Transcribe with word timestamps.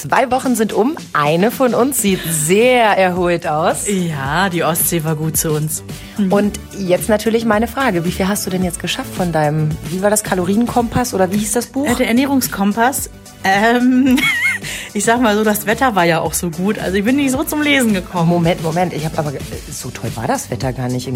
Zwei 0.00 0.30
Wochen 0.30 0.56
sind 0.56 0.72
um. 0.72 0.96
Eine 1.12 1.50
von 1.50 1.74
uns 1.74 2.00
sieht 2.00 2.20
sehr 2.26 2.86
erholt 2.96 3.46
aus. 3.46 3.86
Ja, 3.86 4.48
die 4.48 4.64
Ostsee 4.64 5.04
war 5.04 5.14
gut 5.14 5.36
zu 5.36 5.50
uns. 5.50 5.82
Mhm. 6.16 6.32
Und 6.32 6.60
jetzt 6.78 7.10
natürlich 7.10 7.44
meine 7.44 7.68
Frage. 7.68 8.02
Wie 8.06 8.10
viel 8.10 8.26
hast 8.26 8.46
du 8.46 8.50
denn 8.50 8.64
jetzt 8.64 8.80
geschafft 8.80 9.14
von 9.14 9.30
deinem, 9.30 9.68
wie 9.90 10.00
war 10.00 10.08
das, 10.08 10.24
Kalorienkompass 10.24 11.12
oder 11.12 11.30
wie 11.32 11.36
hieß 11.36 11.52
das 11.52 11.66
Buch? 11.66 11.86
Äh, 11.86 11.96
der 11.96 12.08
Ernährungskompass. 12.08 13.10
Ähm, 13.44 14.18
ich 14.94 15.04
sag 15.04 15.20
mal 15.20 15.36
so, 15.36 15.44
das 15.44 15.66
Wetter 15.66 15.94
war 15.94 16.04
ja 16.04 16.20
auch 16.20 16.32
so 16.32 16.48
gut. 16.48 16.78
Also 16.78 16.96
ich 16.96 17.04
bin 17.04 17.16
nicht 17.16 17.32
so 17.32 17.44
zum 17.44 17.60
Lesen 17.60 17.92
gekommen. 17.92 18.30
Moment, 18.30 18.62
Moment. 18.62 18.94
Ich 18.94 19.04
habe 19.04 19.18
aber, 19.18 19.32
so 19.70 19.90
toll 19.90 20.10
war 20.14 20.26
das 20.26 20.50
Wetter 20.50 20.72
gar 20.72 20.88
nicht. 20.88 21.10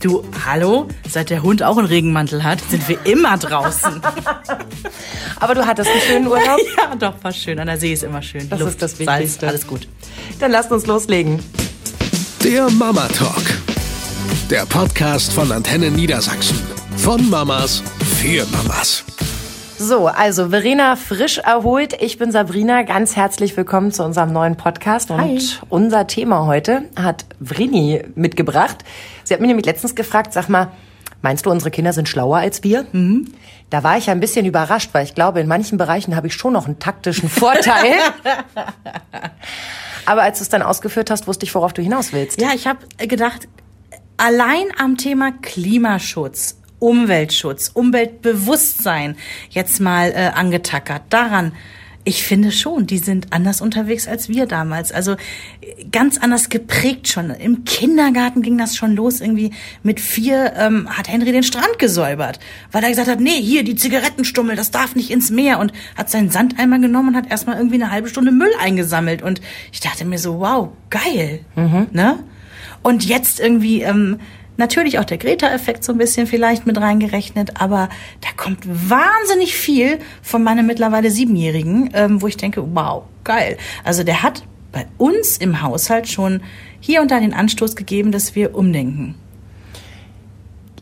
Du, 0.00 0.24
hallo? 0.46 0.88
Seit 1.06 1.28
der 1.28 1.42
Hund 1.42 1.62
auch 1.62 1.76
einen 1.76 1.86
Regenmantel 1.86 2.42
hat, 2.42 2.58
sind 2.70 2.88
wir 2.88 3.04
immer 3.04 3.36
draußen. 3.36 4.00
Aber 5.40 5.54
du 5.54 5.66
hattest 5.66 5.90
einen 5.90 6.00
schönen 6.00 6.26
Urlaub? 6.26 6.58
ja, 6.78 6.94
doch, 6.96 7.22
war 7.22 7.32
schön. 7.32 7.58
An 7.58 7.66
der 7.66 7.76
See 7.76 7.92
ist 7.92 8.02
immer 8.02 8.22
schön. 8.22 8.48
Das 8.48 8.60
Luft, 8.60 8.72
ist 8.72 8.82
das 8.82 8.98
Wichtigste. 8.98 9.40
Salz, 9.40 9.50
alles 9.50 9.66
gut. 9.66 9.88
Dann 10.38 10.52
lasst 10.52 10.72
uns 10.72 10.86
loslegen. 10.86 11.38
Der 12.42 12.70
Mama 12.70 13.08
Talk. 13.08 13.44
Der 14.48 14.64
Podcast 14.64 15.34
von 15.34 15.52
Antenne 15.52 15.90
Niedersachsen. 15.90 16.58
Von 16.96 17.28
Mamas 17.28 17.82
für 18.22 18.46
Mamas. 18.46 19.04
So, 19.82 20.08
also 20.08 20.50
Verena 20.50 20.94
frisch 20.94 21.38
erholt. 21.38 21.96
Ich 22.02 22.18
bin 22.18 22.30
Sabrina. 22.32 22.82
Ganz 22.82 23.16
herzlich 23.16 23.56
willkommen 23.56 23.92
zu 23.92 24.04
unserem 24.04 24.30
neuen 24.30 24.56
Podcast. 24.56 25.10
Und 25.10 25.22
Hi. 25.22 25.40
unser 25.70 26.06
Thema 26.06 26.44
heute 26.44 26.82
hat 26.96 27.24
Vrini 27.40 28.04
mitgebracht. 28.14 28.84
Sie 29.24 29.32
hat 29.32 29.40
mich 29.40 29.48
nämlich 29.48 29.64
letztens 29.64 29.94
gefragt, 29.94 30.34
sag 30.34 30.50
mal, 30.50 30.70
meinst 31.22 31.46
du, 31.46 31.50
unsere 31.50 31.70
Kinder 31.70 31.94
sind 31.94 32.10
schlauer 32.10 32.36
als 32.36 32.62
wir? 32.62 32.84
Mhm. 32.92 33.32
Da 33.70 33.82
war 33.82 33.96
ich 33.96 34.10
ein 34.10 34.20
bisschen 34.20 34.44
überrascht, 34.44 34.90
weil 34.92 35.04
ich 35.04 35.14
glaube, 35.14 35.40
in 35.40 35.48
manchen 35.48 35.78
Bereichen 35.78 36.14
habe 36.14 36.26
ich 36.26 36.34
schon 36.34 36.52
noch 36.52 36.66
einen 36.66 36.78
taktischen 36.78 37.30
Vorteil. 37.30 37.94
Aber 40.04 40.24
als 40.24 40.40
du 40.40 40.42
es 40.42 40.50
dann 40.50 40.60
ausgeführt 40.60 41.10
hast, 41.10 41.26
wusste 41.26 41.46
ich, 41.46 41.54
worauf 41.54 41.72
du 41.72 41.80
hinaus 41.80 42.12
willst. 42.12 42.38
Ja, 42.38 42.50
ich 42.54 42.66
habe 42.66 42.80
gedacht, 42.98 43.48
allein 44.18 44.66
am 44.78 44.98
Thema 44.98 45.32
Klimaschutz 45.40 46.59
Umweltschutz, 46.80 47.70
Umweltbewusstsein 47.72 49.16
jetzt 49.50 49.80
mal 49.80 50.10
äh, 50.10 50.32
angetackert. 50.34 51.02
Daran, 51.10 51.52
ich 52.02 52.22
finde 52.22 52.50
schon, 52.50 52.86
die 52.86 52.98
sind 52.98 53.32
anders 53.32 53.60
unterwegs 53.60 54.08
als 54.08 54.30
wir 54.30 54.46
damals. 54.46 54.90
Also 54.90 55.16
ganz 55.92 56.16
anders 56.16 56.48
geprägt 56.48 57.08
schon. 57.08 57.30
Im 57.30 57.64
Kindergarten 57.64 58.40
ging 58.40 58.56
das 58.56 58.74
schon 58.74 58.96
los. 58.96 59.20
Irgendwie 59.20 59.52
mit 59.82 60.00
vier 60.00 60.54
ähm, 60.56 60.88
hat 60.88 61.08
Henry 61.08 61.30
den 61.30 61.42
Strand 61.42 61.78
gesäubert, 61.78 62.40
weil 62.72 62.82
er 62.82 62.88
gesagt 62.88 63.08
hat, 63.08 63.20
nee, 63.20 63.40
hier 63.40 63.64
die 63.64 63.76
Zigarettenstummel, 63.76 64.56
das 64.56 64.70
darf 64.70 64.96
nicht 64.96 65.10
ins 65.10 65.30
Meer 65.30 65.58
und 65.58 65.72
hat 65.94 66.08
seinen 66.08 66.30
Sandeimer 66.30 66.78
genommen 66.78 67.10
und 67.10 67.16
hat 67.16 67.30
erstmal 67.30 67.58
irgendwie 67.58 67.76
eine 67.82 67.90
halbe 67.90 68.08
Stunde 68.08 68.32
Müll 68.32 68.52
eingesammelt. 68.58 69.22
Und 69.22 69.42
ich 69.70 69.80
dachte 69.80 70.06
mir 70.06 70.18
so, 70.18 70.40
wow, 70.40 70.70
geil. 70.88 71.40
Mhm. 71.54 71.88
Ne? 71.92 72.18
Und 72.82 73.04
jetzt 73.04 73.40
irgendwie 73.40 73.82
ähm, 73.82 74.20
Natürlich 74.60 74.98
auch 74.98 75.06
der 75.06 75.16
Greta-Effekt 75.16 75.82
so 75.82 75.92
ein 75.92 75.96
bisschen 75.96 76.26
vielleicht 76.26 76.66
mit 76.66 76.78
reingerechnet, 76.78 77.58
aber 77.58 77.88
da 78.20 78.28
kommt 78.36 78.66
wahnsinnig 78.68 79.56
viel 79.56 80.00
von 80.20 80.42
meinem 80.42 80.66
mittlerweile 80.66 81.10
Siebenjährigen, 81.10 81.88
ähm, 81.94 82.20
wo 82.20 82.26
ich 82.26 82.36
denke, 82.36 82.62
wow, 82.74 83.04
geil. 83.24 83.56
Also 83.84 84.04
der 84.04 84.22
hat 84.22 84.42
bei 84.70 84.84
uns 84.98 85.38
im 85.38 85.62
Haushalt 85.62 86.08
schon 86.08 86.42
hier 86.78 87.00
und 87.00 87.10
da 87.10 87.20
den 87.20 87.32
Anstoß 87.32 87.74
gegeben, 87.74 88.12
dass 88.12 88.34
wir 88.34 88.54
umdenken. 88.54 89.14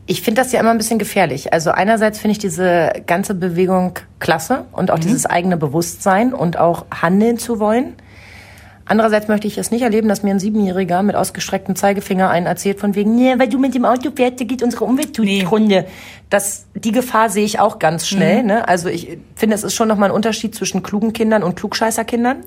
Ich 0.06 0.22
finde 0.22 0.42
das 0.42 0.50
ja 0.50 0.58
immer 0.58 0.72
ein 0.72 0.78
bisschen 0.78 0.98
gefährlich. 0.98 1.52
Also 1.52 1.70
einerseits 1.70 2.18
finde 2.18 2.32
ich 2.32 2.38
diese 2.40 2.90
ganze 3.06 3.36
Bewegung 3.36 4.00
klasse 4.18 4.64
und 4.72 4.90
auch 4.90 4.96
mhm. 4.96 5.02
dieses 5.02 5.24
eigene 5.24 5.56
Bewusstsein 5.56 6.34
und 6.34 6.58
auch 6.58 6.86
handeln 6.90 7.38
zu 7.38 7.60
wollen. 7.60 7.94
Andererseits 8.88 9.28
möchte 9.28 9.46
ich 9.46 9.58
es 9.58 9.70
nicht 9.70 9.82
erleben, 9.82 10.08
dass 10.08 10.22
mir 10.22 10.30
ein 10.30 10.40
Siebenjähriger 10.40 11.02
mit 11.02 11.14
ausgestrecktem 11.14 11.76
Zeigefinger 11.76 12.30
einen 12.30 12.46
erzählt 12.46 12.80
von 12.80 12.94
wegen, 12.94 13.14
nee, 13.14 13.34
weil 13.38 13.48
du 13.48 13.58
mit 13.58 13.74
dem 13.74 13.84
Auto 13.84 14.10
fährst, 14.16 14.38
geht 14.38 14.62
unsere 14.62 14.86
Umwelt 14.86 15.14
zugrunde. 15.14 15.82
Nee. 15.82 15.88
Das, 16.30 16.66
die 16.74 16.92
Gefahr 16.92 17.28
sehe 17.28 17.44
ich 17.44 17.60
auch 17.60 17.78
ganz 17.78 18.08
schnell. 18.08 18.40
Mhm. 18.40 18.46
Ne? 18.48 18.68
Also 18.68 18.88
ich 18.88 19.18
finde, 19.36 19.56
es 19.56 19.62
ist 19.62 19.74
schon 19.74 19.88
nochmal 19.88 20.08
ein 20.08 20.14
Unterschied 20.14 20.54
zwischen 20.54 20.82
klugen 20.82 21.12
Kindern 21.12 21.42
und 21.42 21.54
Klugscheißerkindern. 21.54 22.38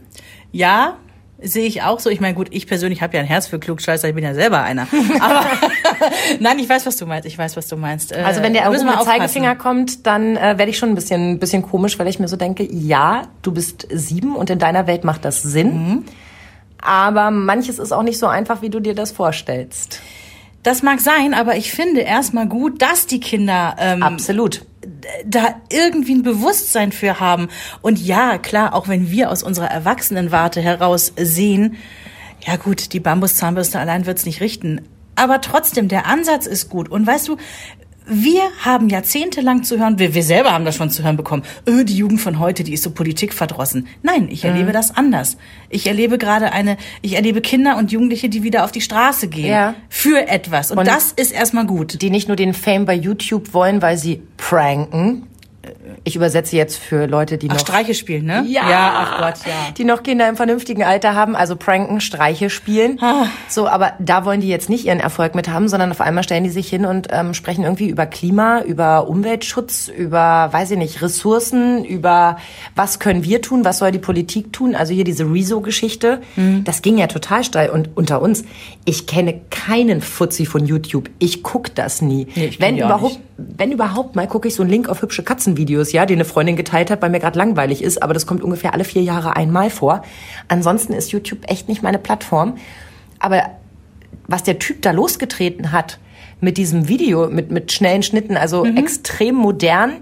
Ja, 0.52 0.98
sehe 1.42 1.66
ich 1.66 1.84
auch 1.84 2.00
so. 2.00 2.10
Ich 2.10 2.22
meine, 2.22 2.34
gut, 2.34 2.48
ich 2.52 2.68
persönlich 2.68 3.02
habe 3.02 3.16
ja 3.16 3.22
ein 3.22 3.28
Herz 3.28 3.48
für 3.48 3.60
Klugscheißer, 3.60 4.10
ich 4.10 4.16
bin 4.16 4.24
ja 4.24 4.34
selber 4.34 4.64
einer. 4.64 4.88
Aber 5.20 5.46
nein, 6.40 6.58
ich 6.58 6.70
weiß, 6.70 6.86
was 6.88 6.98
du 6.98 7.06
meinst. 7.06 7.28
Ich 7.28 7.38
weiß, 7.38 7.58
was 7.58 7.68
du 7.68 7.78
meinst. 7.78 8.12
Äh, 8.12 8.22
also 8.22 8.42
wenn 8.42 8.54
der 8.54 8.70
mit 8.70 8.82
Zeigefinger 9.04 9.56
kommt, 9.56 10.08
dann 10.08 10.38
äh, 10.38 10.58
werde 10.58 10.70
ich 10.70 10.78
schon 10.78 10.90
ein 10.90 10.96
bisschen, 10.96 11.34
ein 11.34 11.40
bisschen 11.40 11.62
komisch, 11.62 12.00
weil 12.00 12.08
ich 12.08 12.20
mir 12.20 12.28
so 12.28 12.36
denke, 12.36 12.68
ja, 12.72 13.28
du 13.42 13.52
bist 13.52 13.88
sieben 13.92 14.36
und 14.36 14.50
in 14.50 14.60
deiner 14.60 14.88
Welt 14.88 15.04
macht 15.04 15.26
das 15.26 15.44
Sinn. 15.44 15.74
Mhm. 15.74 16.06
Aber 16.82 17.32
manches 17.32 17.80
ist 17.80 17.92
auch 17.92 18.04
nicht 18.04 18.20
so 18.20 18.28
einfach, 18.28 18.62
wie 18.62 18.70
du 18.70 18.80
dir 18.80 18.96
das 18.96 19.12
vorstellst. 19.12 20.00
Das 20.64 20.84
mag 20.84 21.00
sein, 21.00 21.34
aber 21.34 21.56
ich 21.56 21.72
finde 21.72 22.02
erstmal 22.02 22.48
gut, 22.48 22.82
dass 22.82 23.08
die 23.08 23.20
Kinder 23.20 23.76
ähm, 23.80 24.04
absolut 24.04 24.66
da 25.26 25.56
irgendwie 25.70 26.16
ein 26.16 26.24
Bewusstsein 26.24 26.92
für 26.92 27.20
haben. 27.20 27.50
Und 27.82 28.00
ja, 28.00 28.38
klar, 28.38 28.74
auch 28.74 28.88
wenn 28.88 29.12
wir 29.12 29.30
aus 29.32 29.44
unserer 29.44 29.70
Erwachsenenwarte 29.70 30.62
heraus 30.62 31.14
sehen, 31.18 31.78
ja 32.46 32.56
gut, 32.56 32.94
die 32.94 33.00
Bambuszahnbürste 33.00 33.80
allein 33.80 34.06
wird's 34.06 34.26
nicht 34.26 34.42
richten. 34.42 34.82
Aber 35.16 35.42
trotzdem, 35.42 35.88
der 35.88 36.08
Ansatz 36.08 36.48
ist 36.48 36.70
gut. 36.70 36.90
Und 36.90 37.06
weißt 37.06 37.28
du, 37.28 37.38
wir 38.06 38.42
haben 38.60 38.90
jahrzehntelang 38.90 39.64
zu 39.64 39.80
hören, 39.80 40.00
wir, 40.00 40.14
wir 40.14 40.24
selber 40.24 40.52
haben 40.52 40.66
das 40.66 40.76
schon 40.76 40.90
zu 40.90 41.04
hören 41.04 41.18
bekommen, 41.18 41.44
öh, 41.68 41.84
die 41.84 41.96
Jugend 41.96 42.20
von 42.20 42.40
heute, 42.40 42.64
die 42.64 42.74
ist 42.74 42.84
so 42.84 42.92
politikverdrossen. 42.92 43.88
Nein, 44.02 44.28
ich 44.30 44.44
erlebe 44.44 44.70
mhm. 44.70 44.74
das 44.74 44.96
anders. 44.96 45.38
Ich 45.70 45.88
erlebe 45.88 46.18
gerade 46.18 46.52
eine, 46.52 46.78
ich 47.02 47.16
erlebe 47.16 47.42
Kinder 47.42 47.78
und 47.78 47.92
Jugendliche, 47.92 48.30
die 48.30 48.44
wieder 48.44 48.64
auf 48.64 48.72
die 48.72 48.82
Straße 48.82 49.28
gehen. 49.28 49.52
Ja. 49.52 49.76
Für 49.90 50.28
etwas. 50.28 50.72
Und, 50.72 50.80
und 50.80 50.88
das 50.88 51.12
ist 51.12 51.32
erstmal 51.32 51.66
gut. 51.66 52.02
Die 52.02 52.10
nicht 52.10 52.28
nur 52.28 52.36
den 52.36 52.54
Fame 52.54 52.86
bei 52.86 52.96
YouTube 52.96 53.54
wollen, 53.54 53.82
weil 53.82 53.98
sie 53.98 54.22
pranken, 54.38 55.28
ich 56.04 56.16
übersetze 56.16 56.56
jetzt 56.56 56.78
für 56.78 57.06
Leute, 57.06 57.38
die 57.38 57.50
ach, 57.50 57.54
noch 57.54 57.60
Streiche 57.60 57.94
spielen, 57.94 58.26
ne? 58.26 58.44
Ja, 58.48 58.70
ja, 58.70 58.94
ach 58.96 59.18
Gott, 59.20 59.46
ja. 59.46 59.72
Die 59.78 59.84
noch 59.84 60.04
Kinder 60.04 60.28
im 60.28 60.36
vernünftigen 60.36 60.84
Alter 60.84 61.16
haben, 61.16 61.36
also 61.36 61.56
pranken, 61.56 62.02
Streiche 62.02 62.50
spielen. 62.50 63.00
Ah. 63.02 63.26
So, 63.48 63.68
aber 63.68 63.94
da 64.00 64.26
wollen 64.26 64.42
die 64.42 64.48
jetzt 64.48 64.70
nicht 64.70 64.86
ihren 64.86 65.00
Erfolg 65.00 65.36
mit 65.36 65.50
haben, 65.50 65.68
sondern 65.68 65.92
auf 65.92 66.02
einmal 66.02 66.24
stellen 66.24 66.44
die 66.44 66.50
sich 66.50 66.70
hin 66.70 66.86
und 66.86 67.08
ähm, 67.12 67.34
sprechen 67.34 67.64
irgendwie 67.64 67.90
über 67.90 68.06
Klima, 68.06 68.62
über 68.62 69.08
Umweltschutz, 69.08 69.88
über, 69.88 70.50
weiß 70.52 70.72
ich 70.72 70.78
nicht, 70.78 71.02
Ressourcen, 71.02 71.84
über 71.86 72.38
was 72.76 73.00
können 73.00 73.24
wir 73.24 73.42
tun, 73.42 73.66
was 73.66 73.80
soll 73.80 73.92
die 73.92 74.00
Politik 74.00 74.54
tun? 74.54 74.76
Also 74.76 74.94
hier 74.94 75.04
diese 75.04 75.26
Rezo-Geschichte, 75.26 76.22
mhm. 76.36 76.64
das 76.64 76.82
ging 76.82 76.98
ja 76.98 77.08
total 77.08 77.44
steil. 77.44 77.70
Und 77.70 77.90
unter 77.96 78.22
uns, 78.22 78.44
ich 78.86 79.08
kenne 79.08 79.42
keinen 79.50 80.02
Fuzzi 80.02 80.46
von 80.46 80.66
YouTube. 80.66 81.10
Ich 81.20 81.44
guck 81.44 81.74
das 81.76 82.02
nie. 82.02 82.28
Nee, 82.36 82.52
wenn 82.60 82.78
überhaupt, 82.78 83.20
wenn 83.38 83.72
überhaupt 83.72 84.16
mal 84.16 84.28
gucke 84.28 84.48
ich 84.48 84.56
so 84.56 84.64
einen 84.64 84.72
Link 84.72 84.90
auf 84.90 85.02
hübsche 85.02 85.24
Katzenvideos 85.24 85.81
ja, 85.92 86.06
den 86.06 86.18
eine 86.18 86.26
Freundin 86.26 86.56
geteilt 86.56 86.92
hat, 86.92 87.02
weil 87.02 87.10
mir 87.10 87.20
gerade 87.20 87.38
langweilig 87.38 87.84
ist, 87.84 88.02
aber 88.04 88.14
das 88.14 88.26
kommt 88.28 88.44
ungefähr 88.44 88.74
alle 88.74 88.84
vier 88.84 89.02
Jahre 89.02 89.36
einmal 89.36 89.70
vor. 89.70 90.04
Ansonsten 90.48 90.94
ist 90.94 91.12
YouTube 91.12 91.50
echt 91.50 91.68
nicht 91.68 91.82
meine 91.82 92.00
Plattform. 92.00 92.58
Aber 93.20 93.44
was 94.28 94.44
der 94.44 94.60
Typ 94.60 94.82
da 94.82 94.92
losgetreten 94.92 95.72
hat 95.72 96.00
mit 96.40 96.58
diesem 96.58 96.88
Video, 96.88 97.30
mit, 97.30 97.52
mit 97.52 97.72
schnellen 97.72 98.04
Schnitten, 98.04 98.38
also 98.38 98.66
mhm. 98.66 98.78
extrem 98.78 99.36
modern, 99.36 99.98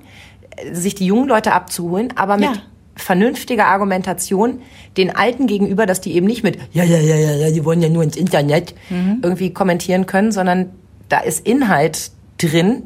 sich 0.72 0.96
die 0.96 1.06
jungen 1.06 1.28
Leute 1.28 1.54
abzuholen, 1.54 2.14
aber 2.16 2.36
mit 2.36 2.46
ja. 2.46 2.62
vernünftiger 2.96 3.68
Argumentation 3.68 4.62
den 4.98 5.16
Alten 5.16 5.48
gegenüber, 5.48 5.86
dass 5.86 6.02
die 6.02 6.14
eben 6.14 6.28
nicht 6.28 6.44
mit, 6.44 6.58
ja, 6.72 6.84
ja, 6.84 6.98
ja, 6.98 7.16
ja, 7.16 7.52
die 7.52 7.64
wollen 7.66 7.82
ja 7.82 7.90
nur 7.90 8.04
ins 8.04 8.16
Internet 8.16 8.74
mhm. 8.90 9.20
irgendwie 9.22 9.54
kommentieren 9.54 10.06
können, 10.06 10.32
sondern 10.32 10.72
da 11.08 11.20
ist 11.20 11.46
Inhalt 11.46 12.12
drin, 12.38 12.84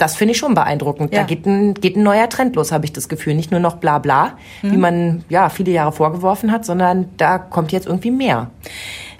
das 0.00 0.16
finde 0.16 0.32
ich 0.32 0.38
schon 0.38 0.54
beeindruckend. 0.54 1.12
Ja. 1.12 1.20
Da 1.20 1.26
geht 1.26 1.46
ein, 1.46 1.74
geht 1.74 1.96
ein 1.96 2.02
neuer 2.02 2.28
Trend 2.28 2.56
los, 2.56 2.72
habe 2.72 2.86
ich 2.86 2.92
das 2.92 3.08
Gefühl. 3.08 3.34
Nicht 3.34 3.50
nur 3.50 3.60
noch 3.60 3.76
bla 3.76 3.98
bla, 3.98 4.38
mhm. 4.62 4.72
wie 4.72 4.76
man 4.78 5.24
ja 5.28 5.50
viele 5.50 5.72
Jahre 5.72 5.92
vorgeworfen 5.92 6.50
hat, 6.50 6.64
sondern 6.64 7.10
da 7.18 7.38
kommt 7.38 7.70
jetzt 7.72 7.86
irgendwie 7.86 8.10
mehr. 8.10 8.50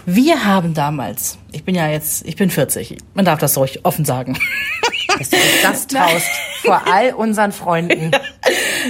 Wir 0.06 0.44
haben 0.46 0.72
damals, 0.72 1.38
ich 1.52 1.64
bin 1.64 1.74
ja 1.74 1.88
jetzt, 1.88 2.26
ich 2.26 2.36
bin 2.36 2.48
40, 2.50 2.96
man 3.14 3.26
darf 3.26 3.38
das 3.38 3.58
ruhig 3.58 3.84
offen 3.84 4.04
sagen. 4.06 4.38
Dass 5.20 5.30
du 5.30 5.36
das 5.62 5.86
traust 5.86 6.26
vor 6.62 6.82
all 6.90 7.12
unseren 7.12 7.52
Freunden. 7.52 8.10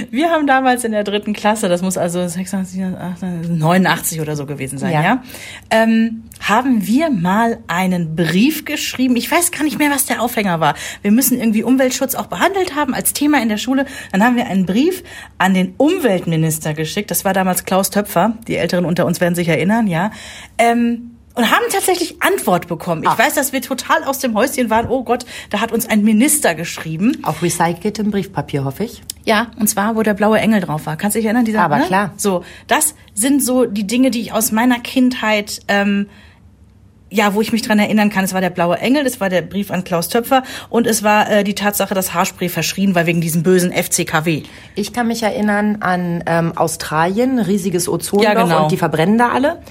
Wir 0.09 0.29
haben 0.29 0.47
damals 0.47 0.83
in 0.83 0.93
der 0.93 1.03
dritten 1.03 1.33
Klasse, 1.33 1.67
das 1.67 1.81
muss 1.81 1.97
also 1.97 2.25
86, 2.25 2.81
89 3.49 4.21
oder 4.21 4.35
so 4.35 4.45
gewesen 4.45 4.77
sein, 4.77 4.93
ja, 4.93 5.01
ja 5.01 5.23
ähm, 5.69 6.23
haben 6.39 6.87
wir 6.87 7.09
mal 7.09 7.59
einen 7.67 8.15
Brief 8.15 8.65
geschrieben. 8.65 9.15
Ich 9.15 9.29
weiß 9.29 9.51
gar 9.51 9.63
nicht 9.63 9.77
mehr, 9.77 9.91
was 9.91 10.05
der 10.05 10.21
Aufhänger 10.21 10.59
war. 10.59 10.75
Wir 11.01 11.11
müssen 11.11 11.37
irgendwie 11.37 11.63
Umweltschutz 11.63 12.15
auch 12.15 12.27
behandelt 12.27 12.75
haben 12.75 12.93
als 12.93 13.13
Thema 13.13 13.41
in 13.41 13.49
der 13.49 13.57
Schule. 13.57 13.85
Dann 14.11 14.23
haben 14.23 14.35
wir 14.35 14.47
einen 14.47 14.65
Brief 14.65 15.03
an 15.37 15.53
den 15.53 15.73
Umweltminister 15.77 16.73
geschickt. 16.73 17.11
Das 17.11 17.25
war 17.25 17.33
damals 17.33 17.65
Klaus 17.65 17.89
Töpfer. 17.89 18.37
Die 18.47 18.55
Älteren 18.55 18.85
unter 18.85 19.05
uns 19.05 19.21
werden 19.21 19.35
sich 19.35 19.49
erinnern, 19.49 19.87
ja. 19.87 20.11
Ähm, 20.57 21.10
und 21.35 21.49
haben 21.49 21.63
tatsächlich 21.71 22.21
Antwort 22.21 22.67
bekommen. 22.67 23.03
Ich 23.03 23.09
Ach. 23.09 23.17
weiß, 23.19 23.33
dass 23.35 23.53
wir 23.53 23.61
total 23.61 24.03
aus 24.03 24.19
dem 24.19 24.35
Häuschen 24.35 24.69
waren. 24.69 24.87
Oh 24.89 25.03
Gott, 25.03 25.25
da 25.49 25.61
hat 25.61 25.71
uns 25.71 25.87
ein 25.87 26.03
Minister 26.03 26.55
geschrieben. 26.55 27.17
Auf 27.23 27.41
recyceltem 27.41 28.11
Briefpapier, 28.11 28.63
hoffe 28.65 28.83
ich. 28.83 29.01
Ja, 29.23 29.51
und 29.59 29.67
zwar, 29.67 29.95
wo 29.95 30.03
der 30.03 30.13
blaue 30.13 30.39
Engel 30.39 30.61
drauf 30.61 30.85
war. 30.85 30.97
Kannst 30.97 31.15
du 31.15 31.19
dich 31.19 31.25
erinnern? 31.25 31.45
Dieser, 31.45 31.61
Aber 31.63 31.77
ne? 31.77 31.85
klar. 31.85 32.13
So, 32.17 32.43
das 32.67 32.95
sind 33.13 33.43
so 33.43 33.65
die 33.65 33.85
Dinge, 33.87 34.11
die 34.11 34.21
ich 34.21 34.33
aus 34.33 34.51
meiner 34.51 34.79
Kindheit, 34.79 35.59
ähm, 35.67 36.07
ja, 37.13 37.33
wo 37.33 37.41
ich 37.41 37.51
mich 37.51 37.61
dran 37.61 37.77
erinnern 37.77 38.09
kann. 38.09 38.23
Es 38.23 38.33
war 38.33 38.39
der 38.41 38.49
blaue 38.49 38.77
Engel, 38.79 39.05
es 39.05 39.19
war 39.19 39.29
der 39.29 39.41
Brief 39.41 39.69
an 39.69 39.83
Klaus 39.83 40.07
Töpfer 40.09 40.43
und 40.69 40.87
es 40.87 41.03
war 41.03 41.29
äh, 41.29 41.43
die 41.43 41.55
Tatsache, 41.55 41.93
dass 41.93 42.13
Haarspray 42.13 42.47
verschrien 42.49 42.95
war 42.95 43.05
wegen 43.05 43.19
diesem 43.21 43.43
bösen 43.43 43.71
FCKW. 43.73 44.43
Ich 44.75 44.93
kann 44.93 45.07
mich 45.07 45.21
erinnern 45.21 45.77
an 45.81 46.23
ähm, 46.25 46.57
Australien, 46.57 47.39
riesiges 47.39 47.89
Ozonloch 47.89 48.23
Ja, 48.23 48.33
genau. 48.33 48.63
und 48.63 48.71
die 48.71 48.77
verbrennen 48.77 49.17
da 49.17 49.29
alle. 49.29 49.61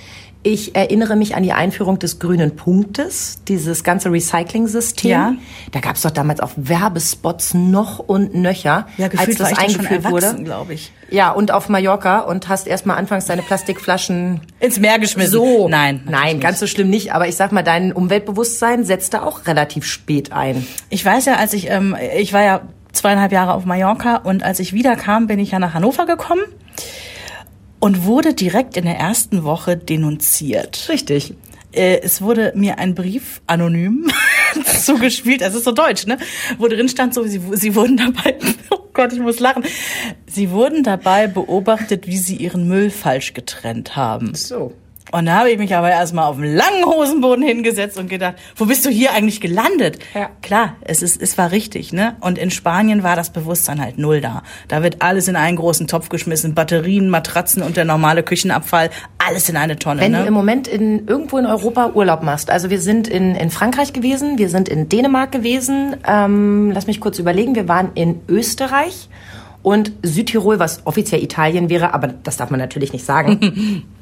Ich 0.42 0.74
erinnere 0.74 1.16
mich 1.16 1.34
an 1.36 1.42
die 1.42 1.52
Einführung 1.52 1.98
des 1.98 2.18
grünen 2.18 2.56
Punktes, 2.56 3.40
dieses 3.46 3.84
ganze 3.84 4.10
Recycling-System. 4.10 5.10
Ja. 5.10 5.34
Da 5.72 5.80
gab 5.80 5.96
es 5.96 6.02
doch 6.02 6.10
damals 6.10 6.40
auch 6.40 6.52
Werbespots 6.56 7.52
noch 7.52 7.98
und 7.98 8.34
nöcher, 8.34 8.86
Ja, 8.96 9.08
gefühlt 9.08 9.38
als 9.38 9.50
das 9.50 9.58
da 9.58 9.62
eingeführt 9.62 10.04
erwachsen, 10.04 10.32
wurde. 10.38 10.44
glaube 10.44 10.72
ich. 10.74 10.92
Ja, 11.10 11.30
und 11.30 11.50
auf 11.52 11.68
Mallorca 11.68 12.20
und 12.20 12.48
hast 12.48 12.66
erstmal 12.66 12.96
anfangs 12.96 13.26
deine 13.26 13.42
Plastikflaschen 13.42 14.40
Ins 14.60 14.78
Meer 14.80 14.98
geschmissen. 14.98 15.32
so. 15.32 15.68
Nein. 15.68 16.04
Nein, 16.08 16.40
ganz 16.40 16.58
so 16.58 16.66
schlimm 16.66 16.88
nicht. 16.88 17.12
Aber 17.12 17.28
ich 17.28 17.36
sag 17.36 17.52
mal, 17.52 17.62
dein 17.62 17.92
Umweltbewusstsein 17.92 18.84
setzte 18.84 19.22
auch 19.22 19.46
relativ 19.46 19.84
spät 19.84 20.32
ein. 20.32 20.66
Ich 20.88 21.04
weiß 21.04 21.26
ja, 21.26 21.34
als 21.34 21.52
ich, 21.52 21.68
ähm, 21.68 21.94
ich 22.16 22.32
war 22.32 22.42
ja 22.42 22.60
zweieinhalb 22.92 23.30
Jahre 23.32 23.52
auf 23.52 23.66
Mallorca 23.66 24.16
und 24.16 24.42
als 24.42 24.58
ich 24.58 24.72
wiederkam, 24.72 25.26
bin 25.26 25.38
ich 25.38 25.50
ja 25.50 25.58
nach 25.58 25.74
Hannover 25.74 26.06
gekommen 26.06 26.40
und 27.80 28.04
wurde 28.04 28.34
direkt 28.34 28.76
in 28.76 28.84
der 28.84 28.96
ersten 28.96 29.42
Woche 29.42 29.76
denunziert. 29.76 30.86
Richtig. 30.88 31.34
Äh, 31.72 32.00
es 32.02 32.20
wurde 32.20 32.52
mir 32.54 32.78
ein 32.78 32.94
Brief 32.94 33.40
anonym 33.46 34.10
zugespielt, 34.64 35.40
das 35.40 35.54
ist 35.54 35.64
so 35.64 35.72
deutsch, 35.72 36.06
ne? 36.06 36.18
Wo 36.58 36.68
drin 36.68 36.88
stand 36.88 37.14
so, 37.14 37.24
sie, 37.24 37.40
sie 37.52 37.74
wurden 37.74 37.96
dabei, 37.96 38.36
oh 38.70 38.80
Gott, 38.92 39.12
ich 39.12 39.20
muss 39.20 39.38
lachen, 39.40 39.64
sie 40.26 40.50
wurden 40.50 40.82
dabei 40.82 41.28
beobachtet, 41.28 42.06
wie 42.06 42.18
sie 42.18 42.36
ihren 42.36 42.66
Müll 42.66 42.90
falsch 42.90 43.34
getrennt 43.34 43.96
haben. 43.96 44.34
So. 44.34 44.72
Und 45.12 45.26
da 45.26 45.38
habe 45.38 45.50
ich 45.50 45.58
mich 45.58 45.74
aber 45.74 45.90
erstmal 45.90 46.26
auf 46.26 46.36
den 46.36 46.54
langen 46.54 46.84
Hosenboden 46.84 47.44
hingesetzt 47.44 47.98
und 47.98 48.08
gedacht, 48.08 48.34
wo 48.56 48.66
bist 48.66 48.84
du 48.86 48.90
hier 48.90 49.12
eigentlich 49.12 49.40
gelandet? 49.40 49.98
Ja. 50.14 50.30
Klar, 50.42 50.76
es 50.82 51.02
ist, 51.02 51.20
es 51.20 51.36
war 51.36 51.50
richtig, 51.50 51.92
ne? 51.92 52.16
Und 52.20 52.38
in 52.38 52.50
Spanien 52.50 53.02
war 53.02 53.16
das 53.16 53.30
Bewusstsein 53.30 53.80
halt 53.80 53.98
null 53.98 54.20
da. 54.20 54.42
Da 54.68 54.82
wird 54.82 55.02
alles 55.02 55.28
in 55.28 55.36
einen 55.36 55.56
großen 55.56 55.86
Topf 55.86 56.08
geschmissen, 56.08 56.54
Batterien, 56.54 57.10
Matratzen 57.10 57.62
und 57.62 57.76
der 57.76 57.84
normale 57.84 58.22
Küchenabfall, 58.22 58.90
alles 59.18 59.48
in 59.48 59.56
eine 59.56 59.76
Tonne, 59.76 60.00
Wenn 60.00 60.12
du 60.12 60.20
ne? 60.20 60.26
im 60.26 60.34
Moment 60.34 60.68
in, 60.68 61.06
irgendwo 61.06 61.38
in 61.38 61.46
Europa 61.46 61.90
Urlaub 61.94 62.22
machst, 62.22 62.50
also 62.50 62.70
wir 62.70 62.80
sind 62.80 63.08
in, 63.08 63.34
in 63.34 63.50
Frankreich 63.50 63.92
gewesen, 63.92 64.38
wir 64.38 64.48
sind 64.48 64.68
in 64.68 64.88
Dänemark 64.88 65.32
gewesen, 65.32 65.96
ähm, 66.06 66.70
lass 66.72 66.86
mich 66.86 67.00
kurz 67.00 67.18
überlegen, 67.18 67.54
wir 67.54 67.68
waren 67.68 67.90
in 67.94 68.20
Österreich 68.28 69.08
und 69.62 69.92
Südtirol, 70.02 70.58
was 70.58 70.86
offiziell 70.86 71.22
Italien 71.22 71.68
wäre, 71.68 71.92
aber 71.94 72.08
das 72.08 72.36
darf 72.36 72.50
man 72.50 72.60
natürlich 72.60 72.92
nicht 72.92 73.04
sagen. 73.04 73.84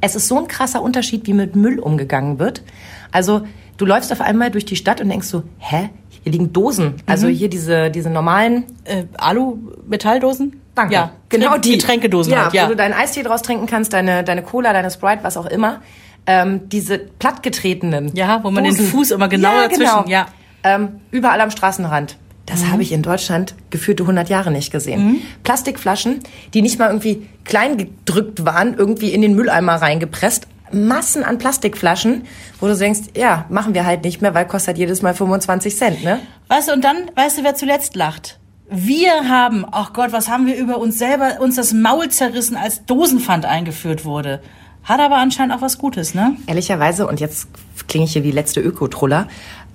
es 0.00 0.14
ist 0.14 0.28
so 0.28 0.38
ein 0.38 0.48
krasser 0.48 0.82
Unterschied, 0.82 1.26
wie 1.26 1.32
mit 1.32 1.56
Müll 1.56 1.78
umgegangen 1.78 2.38
wird. 2.38 2.62
Also 3.10 3.42
du 3.76 3.86
läufst 3.86 4.12
auf 4.12 4.20
einmal 4.20 4.50
durch 4.50 4.64
die 4.64 4.76
Stadt 4.76 5.00
und 5.00 5.08
denkst 5.08 5.26
so, 5.28 5.42
hä, 5.58 5.90
hier 6.22 6.32
liegen 6.32 6.52
Dosen. 6.52 6.94
Also 7.06 7.26
hier 7.28 7.48
diese, 7.48 7.90
diese 7.90 8.10
normalen 8.10 8.64
äh, 8.84 9.04
Alu-Metalldosen? 9.16 10.60
Danke. 10.74 10.94
Ja, 10.94 11.10
genau 11.28 11.52
Trink- 11.52 11.62
die. 11.62 11.72
Getränkedosen 11.72 12.32
ja, 12.32 12.44
halt, 12.44 12.54
ja. 12.54 12.64
Wo 12.64 12.68
du 12.70 12.76
deinen 12.76 12.94
Eistee 12.94 13.22
draus 13.22 13.42
trinken 13.42 13.66
kannst, 13.66 13.92
deine, 13.92 14.22
deine 14.24 14.42
Cola, 14.42 14.72
deine 14.72 14.90
Sprite, 14.90 15.20
was 15.22 15.36
auch 15.36 15.46
immer. 15.46 15.80
Ähm, 16.26 16.68
diese 16.68 16.98
plattgetretenen. 16.98 18.14
Ja, 18.14 18.40
wo 18.44 18.50
man 18.50 18.64
den 18.64 18.74
Dosen. 18.76 18.86
Fuß 18.90 19.10
immer 19.12 19.28
genau 19.28 19.52
ja, 19.54 19.62
dazwischen- 19.68 20.04
Genau. 20.04 20.04
ja. 20.08 20.26
Ähm, 20.64 21.00
überall 21.10 21.40
am 21.40 21.50
Straßenrand. 21.50 22.16
Das 22.48 22.66
habe 22.66 22.82
ich 22.82 22.92
in 22.92 23.02
Deutschland 23.02 23.54
geführte 23.68 24.04
100 24.04 24.30
Jahre 24.30 24.50
nicht 24.50 24.72
gesehen. 24.72 25.22
Plastikflaschen, 25.44 26.20
die 26.54 26.62
nicht 26.62 26.78
mal 26.78 26.88
irgendwie 26.88 27.28
klein 27.44 27.76
gedrückt 27.76 28.46
waren, 28.46 28.74
irgendwie 28.74 29.12
in 29.12 29.20
den 29.20 29.34
Mülleimer 29.34 29.74
reingepresst. 29.74 30.46
Massen 30.72 31.24
an 31.24 31.38
Plastikflaschen, 31.38 32.24
wo 32.60 32.66
du 32.66 32.76
denkst, 32.76 33.00
ja, 33.16 33.44
machen 33.48 33.74
wir 33.74 33.84
halt 33.86 34.04
nicht 34.04 34.20
mehr, 34.22 34.34
weil 34.34 34.46
kostet 34.46 34.78
jedes 34.78 35.02
Mal 35.02 35.14
25 35.14 35.76
Cent, 35.76 36.04
ne? 36.04 36.20
Weißt 36.48 36.68
du, 36.68 36.72
und 36.72 36.84
dann, 36.84 37.10
weißt 37.14 37.38
du, 37.38 37.44
wer 37.44 37.54
zuletzt 37.54 37.96
lacht? 37.96 38.38
Wir 38.70 39.28
haben, 39.28 39.64
ach 39.70 39.94
Gott, 39.94 40.12
was 40.12 40.28
haben 40.28 40.46
wir 40.46 40.56
über 40.56 40.78
uns 40.78 40.98
selber, 40.98 41.40
uns 41.40 41.56
das 41.56 41.72
Maul 41.72 42.08
zerrissen, 42.08 42.56
als 42.56 42.84
Dosenpfand 42.84 43.46
eingeführt 43.46 44.04
wurde. 44.04 44.42
Hat 44.84 45.00
aber 45.00 45.16
anscheinend 45.16 45.54
auch 45.54 45.62
was 45.62 45.78
Gutes, 45.78 46.14
ne? 46.14 46.36
Ehrlicherweise, 46.46 47.06
und 47.06 47.20
jetzt 47.20 47.48
klinge 47.88 48.04
ich 48.04 48.12
hier 48.12 48.24
wie 48.24 48.30
letzte 48.30 48.60
Ökotruller, 48.60 49.28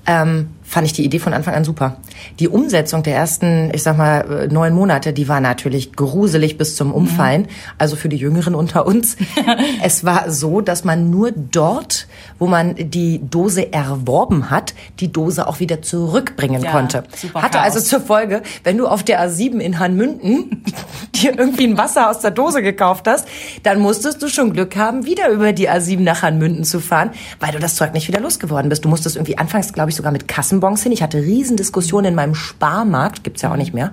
ähm, 0.05 0.49
fand 0.73 0.87
ich 0.87 0.93
die 0.93 1.05
Idee 1.05 1.19
von 1.19 1.33
Anfang 1.33 1.53
an 1.53 1.63
super. 1.63 1.97
Die 2.39 2.47
Umsetzung 2.49 3.03
der 3.03 3.15
ersten, 3.15 3.69
ich 3.73 3.83
sag 3.83 3.95
mal, 3.95 4.21
äh, 4.21 4.47
neun 4.47 4.73
Monate, 4.73 5.13
die 5.13 5.27
war 5.27 5.39
natürlich 5.39 5.93
gruselig 5.93 6.57
bis 6.57 6.75
zum 6.75 6.91
Umfallen. 6.91 7.47
Also 7.77 7.95
für 7.95 8.09
die 8.09 8.17
Jüngeren 8.17 8.55
unter 8.55 8.87
uns. 8.87 9.15
es 9.83 10.03
war 10.03 10.31
so, 10.31 10.61
dass 10.61 10.83
man 10.83 11.11
nur 11.11 11.31
dort, 11.31 12.07
wo 12.39 12.47
man 12.47 12.73
die 12.75 13.21
Dose 13.23 13.71
erworben 13.71 14.49
hat, 14.49 14.73
die 14.99 15.11
Dose 15.11 15.47
auch 15.47 15.59
wieder 15.59 15.83
zurückbringen 15.83 16.63
Ja, 16.63 16.71
konnte. 16.71 17.03
Hatte 17.35 17.59
Chaos. 17.59 17.75
also 17.75 17.79
zur 17.79 18.01
Folge, 18.01 18.41
wenn 18.63 18.77
du 18.79 18.87
auf 18.87 19.03
der 19.03 19.23
A7 19.23 19.59
in 19.59 19.77
Hanmünden 19.77 20.63
dir 21.15 21.37
irgendwie 21.37 21.67
ein 21.67 21.77
Wasser 21.77 22.09
aus 22.09 22.19
der 22.21 22.31
Dose 22.31 22.63
gekauft 22.63 23.07
hast, 23.07 23.27
dann 23.61 23.79
musstest 23.79 24.23
du 24.23 24.27
schon 24.27 24.53
Glück 24.53 24.75
haben, 24.75 25.05
wieder 25.05 25.29
über 25.29 25.53
die 25.53 25.69
A7 25.69 25.99
nach 25.99 26.23
Hanmünden 26.23 26.63
zu 26.63 26.79
fahren, 26.79 27.11
weil 27.39 27.51
du 27.51 27.59
das 27.59 27.75
Zeug 27.75 27.93
nicht 27.93 28.07
wieder 28.07 28.19
losgeworden 28.19 28.69
bist. 28.69 28.83
Du 28.83 28.89
musstest 28.89 29.17
irgendwie 29.17 29.37
anfangs, 29.37 29.71
glaube 29.71 29.91
ich, 29.91 29.95
sogar 29.95 30.11
mit 30.11 30.27
Kassenbons 30.63 30.83
hin. 30.83 30.91
Ich 30.93 31.03
hatte 31.03 31.21
Riesendiskussionen 31.21 32.09
in 32.11 32.15
meinem 32.15 32.35
Sparmarkt, 32.35 33.23
gibt's 33.23 33.41
ja 33.41 33.51
auch 33.51 33.57
nicht 33.57 33.73
mehr. 33.73 33.91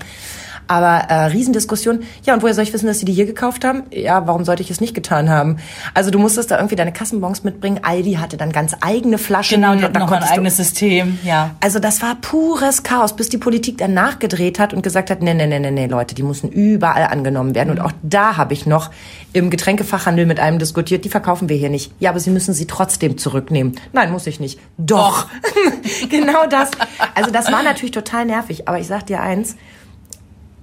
Aber 0.70 0.98
äh, 1.10 1.24
Riesendiskussion. 1.26 2.04
Ja, 2.24 2.34
und 2.34 2.42
woher 2.42 2.54
soll 2.54 2.62
ich 2.62 2.72
wissen, 2.72 2.86
dass 2.86 3.00
sie 3.00 3.04
die 3.04 3.12
hier 3.12 3.26
gekauft 3.26 3.64
haben? 3.64 3.82
Ja, 3.90 4.28
warum 4.28 4.44
sollte 4.44 4.62
ich 4.62 4.70
es 4.70 4.80
nicht 4.80 4.94
getan 4.94 5.28
haben? 5.28 5.56
Also 5.94 6.12
du 6.12 6.20
musstest 6.20 6.52
da 6.52 6.58
irgendwie 6.58 6.76
deine 6.76 6.92
Kassenbons 6.92 7.42
mitbringen. 7.42 7.80
Aldi 7.82 8.12
hatte 8.14 8.36
dann 8.36 8.52
ganz 8.52 8.76
eigene 8.80 9.18
Flaschen. 9.18 9.56
Genau, 9.60 9.72
die 9.72 9.78
und 9.78 9.82
hatten 9.84 9.98
noch 9.98 10.12
ein 10.12 10.20
du- 10.22 10.30
eigenes 10.30 10.56
System, 10.56 11.18
ja. 11.24 11.50
also 11.60 11.80
das 11.80 12.02
war 12.02 12.14
pures 12.20 12.84
Chaos, 12.84 13.16
bis 13.16 13.28
die 13.28 13.38
Politik 13.38 13.78
dann 13.78 13.94
nachgedreht 13.94 14.60
hat 14.60 14.72
und 14.72 14.82
gesagt 14.82 15.10
hat, 15.10 15.22
nee, 15.22 15.34
nee, 15.34 15.48
nee, 15.48 15.58
nee, 15.58 15.72
nee, 15.72 15.86
Leute, 15.88 16.14
die 16.14 16.22
müssen 16.22 16.48
überall 16.50 17.02
angenommen 17.06 17.56
werden. 17.56 17.70
Und 17.70 17.80
auch 17.80 17.92
da 18.04 18.36
habe 18.36 18.52
ich 18.54 18.64
noch 18.64 18.90
im 19.32 19.50
Getränkefachhandel 19.50 20.24
mit 20.24 20.38
einem 20.38 20.60
diskutiert, 20.60 21.04
die 21.04 21.08
verkaufen 21.08 21.48
wir 21.48 21.56
hier 21.56 21.70
nicht. 21.70 21.92
Ja, 21.98 22.10
aber 22.10 22.20
sie 22.20 22.30
müssen 22.30 22.54
sie 22.54 22.66
trotzdem 22.68 23.18
zurücknehmen. 23.18 23.74
Nein, 23.92 24.12
muss 24.12 24.28
ich 24.28 24.38
nicht. 24.38 24.60
Doch. 24.78 25.26
genau 26.08 26.46
das. 26.48 26.70
Also 27.16 27.32
das 27.32 27.50
war 27.50 27.64
natürlich 27.64 27.90
total 27.92 28.24
nervig. 28.26 28.68
Aber 28.68 28.78
ich 28.78 28.86
sag 28.86 29.06
dir 29.06 29.20
eins, 29.20 29.56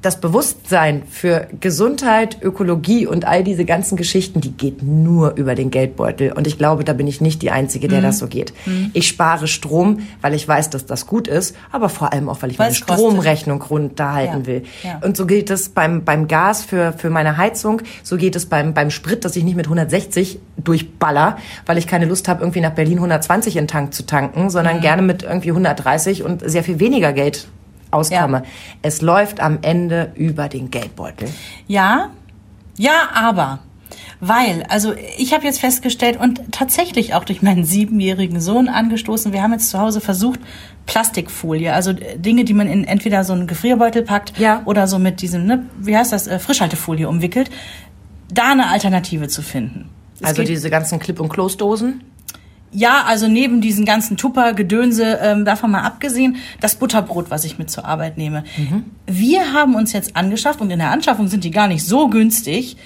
das 0.03 0.21
Bewusstsein 0.21 1.03
für 1.09 1.47
Gesundheit, 1.59 2.38
Ökologie 2.41 3.07
und 3.07 3.25
all 3.25 3.44
diese 3.44 3.65
ganzen 3.65 3.97
Geschichten, 3.97 4.41
die 4.41 4.51
geht 4.51 4.83
nur 4.83 5.35
über 5.35 5.55
den 5.55 5.71
Geldbeutel. 5.71 6.31
Und 6.33 6.45
ich 6.45 6.57
glaube, 6.60 6.83
da 6.83 6.93
bin 6.93 7.07
ich 7.07 7.19
nicht 7.19 7.41
die 7.41 7.50
Einzige, 7.50 7.88
Mhm. 7.88 7.91
der 7.91 8.01
das 8.01 8.19
so 8.19 8.27
geht. 8.27 8.53
Ich 8.93 9.07
spare 9.07 9.48
Strom, 9.48 10.01
weil 10.22 10.36
ich 10.36 10.48
weiß, 10.48 10.69
dass 10.69 10.86
das 10.86 11.07
gut 11.07 11.27
ist, 11.27 11.55
aber 11.72 11.89
vor 11.89 12.13
allem 12.13 12.29
auch, 12.29 12.41
weil 12.43 12.51
ich 12.51 12.60
Weil 12.60 12.67
meine. 12.67 12.75
Stromrechnung 12.75 13.62
runterhalten 13.63 14.41
Ja, 14.41 14.45
will. 14.48 14.63
ja. 14.83 15.00
Und 15.03 15.17
so 15.17 15.25
gilt 15.25 15.50
es 15.50 15.69
beim, 15.69 16.03
beim 16.05 16.27
Gas 16.27 16.63
für, 16.63 16.93
für 16.93 17.10
meine 17.10 17.38
Heizung, 17.38 17.81
so 18.03 18.17
geht 18.17 18.36
es 18.36 18.45
beim, 18.45 18.74
beim 18.75 18.91
Sprit, 18.91 19.25
dass 19.25 19.36
ich 19.36 19.43
nicht 19.43 19.55
mit 19.57 19.65
160 19.65 20.39
durchballer, 20.57 21.38
weil 21.65 21.77
ich 21.79 21.88
keine 21.88 22.05
Lust 22.05 22.27
habe, 22.27 22.41
irgendwie 22.41 22.62
nach 22.62 22.72
Berlin 22.74 22.98
120 23.00 23.55
in 23.55 23.63
den 23.63 23.67
Tank 23.67 23.93
zu 23.95 24.05
tanken, 24.05 24.43
Mhm. 24.43 24.50
sondern 24.51 24.79
gerne 24.79 25.01
mit 25.01 25.24
irgendwie 25.24 25.51
130 25.51 26.24
und 26.24 26.48
sehr 26.48 26.63
viel 26.63 26.79
weniger 26.79 27.13
Geld 27.13 27.48
auskomme. 27.91 28.38
Ja. 28.39 28.44
Es 28.82 29.01
läuft 29.01 29.39
am 29.39 29.60
Ende 29.62 30.12
über 30.15 30.50
den 30.50 30.72
Geldbeutel. 30.72 31.29
Ja, 31.67 32.10
ja, 32.77 33.10
aber. 33.13 33.60
Weil, 34.20 34.63
also 34.70 34.94
ich 35.17 35.34
habe 35.34 35.46
jetzt 35.46 35.60
festgestellt 35.60 36.20
und 36.20 36.41
tatsächlich 36.51 37.13
auch 37.13 37.24
durch 37.24 37.41
meinen 37.44 37.63
siebenjährigen 37.63 38.41
Sohn 38.41 38.67
angestoßen, 38.67 39.32
wir 39.32 39.44
haben 39.44 39.53
jetzt 39.53 39.70
zu 39.70 39.79
Hause 39.79 40.01
versucht, 40.01 40.39
Plastikfolie, 40.88 41.72
also 41.72 41.94
Dinge, 41.94 42.44
die 42.44 42.53
man 42.53 42.67
in 42.67 42.84
entweder 42.84 43.24
so 43.24 43.34
einen 43.34 43.46
Gefrierbeutel 43.46 44.01
packt 44.03 44.38
Ja. 44.39 44.62
oder 44.65 44.88
so 44.88 44.98
mit 44.98 45.22
diesem, 45.22 45.46
ne, 45.46 45.65
wie 45.79 45.96
heißt 45.96 46.12
das, 46.12 46.27
äh, 46.27 46.39
Frischhaltefolie 46.39 47.08
umwickelt, 47.08 47.51
da 48.34 48.51
eine 48.51 48.67
Alternative 48.70 49.27
zu 49.27 49.41
finden. 49.44 49.89
Es 50.20 50.29
Also 50.29 50.44
diese 50.44 50.70
ganzen 50.72 51.00
Clip- 51.00 51.20
und 51.20 51.29
Close-Dosen. 51.29 52.01
Ja, 52.71 53.03
also 53.05 53.27
neben 53.27 53.62
diesen 53.62 53.86
ganzen 53.86 54.17
Tupper-Gedönse, 54.17 55.19
ähm, 55.21 55.45
davon 55.45 55.71
mal 55.71 55.83
abgesehen, 55.83 56.38
das 56.59 56.75
Butterbrot, 56.75 57.31
was 57.31 57.45
ich 57.45 57.57
mit 57.57 57.71
zur 57.71 57.86
Arbeit 57.86 58.17
nehme. 58.17 58.43
Wir 59.05 59.53
haben 59.53 59.75
uns 59.75 59.93
jetzt 59.93 60.15
angeschafft 60.15 60.62
und 60.62 60.69
in 60.69 60.79
der 60.79 60.91
Anschaffung 60.91 61.27
sind 61.27 61.43
die 61.43 61.51
gar 61.51 61.67
nicht 61.67 61.86
so 61.86 62.09
günstig. 62.09 62.77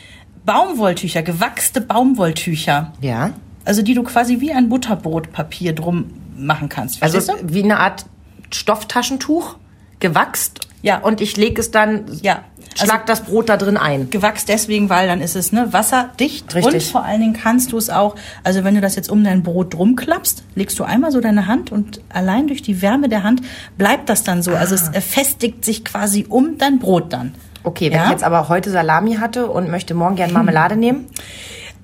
Baumwolltücher, 0.46 1.24
gewachste 1.24 1.82
Baumwolltücher. 1.82 2.94
Ja. 3.02 3.32
Also 3.66 3.82
die 3.82 3.94
du 3.94 4.04
quasi 4.04 4.40
wie 4.40 4.52
ein 4.52 4.70
Butterbrotpapier 4.70 5.74
drum 5.74 6.12
machen 6.38 6.70
kannst. 6.70 7.02
Also 7.04 7.20
du? 7.20 7.54
wie 7.54 7.64
eine 7.64 7.80
Art 7.80 8.06
Stofftaschentuch, 8.52 9.56
gewachst. 10.02 10.68
Ja. 10.82 11.00
Und 11.00 11.22
ich 11.22 11.38
lege 11.38 11.62
es 11.62 11.72
dann 11.72 12.06
Ja. 12.22 12.44
Schlag 12.76 13.06
das 13.06 13.22
Brot 13.22 13.50
da 13.50 13.58
drin 13.58 13.78
ein. 13.78 14.10
Gewachs 14.10 14.46
deswegen, 14.46 14.90
weil 14.90 15.08
dann 15.08 15.22
ist 15.22 15.36
es 15.36 15.52
ne, 15.52 15.72
wasserdicht 15.74 16.56
Richtig. 16.56 16.74
und 16.74 16.84
vor 16.84 17.04
allen 17.04 17.20
Dingen 17.22 17.34
kannst 17.34 17.72
du 17.74 17.78
es 17.78 17.90
auch, 17.90 18.16
also 18.44 18.64
wenn 18.64 18.76
du 18.76 18.82
das 18.82 18.96
jetzt 18.96 19.10
um 19.10 19.24
dein 19.24 19.44
Brot 19.44 19.74
drum 19.74 19.96
klappst, 19.96 20.44
legst 20.56 20.80
du 20.80 20.84
einmal 20.84 21.12
so 21.12 21.20
deine 21.20 21.48
Hand 21.48 21.72
und 21.72 22.02
allein 22.10 22.48
durch 22.48 22.62
die 22.62 22.82
Wärme 22.82 23.10
der 23.10 23.24
Hand 23.24 23.42
bleibt 23.78 24.08
das 24.10 24.24
dann 24.24 24.42
so. 24.42 24.52
Also 24.52 24.76
es 24.76 24.88
äh, 24.90 25.02
festigt 25.02 25.66
sich 25.66 25.84
quasi 25.84 26.26
um 26.30 26.58
dein 26.58 26.80
Brot 26.80 27.12
dann. 27.14 27.34
Okay, 27.64 27.92
wenn 27.92 27.98
Ja? 27.98 28.06
ich 28.06 28.12
jetzt 28.12 28.24
aber 28.24 28.50
heute 28.50 28.72
Salami 28.72 29.16
hatte 29.16 29.48
und 29.48 29.70
möchte 29.70 29.94
morgen 29.94 30.16
gern 30.16 30.32
Marmelade 30.34 30.76
nehmen, 30.76 31.06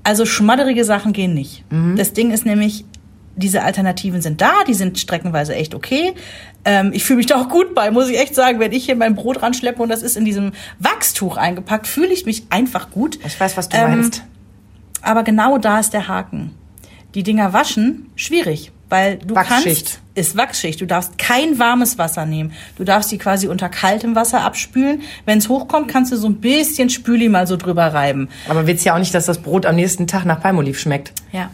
Also 0.04 0.26
schmadderige 0.26 0.86
Sachen 0.86 1.12
gehen 1.14 1.34
nicht. 1.34 1.64
Mhm. 1.72 1.98
Das 1.98 2.14
Ding 2.14 2.32
ist 2.32 2.46
nämlich, 2.46 2.86
diese 3.38 3.64
Alternativen 3.64 4.22
sind 4.22 4.42
da, 4.42 4.52
die 4.68 4.74
sind 4.74 5.00
streckenweise 5.00 5.56
echt 5.56 5.74
okay. 5.76 6.14
Ähm, 6.66 6.92
ich 6.94 7.06
fühle 7.06 7.18
mich 7.18 7.28
da 7.28 7.40
auch 7.40 7.48
gut 7.50 7.74
bei, 7.76 7.92
muss 7.92 8.10
ich 8.10 8.20
echt 8.20 8.36
sagen. 8.36 8.60
Wenn 8.60 8.74
ich 8.74 8.86
hier 8.86 8.96
mein 8.96 9.16
Brot 9.16 9.42
ranschleppe 9.42 9.82
und 9.82 9.90
das 9.90 10.02
ist 10.04 10.18
in 10.18 10.26
diesem 10.26 10.52
Wachstuch 10.80 11.38
eingepackt, 11.38 11.88
fühle 11.88 12.12
ich 12.14 12.26
mich 12.26 12.44
einfach 12.50 12.92
gut. 12.92 13.20
ich 13.26 13.40
weiß, 13.40 13.56
was 13.56 13.70
du 13.70 13.78
Ähm, 13.78 13.92
meinst. 14.02 14.24
Aber 15.02 15.24
genau 15.24 15.58
da 15.58 15.80
ist 15.80 15.94
der 15.94 16.08
Haken. 16.08 16.52
Die 17.14 17.24
Dinger 17.24 17.54
waschen, 17.54 18.10
schwierig, 18.16 18.72
weil 18.90 19.18
du 19.18 19.34
Wachsschicht. 19.34 19.86
kannst, 19.86 20.00
ist 20.16 20.36
Wachsschicht. 20.36 20.82
Du 20.82 20.86
darfst 20.86 21.18
kein 21.18 21.58
warmes 21.58 21.98
Wasser 21.98 22.26
nehmen. 22.26 22.52
Du 22.76 22.84
darfst 22.84 23.12
die 23.12 23.18
quasi 23.18 23.48
unter 23.48 23.70
kaltem 23.70 24.14
Wasser 24.16 24.42
abspülen. 24.42 25.04
Wenn 25.26 25.38
es 25.38 25.48
hochkommt, 25.48 25.88
kannst 25.88 26.12
du 26.12 26.18
so 26.18 26.28
ein 26.28 26.36
bisschen 26.42 26.90
Spüli 26.90 27.30
mal 27.30 27.48
so 27.48 27.56
drüber 27.56 27.94
reiben. 27.94 28.28
Aber 28.50 28.68
willst 28.68 28.84
ja 28.86 28.94
auch 28.96 29.00
nicht, 29.00 29.14
dass 29.14 29.26
das 29.26 29.42
Brot 29.42 29.66
am 29.66 29.76
nächsten 29.76 30.06
Tag 30.08 30.26
nach 30.26 30.42
Palmolive 30.42 30.78
schmeckt. 30.78 31.14
Ja. 31.32 31.50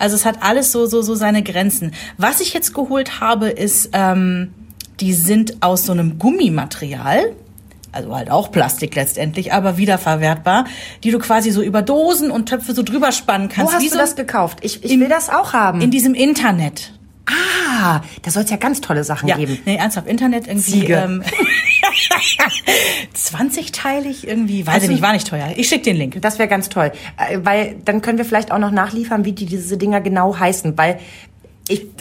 Also 0.00 0.16
es 0.16 0.24
hat 0.24 0.42
alles 0.42 0.72
so, 0.72 0.86
so, 0.86 1.02
so 1.02 1.14
seine 1.14 1.42
Grenzen. 1.42 1.92
Was 2.16 2.40
ich 2.40 2.54
jetzt 2.54 2.74
geholt 2.74 3.20
habe, 3.20 3.50
ist, 3.50 3.90
ähm, 3.92 4.52
die 4.98 5.12
sind 5.12 5.62
aus 5.62 5.86
so 5.86 5.92
einem 5.92 6.18
Gummimaterial. 6.18 7.34
Also 7.92 8.14
halt 8.14 8.30
auch 8.30 8.52
Plastik 8.52 8.94
letztendlich, 8.94 9.52
aber 9.52 9.76
wiederverwertbar, 9.76 10.64
die 11.02 11.10
du 11.10 11.18
quasi 11.18 11.50
so 11.50 11.60
über 11.60 11.82
Dosen 11.82 12.30
und 12.30 12.48
Töpfe 12.48 12.72
so 12.72 12.82
drüber 12.84 13.10
spannen 13.10 13.48
kannst. 13.48 13.72
Wo 13.72 13.74
hast 13.74 13.82
wie 13.82 13.88
du 13.88 13.94
so 13.94 13.98
das 13.98 14.14
gekauft? 14.14 14.58
Ich, 14.62 14.84
ich 14.84 14.98
will 14.98 15.08
das 15.08 15.28
auch 15.28 15.52
haben. 15.52 15.80
in 15.80 15.90
diesem 15.90 16.14
Internet. 16.14 16.92
Ah, 17.30 18.02
da 18.22 18.30
soll 18.30 18.42
es 18.44 18.50
ja 18.50 18.56
ganz 18.56 18.80
tolle 18.80 19.04
Sachen 19.04 19.28
Ja, 19.28 19.36
geben. 19.36 19.58
nee, 19.64 19.76
ernsthaft, 19.76 20.06
Internet 20.08 20.46
irgendwie. 20.46 20.70
Ziege. 20.80 20.94
Ähm, 20.96 21.22
20-teilig 23.14 24.26
irgendwie, 24.26 24.66
weiß 24.66 24.74
Also- 24.74 24.84
ich 24.86 24.90
nicht, 24.92 25.02
war 25.02 25.12
nicht 25.12 25.26
teuer. 25.28 25.52
Ich 25.56 25.68
schick 25.68 25.82
den 25.82 25.96
Link. 25.96 26.20
Das 26.22 26.38
wäre 26.38 26.48
ganz 26.48 26.68
toll. 26.68 26.92
Äh, 27.16 27.38
Weil 27.42 27.76
dann 27.84 28.02
können 28.02 28.18
wir 28.18 28.24
vielleicht 28.24 28.52
auch 28.52 28.58
noch 28.58 28.70
nachliefern, 28.70 29.24
wie 29.24 29.32
die 29.32 29.46
diese 29.46 29.76
Dinger 29.76 30.00
genau 30.00 30.38
heißen. 30.38 30.76
Weil 30.78 30.98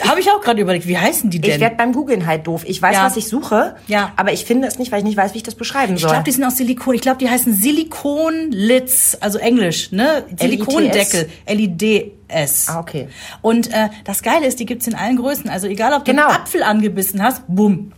Habe 0.08 0.20
ich 0.20 0.30
auch 0.32 0.42
gerade 0.42 0.62
überlegt, 0.62 0.88
wie 0.88 0.98
heißen 0.98 1.30
die 1.30 1.40
denn? 1.40 1.52
ich 1.52 1.60
werde 1.60 1.76
beim 1.76 1.94
Googlen 1.94 2.26
halt 2.26 2.48
doof. 2.48 2.64
Ich 2.66 2.82
weiß, 2.82 2.96
Ja. 2.96 3.06
was 3.06 3.18
ich 3.18 3.28
suche, 3.28 3.76
Ja. 3.88 4.12
aber 4.16 4.32
ich 4.34 4.46
finde 4.46 4.68
es 4.68 4.80
nicht, 4.80 4.92
weil 4.92 5.00
ich 5.00 5.06
nicht 5.06 5.18
weiß, 5.18 5.34
wie 5.34 5.38
ich 5.38 5.44
das 5.44 5.56
beschreiben 5.56 5.96
Ich 5.96 6.02
soll. 6.02 6.10
glaube, 6.12 6.24
die 6.26 6.32
sind 6.32 6.44
aus 6.44 6.58
Silikon. 6.58 6.96
Ich 6.96 7.02
glaube, 7.02 7.18
die 7.20 7.30
heißen 7.30 7.54
Silikon-Lids, 7.54 9.18
also 9.22 9.38
Englisch, 9.40 9.92
ne? 9.92 10.24
Silikondeckel, 10.40 11.30
LIDS. 11.48 12.68
Ah, 12.70 12.80
okay. 12.80 13.08
Und 13.42 13.72
äh, 13.74 13.90
das 14.06 14.22
Geile 14.24 14.46
ist, 14.48 14.60
die 14.60 14.66
gibt's 14.66 14.88
in 14.88 14.96
allen 14.96 15.18
Größen. 15.18 15.50
Also 15.50 15.68
egal, 15.68 15.94
ob 15.94 16.06
du 16.06 16.12
Genau. 16.12 16.28
einen 16.28 16.38
Apfel 16.38 16.64
angebissen 16.64 17.22
hast, 17.24 17.44
bumm. 17.48 17.92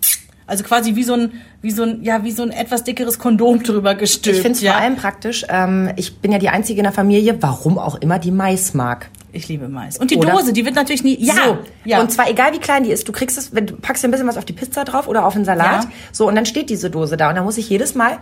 Also 0.52 0.66
quasi 0.66 0.98
wie 0.98 1.04
so 1.04 1.14
ein, 1.14 1.32
wie 1.62 1.72
so 1.72 1.84
ein, 1.84 2.04
ja, 2.04 2.26
wie 2.26 2.32
so 2.32 2.44
ein 2.44 2.52
etwas 2.52 2.84
dickeres 2.84 3.20
Kondom 3.20 3.64
drüber 3.64 3.96
gestülpt. 3.96 4.36
ich 4.36 4.42
finde 4.42 4.58
es 4.58 4.62
ja? 4.62 4.74
vor 4.74 4.82
allem 4.82 4.98
praktisch. 4.98 5.46
Ähm, 5.48 5.92
ich 5.96 6.18
bin 6.18 6.34
ja 6.34 6.40
die 6.40 6.50
Einzige 6.50 6.82
in 6.82 6.84
der 6.84 6.92
Familie, 6.92 7.38
warum 7.40 7.80
auch 7.80 7.96
immer, 7.96 8.20
die 8.20 8.32
Mais 8.32 8.74
mag. 8.74 9.10
Ich 9.32 9.48
liebe 9.48 9.70
Mais. 9.70 9.98
Und 9.98 10.12
die 10.12 10.18
Oder? 10.18 10.32
Dose, 10.34 10.52
die 10.52 10.66
wird 10.66 10.76
natürlich 10.76 11.06
nie. 11.06 11.16
Ja. 11.24 11.36
So, 11.36 11.58
ja. 11.86 12.02
Und 12.02 12.12
zwar 12.12 12.30
egal 12.30 12.52
wie 12.52 12.60
klein 12.60 12.84
die 12.84 12.92
ist, 12.92 13.08
du 13.08 13.14
kriegst 13.14 13.38
es, 13.38 13.56
wenn 13.56 13.66
du 13.66 13.78
packst 13.78 14.04
dir 14.04 14.10
ein 14.10 14.12
bisschen 14.12 14.28
was 14.28 14.36
auf 14.36 14.44
die 14.44 14.52
Pizza 14.52 14.84
drauf 14.84 15.08
oder 15.08 15.26
auf 15.26 15.36
den 15.36 15.46
Salat. 15.46 15.86
Ja. 15.86 15.92
So, 16.12 16.28
und 16.28 16.36
dann 16.36 16.46
steht 16.46 16.70
diese 16.70 16.90
Dose 16.90 17.16
da. 17.16 17.30
Und 17.30 17.36
dann 17.36 17.46
muss 17.46 17.58
ich 17.58 17.70
jedes 17.70 17.96
Mal 17.96 18.18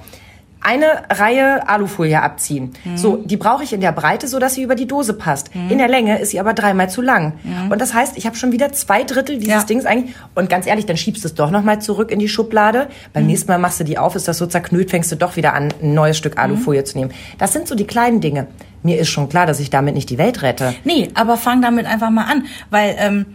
eine 0.61 0.85
Reihe 1.09 1.67
Alufolie 1.69 2.21
abziehen. 2.21 2.73
Mhm. 2.83 2.97
So, 2.97 3.17
die 3.17 3.37
brauche 3.37 3.63
ich 3.63 3.71
in 3.73 3.81
der 3.81 3.91
Breite, 3.91 4.27
so 4.27 4.39
dass 4.39 4.55
sie 4.55 4.63
über 4.63 4.75
die 4.75 4.87
Dose 4.87 5.13
passt. 5.13 5.55
Mhm. 5.55 5.69
In 5.71 5.77
der 5.77 5.87
Länge 5.87 6.19
ist 6.19 6.31
sie 6.31 6.39
aber 6.39 6.53
dreimal 6.53 6.89
zu 6.89 7.01
lang. 7.01 7.33
Und 7.69 7.79
das 7.79 7.93
heißt, 7.93 8.17
ich 8.17 8.25
habe 8.25 8.35
schon 8.35 8.51
wieder 8.51 8.71
zwei 8.73 9.03
Drittel 9.03 9.37
dieses 9.37 9.53
Ja. 9.53 9.63
Dings 9.63 9.85
eigentlich. 9.85 10.15
Und 10.35 10.49
ganz 10.49 10.67
ehrlich, 10.67 10.85
dann 10.85 10.97
schiebst 10.97 11.23
du 11.23 11.27
es 11.29 11.33
doch 11.35 11.49
noch 11.51 11.63
mal 11.63 11.79
zurück 11.81 12.11
in 12.11 12.19
die 12.19 12.27
Schublade. 12.29 12.87
Beim 13.13 13.23
Mhm. 13.23 13.29
nächsten 13.29 13.51
Mal 13.51 13.57
machst 13.57 13.79
du 13.79 13.83
die 13.83 13.97
auf, 13.97 14.15
ist 14.15 14.27
das 14.27 14.37
so 14.37 14.45
zerknüllt, 14.47 14.89
fängst 14.89 15.11
du 15.11 15.15
doch 15.15 15.35
wieder 15.37 15.53
an, 15.53 15.69
ein 15.81 15.93
neues 15.93 16.17
Stück 16.17 16.35
Mhm. 16.35 16.41
Alufolie 16.41 16.83
zu 16.83 16.97
nehmen. 16.97 17.11
Das 17.37 17.53
sind 17.53 17.67
so 17.67 17.75
die 17.75 17.87
kleinen 17.87 18.19
Dinge. 18.21 18.47
Mir 18.83 18.97
ist 18.99 19.09
schon 19.09 19.29
klar, 19.29 19.45
dass 19.45 19.59
ich 19.59 19.69
damit 19.69 19.95
nicht 19.95 20.09
die 20.09 20.17
Welt 20.17 20.41
rette. 20.41 20.73
Nee, 20.83 21.09
aber 21.13 21.37
fang 21.37 21.61
damit 21.61 21.85
einfach 21.85 22.09
mal 22.09 22.25
an. 22.25 22.45
Weil, 22.69 22.95
ähm, 22.97 23.25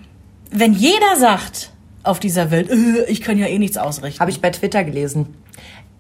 wenn 0.51 0.73
jeder 0.73 1.17
sagt 1.19 1.71
auf 2.03 2.21
dieser 2.21 2.51
Welt, 2.51 2.71
äh, 2.71 3.05
ich 3.09 3.21
kann 3.23 3.39
ja 3.39 3.47
eh 3.47 3.59
nichts 3.59 3.77
ausrichten. 3.79 4.21
Habe 4.21 4.31
ich 4.31 4.41
bei 4.41 4.51
Twitter 4.51 4.85
gelesen. 4.85 5.35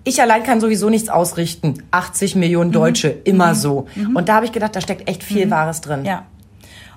Ich 0.04 0.20
allein 0.20 0.42
kann 0.42 0.60
sowieso 0.60 0.90
nichts 0.90 1.08
ausrichten. 1.08 1.82
80 1.90 2.36
Millionen 2.36 2.68
Mhm. 2.68 2.74
Deutsche, 2.74 3.08
immer 3.08 3.54
so. 3.54 3.86
Und 4.14 4.28
da 4.28 4.34
habe 4.36 4.44
ich 4.46 4.52
gedacht, 4.52 4.76
da 4.76 4.80
steckt 4.80 5.08
echt 5.08 5.22
viel 5.24 5.50
Wahres 5.50 5.80
drin. 5.80 6.04
Ja. 6.04 6.26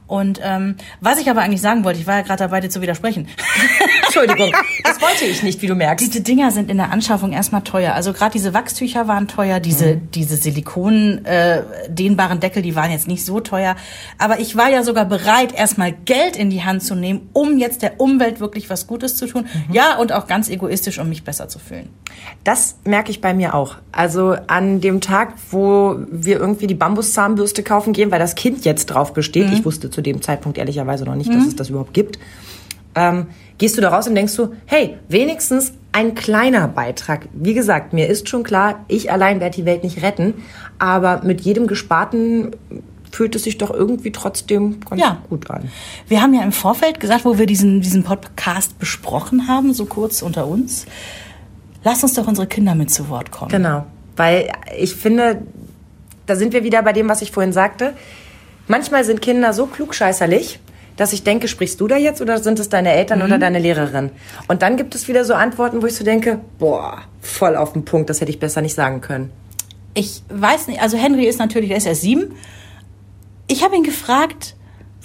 Und 0.08 0.40
ähm, 0.44 0.76
was 1.02 1.20
ich 1.20 1.30
aber 1.30 1.42
eigentlich 1.42 1.62
sagen 1.62 1.84
wollte, 1.84 2.00
ich 2.00 2.08
war 2.08 2.16
ja 2.16 2.22
gerade 2.22 2.40
dabei, 2.40 2.62
dir 2.62 2.70
zu 2.70 2.82
widersprechen. 2.82 3.28
Entschuldigung, 4.22 4.54
das 4.84 5.02
wollte 5.02 5.26
ich 5.26 5.44
nicht, 5.44 5.62
wie 5.62 5.68
du 5.68 5.76
merkst. 5.76 6.06
Diese 6.06 6.22
Dinger 6.22 6.52
sind 6.52 6.70
in 6.72 6.78
der 6.78 6.92
Anschaffung 6.92 7.32
erstmal 7.32 7.62
teuer. 7.62 7.94
Also 7.94 8.14
gerade 8.14 8.32
diese 8.32 8.54
Wachstücher 8.54 9.08
waren 9.08 9.28
teuer, 9.28 9.60
diese, 9.60 9.96
Mhm. 9.96 10.12
diese 10.12 10.38
Silikon 10.38 11.24
äh, 11.26 11.64
dehnbaren 11.90 12.40
Deckel, 12.40 12.62
die 12.62 12.76
waren 12.76 12.92
jetzt 12.92 13.08
nicht 13.08 13.24
so 13.26 13.40
teuer. 13.40 13.76
Aber 14.18 14.40
ich 14.40 14.56
war 14.56 14.70
ja 14.70 14.84
sogar 14.84 15.06
bereit, 15.06 15.54
erstmal 15.54 15.92
Geld 15.92 16.36
in 16.36 16.50
die 16.50 16.64
Hand 16.64 16.84
zu 16.84 16.96
nehmen, 16.96 17.30
um 17.34 17.58
jetzt 17.58 17.82
der 17.82 18.00
Umwelt 18.00 18.40
wirklich 18.40 18.70
was 18.70 18.88
Gutes 18.88 19.16
zu 19.18 19.28
tun. 19.28 19.46
Mhm. 19.68 19.74
Ja, 19.74 19.98
und 19.98 20.12
auch 20.12 20.28
ganz 20.28 20.50
egoistisch, 20.50 21.00
um 21.00 21.10
mich 21.10 21.24
besser 21.24 21.48
zu 21.48 21.60
fühlen. 21.60 21.90
Das 22.44 22.78
merke 22.84 23.12
ich 23.12 23.22
bei 23.22 23.34
mir 23.34 23.54
auch. 23.54 23.76
Also 23.92 24.36
an 24.48 24.82
dem 24.82 25.02
Tag, 25.02 25.34
wo 25.52 25.98
wir 26.12 26.40
irgendwie 26.40 26.68
die 26.68 26.76
Bambuszahnbürste 26.76 27.64
kaufen 27.64 27.94
gehen, 27.94 28.12
weil 28.12 28.20
das 28.20 28.36
Kind 28.36 28.66
jetzt 28.66 28.88
drauf 28.88 29.14
besteht, 29.14 29.52
ich 29.52 29.66
wusste 29.66 29.90
zu 29.90 30.02
dem 30.02 30.22
Zeitpunkt 30.22 30.58
ehrlicherweise 30.58 31.06
noch 31.06 31.16
nicht, 31.16 31.32
dass 31.34 31.46
es 31.46 31.56
das 31.56 31.70
überhaupt 31.70 31.94
gibt, 31.94 32.18
ähm, 32.96 33.28
gehst 33.58 33.78
du 33.78 33.82
da 33.82 33.90
raus 33.90 34.08
und 34.08 34.16
denkst 34.16 34.36
du, 34.36 34.54
hey, 34.66 34.98
wenigstens 35.10 35.74
ein 35.92 36.14
kleiner 36.14 36.68
Beitrag. 36.68 37.28
Wie 37.34 37.54
gesagt, 37.56 37.92
mir 37.94 38.08
ist 38.08 38.30
schon 38.30 38.44
klar, 38.44 38.86
ich 38.88 39.12
allein 39.12 39.40
werde 39.40 39.56
die 39.56 39.66
Welt 39.66 39.84
nicht 39.84 40.04
retten, 40.04 40.36
aber 40.78 41.22
mit 41.24 41.42
jedem 41.42 41.66
Gesparten 41.66 42.52
fühlt 43.12 43.36
es 43.36 43.46
sich 43.46 43.58
doch 43.58 43.72
irgendwie 43.72 44.12
trotzdem 44.12 44.80
ganz 44.88 45.02
Ja. 45.02 45.18
gut 45.30 45.50
an. 45.50 45.70
Wir 46.08 46.22
haben 46.22 46.34
ja 46.36 46.44
im 46.44 46.52
Vorfeld 46.52 47.00
gesagt, 47.00 47.26
wo 47.26 47.40
wir 47.40 47.46
diesen, 47.48 47.82
diesen 47.82 48.04
Podcast 48.04 48.78
besprochen 48.78 49.48
haben, 49.48 49.74
so 49.74 49.86
kurz 49.86 50.22
unter 50.22 50.46
uns, 50.46 50.86
lass 51.84 52.04
uns 52.04 52.14
doch 52.14 52.28
unsere 52.28 52.46
Kinder 52.48 52.76
mit 52.76 52.92
zu 52.92 53.10
Wort 53.10 53.32
kommen. 53.32 53.50
Genau, 53.50 53.86
weil 54.18 54.52
ich 54.78 54.94
finde, 54.94 55.42
da 56.28 56.36
sind 56.36 56.54
wir 56.54 56.64
wieder 56.64 56.84
bei 56.84 56.94
dem, 56.94 57.08
was 57.10 57.22
ich 57.24 57.32
vorhin 57.32 57.54
sagte. 57.54 57.94
Manchmal 58.68 59.04
sind 59.06 59.22
Kinder 59.22 59.54
so 59.54 59.66
klugscheißerlich, 59.66 60.60
dass 60.98 61.14
ich 61.14 61.24
denke, 61.24 61.48
sprichst 61.48 61.80
du 61.80 61.88
da 61.88 61.96
jetzt 61.96 62.22
oder 62.22 62.40
sind 62.40 62.60
es 62.60 62.70
deine 62.70 62.92
Eltern 62.92 63.22
oder 63.22 63.38
deine 63.38 63.60
Lehrerin? 63.60 64.12
Und 64.48 64.62
dann 64.64 64.76
gibt 64.76 64.96
es 64.96 65.08
wieder 65.08 65.24
so 65.24 65.34
Antworten, 65.34 65.82
wo 65.82 65.86
ich 65.86 65.96
so 65.96 66.04
denke, 66.04 66.42
boah, 66.60 67.04
voll 67.22 67.56
auf 67.56 67.74
den 67.74 67.86
Punkt, 67.86 68.10
das 68.10 68.20
hätte 68.20 68.32
ich 68.32 68.40
besser 68.40 68.62
nicht 68.62 68.76
sagen 68.76 69.00
können. 69.00 69.32
Ich 69.94 70.24
weiß 70.30 70.68
nicht, 70.68 70.82
also 70.82 70.98
Henry 70.98 71.26
ist 71.26 71.40
natürlich, 71.40 71.70
der 71.70 71.78
ist 71.78 71.86
erst 71.86 72.02
sieben. 72.02 72.36
Ich 73.48 73.64
habe 73.64 73.76
ihn 73.76 73.84
gefragt, 73.84 74.56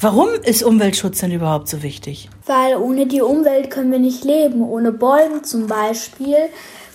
warum 0.01 0.29
ist 0.43 0.63
Umweltschutz 0.63 1.21
denn 1.21 1.31
überhaupt 1.31 1.69
so 1.69 1.83
wichtig? 1.83 2.29
Weil 2.47 2.77
ohne 2.77 3.07
die 3.07 3.23
Umwelt 3.23 3.71
können 3.71 3.93
wir 3.93 3.99
nicht 3.99 4.25
leben. 4.25 4.63
Ohne 4.63 4.93
Bäume 4.93 5.43
zum 5.43 5.67
Beispiel 5.67 6.37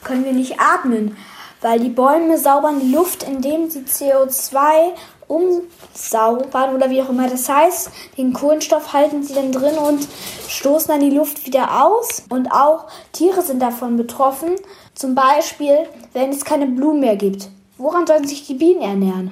können 0.03 0.25
wir 0.25 0.33
nicht 0.33 0.59
atmen. 0.59 1.15
Weil 1.61 1.79
die 1.79 1.89
Bäume 1.89 2.37
saubern 2.37 2.79
die 2.79 2.93
Luft, 2.93 3.23
indem 3.23 3.69
sie 3.69 3.79
CO2 3.79 4.93
umsaubern 5.27 6.75
oder 6.75 6.89
wie 6.89 7.01
auch 7.01 7.09
immer 7.09 7.29
das 7.29 7.49
heißt. 7.49 7.91
Den 8.17 8.33
Kohlenstoff 8.33 8.93
halten 8.93 9.23
sie 9.23 9.33
dann 9.33 9.51
drin 9.51 9.77
und 9.77 10.07
stoßen 10.47 10.87
dann 10.87 11.01
die 11.01 11.15
Luft 11.15 11.45
wieder 11.45 11.85
aus. 11.85 12.23
Und 12.29 12.51
auch 12.51 12.87
Tiere 13.11 13.41
sind 13.41 13.61
davon 13.61 13.97
betroffen. 13.97 14.49
Zum 14.93 15.15
Beispiel, 15.15 15.77
wenn 16.13 16.29
es 16.29 16.45
keine 16.45 16.67
Blumen 16.67 17.01
mehr 17.01 17.15
gibt. 17.15 17.49
Woran 17.77 18.07
sollen 18.07 18.27
sich 18.27 18.47
die 18.47 18.55
Bienen 18.55 18.81
ernähren? 18.81 19.31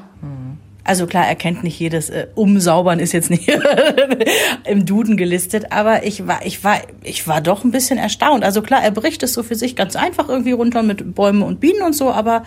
Also 0.87 1.07
klar, 1.07 1.25
er 1.25 1.35
kennt 1.35 1.63
nicht 1.63 1.79
jedes 1.79 2.11
äh, 2.11 2.27
Umsaubern 2.35 2.99
ist 2.99 3.11
jetzt 3.11 3.31
nicht 3.31 3.49
im 4.65 4.85
Duden 4.85 5.17
gelistet, 5.17 5.71
aber 5.71 6.05
ich 6.05 6.27
war, 6.27 6.45
ich 6.45 6.63
war, 6.63 6.77
ich 7.01 7.27
war 7.27 7.41
doch 7.41 7.63
ein 7.63 7.71
bisschen 7.71 7.97
erstaunt. 7.97 8.43
Also 8.43 8.61
klar, 8.61 8.83
er 8.83 8.91
bricht 8.91 9.23
es 9.23 9.33
so 9.33 9.41
für 9.41 9.55
sich 9.55 9.75
ganz 9.75 9.95
einfach 9.95 10.29
irgendwie 10.29 10.51
runter 10.51 10.83
mit 10.83 11.15
Bäumen 11.15 11.41
und 11.41 11.59
Bienen 11.59 11.81
und 11.81 11.93
so, 11.93 12.11
aber 12.11 12.43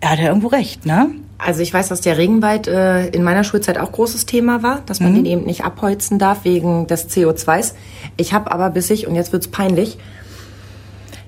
er 0.00 0.10
hat 0.10 0.18
ja 0.18 0.26
irgendwo 0.26 0.48
recht, 0.48 0.86
ne? 0.86 1.10
Also 1.38 1.60
ich 1.60 1.72
weiß, 1.74 1.88
dass 1.88 2.00
der 2.00 2.16
Regenwald 2.16 2.66
äh, 2.66 3.08
in 3.08 3.22
meiner 3.22 3.44
Schulzeit 3.44 3.76
auch 3.78 3.92
großes 3.92 4.24
Thema 4.24 4.62
war, 4.62 4.80
dass 4.86 5.00
man 5.00 5.14
den 5.14 5.26
eben 5.26 5.44
nicht 5.44 5.64
abholzen 5.64 6.18
darf 6.18 6.44
wegen 6.44 6.86
des 6.86 7.10
CO2s. 7.10 7.74
Ich 8.16 8.32
habe 8.32 8.50
aber 8.50 8.70
bis 8.70 8.88
ich, 8.88 9.06
und 9.06 9.14
jetzt 9.16 9.32
wird's 9.32 9.48
peinlich, 9.48 9.98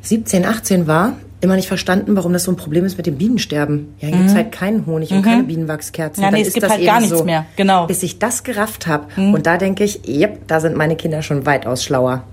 17, 0.02 0.44
18 0.46 0.86
war, 0.86 1.14
immer 1.40 1.56
nicht 1.56 1.68
verstanden, 1.68 2.16
warum 2.16 2.32
das 2.32 2.44
so 2.44 2.50
ein 2.52 2.56
Problem 2.56 2.84
ist 2.84 2.96
mit 2.96 3.06
dem 3.06 3.16
Bienensterben. 3.16 3.94
Ja, 4.00 4.08
hier 4.08 4.16
gibt's 4.16 4.34
halt 4.34 4.50
keinen 4.52 4.86
Honig 4.86 5.12
und 5.12 5.22
keine 5.22 5.42
Bienenwachskerzen. 5.44 6.22
Ja, 6.22 6.30
nee, 6.30 6.36
Dann 6.36 6.40
es 6.42 6.48
ist 6.48 6.54
gibt 6.54 6.64
das 6.64 6.72
halt 6.72 6.84
gar 6.84 7.00
nichts 7.00 7.18
so. 7.18 7.24
mehr. 7.24 7.44
Genau. 7.56 7.86
Bis 7.86 8.02
ich 8.02 8.18
das 8.18 8.42
gerafft 8.44 8.86
habe. 8.86 9.06
Und 9.16 9.46
da 9.46 9.56
denke 9.58 9.84
ich, 9.84 10.08
yep, 10.08 10.48
da 10.48 10.60
sind 10.60 10.74
meine 10.76 10.96
Kinder 10.96 11.20
schon 11.22 11.44
weitaus 11.46 11.84
schlauer. 11.84 12.24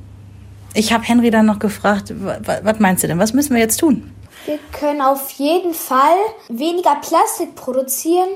Ich 0.74 0.92
habe 0.94 1.04
Henry 1.04 1.30
dann 1.30 1.46
noch 1.46 1.60
gefragt, 1.60 2.14
wa- 2.24 2.38
wa- 2.44 2.60
was 2.64 2.80
meinst 2.80 3.04
du 3.04 3.08
denn? 3.08 3.20
Was 3.20 3.34
müssen 3.34 3.54
wir 3.54 3.62
jetzt 3.62 3.78
tun? 3.78 4.04
Wir 4.46 4.60
können 4.72 5.02
auf 5.02 5.32
jeden 5.32 5.74
Fall 5.74 6.18
weniger 6.50 6.96
Plastik 6.96 7.56
produzieren 7.56 8.30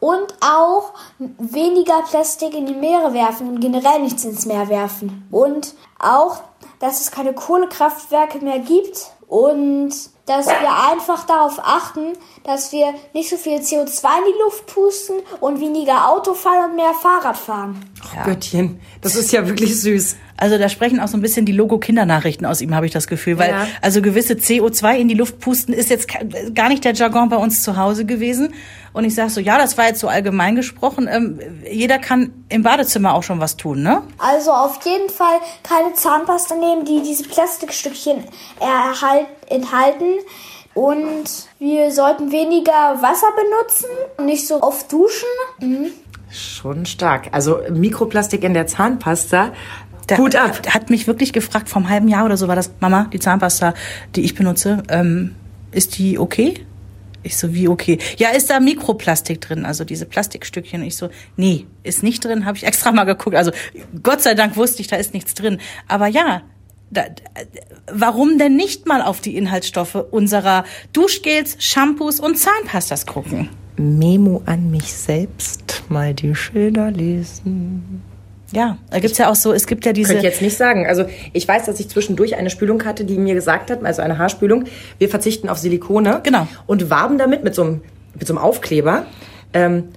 und 0.00 0.34
auch 0.40 0.94
weniger 1.18 2.02
Plastik 2.02 2.54
in 2.54 2.66
die 2.66 2.74
Meere 2.74 3.14
werfen 3.14 3.48
und 3.48 3.60
generell 3.60 4.00
nichts 4.00 4.24
ins 4.24 4.46
Meer 4.46 4.68
werfen. 4.68 5.28
Und 5.30 5.74
auch, 6.00 6.42
dass 6.80 7.00
es 7.00 7.12
keine 7.12 7.32
Kohlekraftwerke 7.32 8.38
mehr 8.38 8.58
gibt 8.58 9.12
und 9.28 9.92
dass 10.26 10.46
wir 10.46 10.90
einfach 10.90 11.24
darauf 11.26 11.60
achten, 11.60 12.12
dass 12.44 12.72
wir 12.72 12.94
nicht 13.12 13.30
so 13.30 13.36
viel 13.36 13.58
CO2 13.58 14.04
in 14.18 14.32
die 14.32 14.42
Luft 14.44 14.66
pusten 14.66 15.16
und 15.40 15.60
weniger 15.60 16.08
Auto 16.10 16.34
fahren 16.34 16.70
und 16.70 16.76
mehr 16.76 16.94
Fahrrad 16.94 17.36
fahren. 17.36 17.84
Oh, 18.04 18.24
Göttchen, 18.24 18.80
das 19.00 19.14
ist 19.14 19.32
ja 19.32 19.46
wirklich 19.46 19.80
süß. 19.80 20.16
Also 20.42 20.58
da 20.58 20.68
sprechen 20.68 20.98
auch 20.98 21.06
so 21.06 21.16
ein 21.16 21.20
bisschen 21.20 21.46
die 21.46 21.52
Logo-Kindernachrichten 21.52 22.44
aus 22.46 22.60
ihm, 22.60 22.74
habe 22.74 22.84
ich 22.84 22.90
das 22.90 23.06
Gefühl. 23.06 23.38
Weil 23.38 23.50
Ja. 23.50 23.64
also 23.80 24.02
gewisse 24.02 24.34
CO2 24.34 24.96
in 24.96 25.06
die 25.06 25.14
Luft 25.14 25.38
pusten 25.38 25.72
ist 25.72 25.88
jetzt 25.88 26.08
gar 26.52 26.68
nicht 26.68 26.84
der 26.84 26.94
Jargon 26.94 27.28
bei 27.28 27.36
uns 27.36 27.62
zu 27.62 27.76
Hause 27.76 28.04
gewesen. 28.06 28.52
Und 28.92 29.04
ich 29.04 29.14
sage 29.14 29.30
so, 29.30 29.40
ja, 29.40 29.56
das 29.56 29.78
war 29.78 29.86
jetzt 29.86 30.00
so 30.00 30.08
allgemein 30.08 30.56
gesprochen. 30.56 31.08
Ähm, 31.08 31.38
jeder 31.70 32.00
kann 32.00 32.32
im 32.48 32.64
Badezimmer 32.64 33.14
auch 33.14 33.22
schon 33.22 33.38
was 33.38 33.56
tun, 33.56 33.84
ne? 33.84 34.02
Also 34.18 34.50
auf 34.50 34.80
jeden 34.84 35.10
Fall 35.10 35.38
keine 35.62 35.92
Zahnpasta 35.94 36.56
nehmen, 36.56 36.84
die 36.86 37.02
diese 37.02 37.22
Plastikstückchen 37.22 38.24
erhalt, 38.58 39.28
enthalten. 39.48 40.06
Und 40.74 41.24
wir 41.60 41.92
sollten 41.92 42.32
weniger 42.32 43.00
Wasser 43.00 43.28
benutzen 43.36 43.90
und 44.16 44.24
nicht 44.26 44.48
so 44.48 44.60
oft 44.60 44.90
duschen. 44.92 45.28
Schon 46.30 46.86
stark. 46.86 47.28
Also 47.32 47.58
Mikroplastik 47.70 48.42
in 48.42 48.54
der 48.54 48.66
Zahnpasta. 48.66 49.52
Der 50.08 50.18
Hut 50.18 50.36
ab. 50.36 50.66
Hat 50.68 50.90
mich 50.90 51.06
wirklich 51.06 51.32
gefragt, 51.32 51.68
vor 51.68 51.82
einem 51.82 51.90
halben 51.90 52.08
Jahr 52.08 52.24
oder 52.24 52.36
so 52.36 52.48
war 52.48 52.56
das, 52.56 52.72
Mama, 52.80 53.08
die 53.12 53.18
Zahnpasta, 53.18 53.74
die 54.16 54.22
ich 54.22 54.34
benutze, 54.34 54.82
ähm, 54.88 55.34
ist 55.70 55.98
die 55.98 56.18
okay? 56.18 56.66
Ich 57.22 57.36
so, 57.36 57.54
wie 57.54 57.68
okay? 57.68 57.98
Ja, 58.16 58.30
ist 58.30 58.50
da 58.50 58.58
Mikroplastik 58.58 59.40
drin, 59.40 59.64
also 59.64 59.84
diese 59.84 60.06
Plastikstückchen? 60.06 60.82
Ich 60.82 60.96
so, 60.96 61.08
nee, 61.36 61.66
ist 61.84 62.02
nicht 62.02 62.24
drin, 62.24 62.44
habe 62.44 62.56
ich 62.56 62.66
extra 62.66 62.90
mal 62.90 63.04
geguckt. 63.04 63.36
Also 63.36 63.52
Gott 64.02 64.22
sei 64.22 64.34
Dank 64.34 64.56
wusste 64.56 64.82
ich, 64.82 64.88
da 64.88 64.96
ist 64.96 65.14
nichts 65.14 65.34
drin. 65.34 65.58
Aber 65.86 66.08
ja, 66.08 66.42
da, 66.90 67.04
warum 67.90 68.38
denn 68.38 68.56
nicht 68.56 68.86
mal 68.86 69.02
auf 69.02 69.20
die 69.20 69.36
Inhaltsstoffe 69.36 69.94
unserer 69.94 70.64
Duschgels, 70.92 71.56
Shampoos 71.58 72.18
und 72.18 72.38
Zahnpastas 72.38 73.06
gucken? 73.06 73.48
Memo 73.76 74.42
an 74.46 74.70
mich 74.70 74.92
selbst, 74.92 75.84
mal 75.88 76.12
die 76.12 76.34
Schilder 76.34 76.90
lesen. 76.90 78.02
Ja, 78.52 78.76
da 78.90 78.98
gibt's 78.98 79.18
ja 79.18 79.30
auch 79.30 79.34
so, 79.34 79.52
es 79.52 79.66
gibt 79.66 79.86
ja 79.86 79.92
diese... 79.92 80.12
Könnte 80.12 80.26
ich 80.26 80.32
jetzt 80.32 80.42
nicht 80.42 80.56
sagen. 80.56 80.86
Also 80.86 81.06
ich 81.32 81.48
weiß, 81.48 81.64
dass 81.64 81.80
ich 81.80 81.88
zwischendurch 81.88 82.36
eine 82.36 82.50
Spülung 82.50 82.84
hatte, 82.84 83.04
die 83.04 83.16
mir 83.18 83.34
gesagt 83.34 83.70
hat, 83.70 83.84
also 83.84 84.02
eine 84.02 84.18
Haarspülung, 84.18 84.64
wir 84.98 85.08
verzichten 85.08 85.48
auf 85.48 85.58
Silikone. 85.58 86.20
Genau. 86.22 86.46
Und 86.66 86.90
warben 86.90 87.18
damit 87.18 87.44
mit 87.44 87.54
so 87.54 87.62
einem, 87.62 87.80
mit 88.14 88.26
so 88.26 88.34
einem 88.34 88.42
Aufkleber. 88.42 89.06
Ähm, 89.54 89.88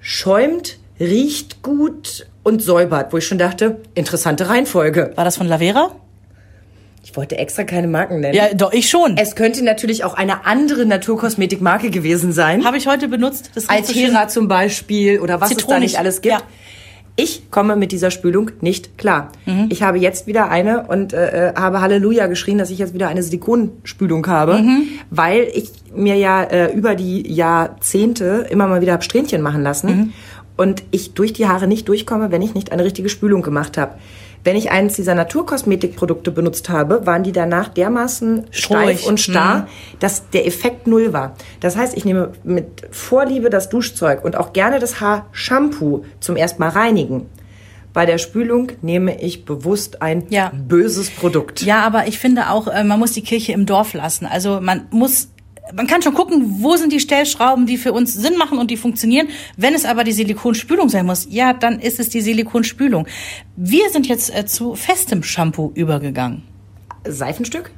schäumt, 0.00 0.78
riecht 1.00 1.62
gut 1.62 2.26
und 2.42 2.62
säubert. 2.62 3.12
Wo 3.12 3.16
ich 3.16 3.26
schon 3.26 3.38
dachte, 3.38 3.78
interessante 3.94 4.48
Reihenfolge. 4.48 5.12
war 5.14 5.24
das 5.24 5.36
von 5.36 5.46
Lavera? 5.46 5.92
Ich 7.02 7.16
wollte 7.16 7.38
extra 7.38 7.64
keine 7.64 7.86
Marken 7.86 8.20
nennen. 8.20 8.34
Ja, 8.34 8.52
doch, 8.52 8.72
ich 8.74 8.90
schon. 8.90 9.16
Es 9.16 9.34
könnte 9.34 9.64
natürlich 9.64 10.04
auch 10.04 10.12
eine 10.12 10.44
andere 10.44 10.84
Naturkosmetikmarke 10.84 11.90
gewesen 11.90 12.32
sein. 12.32 12.66
Habe 12.66 12.76
ich 12.76 12.86
heute 12.86 13.08
benutzt. 13.08 13.50
Das 13.54 13.70
riecht 13.70 13.86
so. 13.86 13.94
Altera 13.94 14.28
zum 14.28 14.46
Beispiel 14.46 15.18
oder 15.20 15.40
was 15.40 15.50
es 15.50 15.56
da 15.56 15.60
Zitronig, 15.60 15.82
nicht 15.92 15.98
alles 15.98 16.20
gibt. 16.20 16.34
ja. 16.34 16.42
Ich 17.20 17.50
komme 17.50 17.74
mit 17.74 17.90
dieser 17.90 18.12
Spülung 18.12 18.52
nicht 18.60 18.96
klar. 18.96 19.32
Mhm. 19.44 19.66
Ich 19.70 19.82
habe 19.82 19.98
jetzt 19.98 20.28
wieder 20.28 20.50
eine 20.50 20.86
und 20.86 21.12
äh, 21.12 21.48
äh, 21.48 21.54
habe 21.56 21.80
Halleluja 21.80 22.28
geschrien, 22.28 22.58
dass 22.58 22.70
ich 22.70 22.78
jetzt 22.78 22.94
wieder 22.94 23.08
eine 23.08 23.24
Silikonspülung 23.24 24.24
habe, 24.28 24.58
Mhm. 24.58 24.82
weil 25.10 25.48
ich 25.52 25.72
mir 25.92 26.14
ja 26.14 26.44
äh, 26.44 26.72
über 26.72 26.94
die 26.94 27.28
Jahrzehnte 27.32 28.46
immer 28.50 28.68
mal 28.68 28.80
wieder 28.80 28.92
hab 28.92 29.02
Strähnchen 29.02 29.42
machen 29.42 29.62
lassen 29.64 29.88
Mhm. 29.88 30.12
und 30.56 30.84
ich 30.92 31.14
durch 31.14 31.32
die 31.32 31.48
Haare 31.48 31.66
nicht 31.66 31.88
durchkomme, 31.88 32.30
wenn 32.30 32.40
ich 32.40 32.54
nicht 32.54 32.70
eine 32.70 32.84
richtige 32.84 33.08
Spülung 33.08 33.42
gemacht 33.42 33.76
habe. 33.78 33.94
Wenn 34.44 34.56
ich 34.56 34.70
eines 34.70 34.94
dieser 34.94 35.14
Naturkosmetikprodukte 35.14 36.30
benutzt 36.30 36.68
habe, 36.68 37.06
waren 37.06 37.22
die 37.22 37.32
danach 37.32 37.68
dermaßen 37.68 38.46
steif 38.50 39.06
und 39.06 39.20
starr, 39.20 39.66
dass 39.98 40.30
der 40.30 40.46
Effekt 40.46 40.86
null 40.86 41.12
war. 41.12 41.34
Das 41.60 41.76
heißt, 41.76 41.96
ich 41.96 42.04
nehme 42.04 42.32
mit 42.44 42.86
Vorliebe 42.90 43.50
das 43.50 43.68
Duschzeug 43.68 44.24
und 44.24 44.36
auch 44.36 44.52
gerne 44.52 44.78
das 44.78 45.00
Haarshampoo 45.00 46.04
zum 46.20 46.36
erstmal 46.36 46.70
reinigen. 46.70 47.26
Bei 47.92 48.06
der 48.06 48.18
Spülung 48.18 48.70
nehme 48.82 49.20
ich 49.20 49.44
bewusst 49.44 50.02
ein 50.02 50.24
Ja. 50.28 50.52
böses 50.54 51.10
Produkt. 51.10 51.62
Ja, 51.62 51.80
aber 51.84 52.06
ich 52.06 52.18
finde 52.18 52.50
auch, 52.50 52.68
äh, 52.68 52.84
man 52.84 52.98
muss 52.98 53.12
die 53.12 53.22
Kirche 53.22 53.52
im 53.52 53.66
Dorf 53.66 53.94
lassen. 53.94 54.26
Also 54.26 54.60
man 54.60 54.86
muss, 54.90 55.28
man 55.74 55.86
kann 55.86 56.02
schon 56.02 56.14
gucken, 56.14 56.62
wo 56.62 56.76
sind 56.76 56.92
die 56.92 57.00
Stellschrauben, 57.00 57.66
die 57.66 57.76
für 57.76 57.92
uns 57.92 58.14
Sinn 58.14 58.36
machen 58.36 58.58
und 58.58 58.70
die 58.70 58.76
funktionieren. 58.76 59.28
Wenn 59.56 59.74
es 59.74 59.84
aber 59.84 60.04
die 60.04 60.12
Silikonspülung 60.12 60.88
sein 60.88 61.06
muss, 61.06 61.26
ja, 61.30 61.52
dann 61.52 61.80
ist 61.80 62.00
es 62.00 62.08
die 62.08 62.20
Silikonspülung. 62.20 63.06
Wir 63.56 63.90
sind 63.90 64.06
jetzt 64.06 64.34
äh, 64.34 64.46
zu 64.46 64.74
festem 64.74 65.22
Shampoo 65.22 65.72
übergegangen. 65.74 66.42
Seifenstück? 67.06 67.70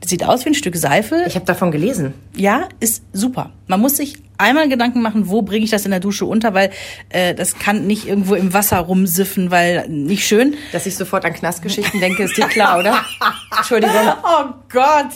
Das 0.00 0.08
sieht 0.08 0.24
aus 0.24 0.44
wie 0.46 0.50
ein 0.50 0.54
Stück 0.54 0.76
Seife. 0.76 1.24
Ich 1.26 1.34
habe 1.34 1.44
davon 1.44 1.70
gelesen. 1.70 2.14
Ja, 2.34 2.68
ist 2.80 3.02
super. 3.12 3.52
Man 3.66 3.80
muss 3.80 3.98
sich 3.98 4.16
einmal 4.38 4.68
Gedanken 4.68 5.02
machen, 5.02 5.28
wo 5.28 5.42
bringe 5.42 5.64
ich 5.64 5.70
das 5.70 5.84
in 5.84 5.90
der 5.90 6.00
Dusche 6.00 6.24
unter, 6.24 6.54
weil 6.54 6.70
äh, 7.10 7.34
das 7.34 7.58
kann 7.58 7.86
nicht 7.86 8.08
irgendwo 8.08 8.34
im 8.34 8.54
Wasser 8.54 8.78
rumsiffen, 8.78 9.50
weil 9.50 9.86
nicht 9.88 10.26
schön. 10.26 10.54
Dass 10.72 10.86
ich 10.86 10.96
sofort 10.96 11.26
an 11.26 11.34
Knastgeschichten 11.34 12.00
denke, 12.00 12.22
ist 12.22 12.36
dir 12.36 12.46
klar, 12.48 12.78
oder? 12.78 13.04
Entschuldigung. 13.58 13.94
Oh 14.24 14.44
Gott. 14.72 15.12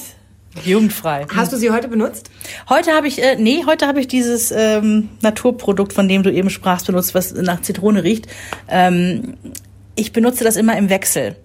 Jugendfrei. 0.65 1.27
Hast 1.35 1.53
du 1.53 1.57
sie 1.57 1.71
heute 1.71 1.89
benutzt? 1.89 2.31
Heute 2.69 2.93
habe 2.93 3.09
ich, 3.09 3.23
äh, 3.23 3.37
nee, 3.39 3.65
heute 3.67 3.87
habe 3.87 4.01
ich 4.01 4.09
dieses 4.09 4.53
ähm, 4.53 5.09
Naturprodukt, 5.21 5.93
von 5.93 6.09
dem 6.09 6.23
du 6.23 6.33
eben 6.33 6.51
sprachst, 6.51 6.87
benutzt, 6.87 7.15
was 7.15 7.35
nach 7.35 7.63
Zitrone 7.63 8.05
riecht. 8.05 8.27
Ähm, 8.69 9.35
ich 9.97 10.13
benutze 10.13 10.43
das 10.43 10.57
immer 10.57 10.77
im 10.77 10.91
Wechsel, 10.91 11.37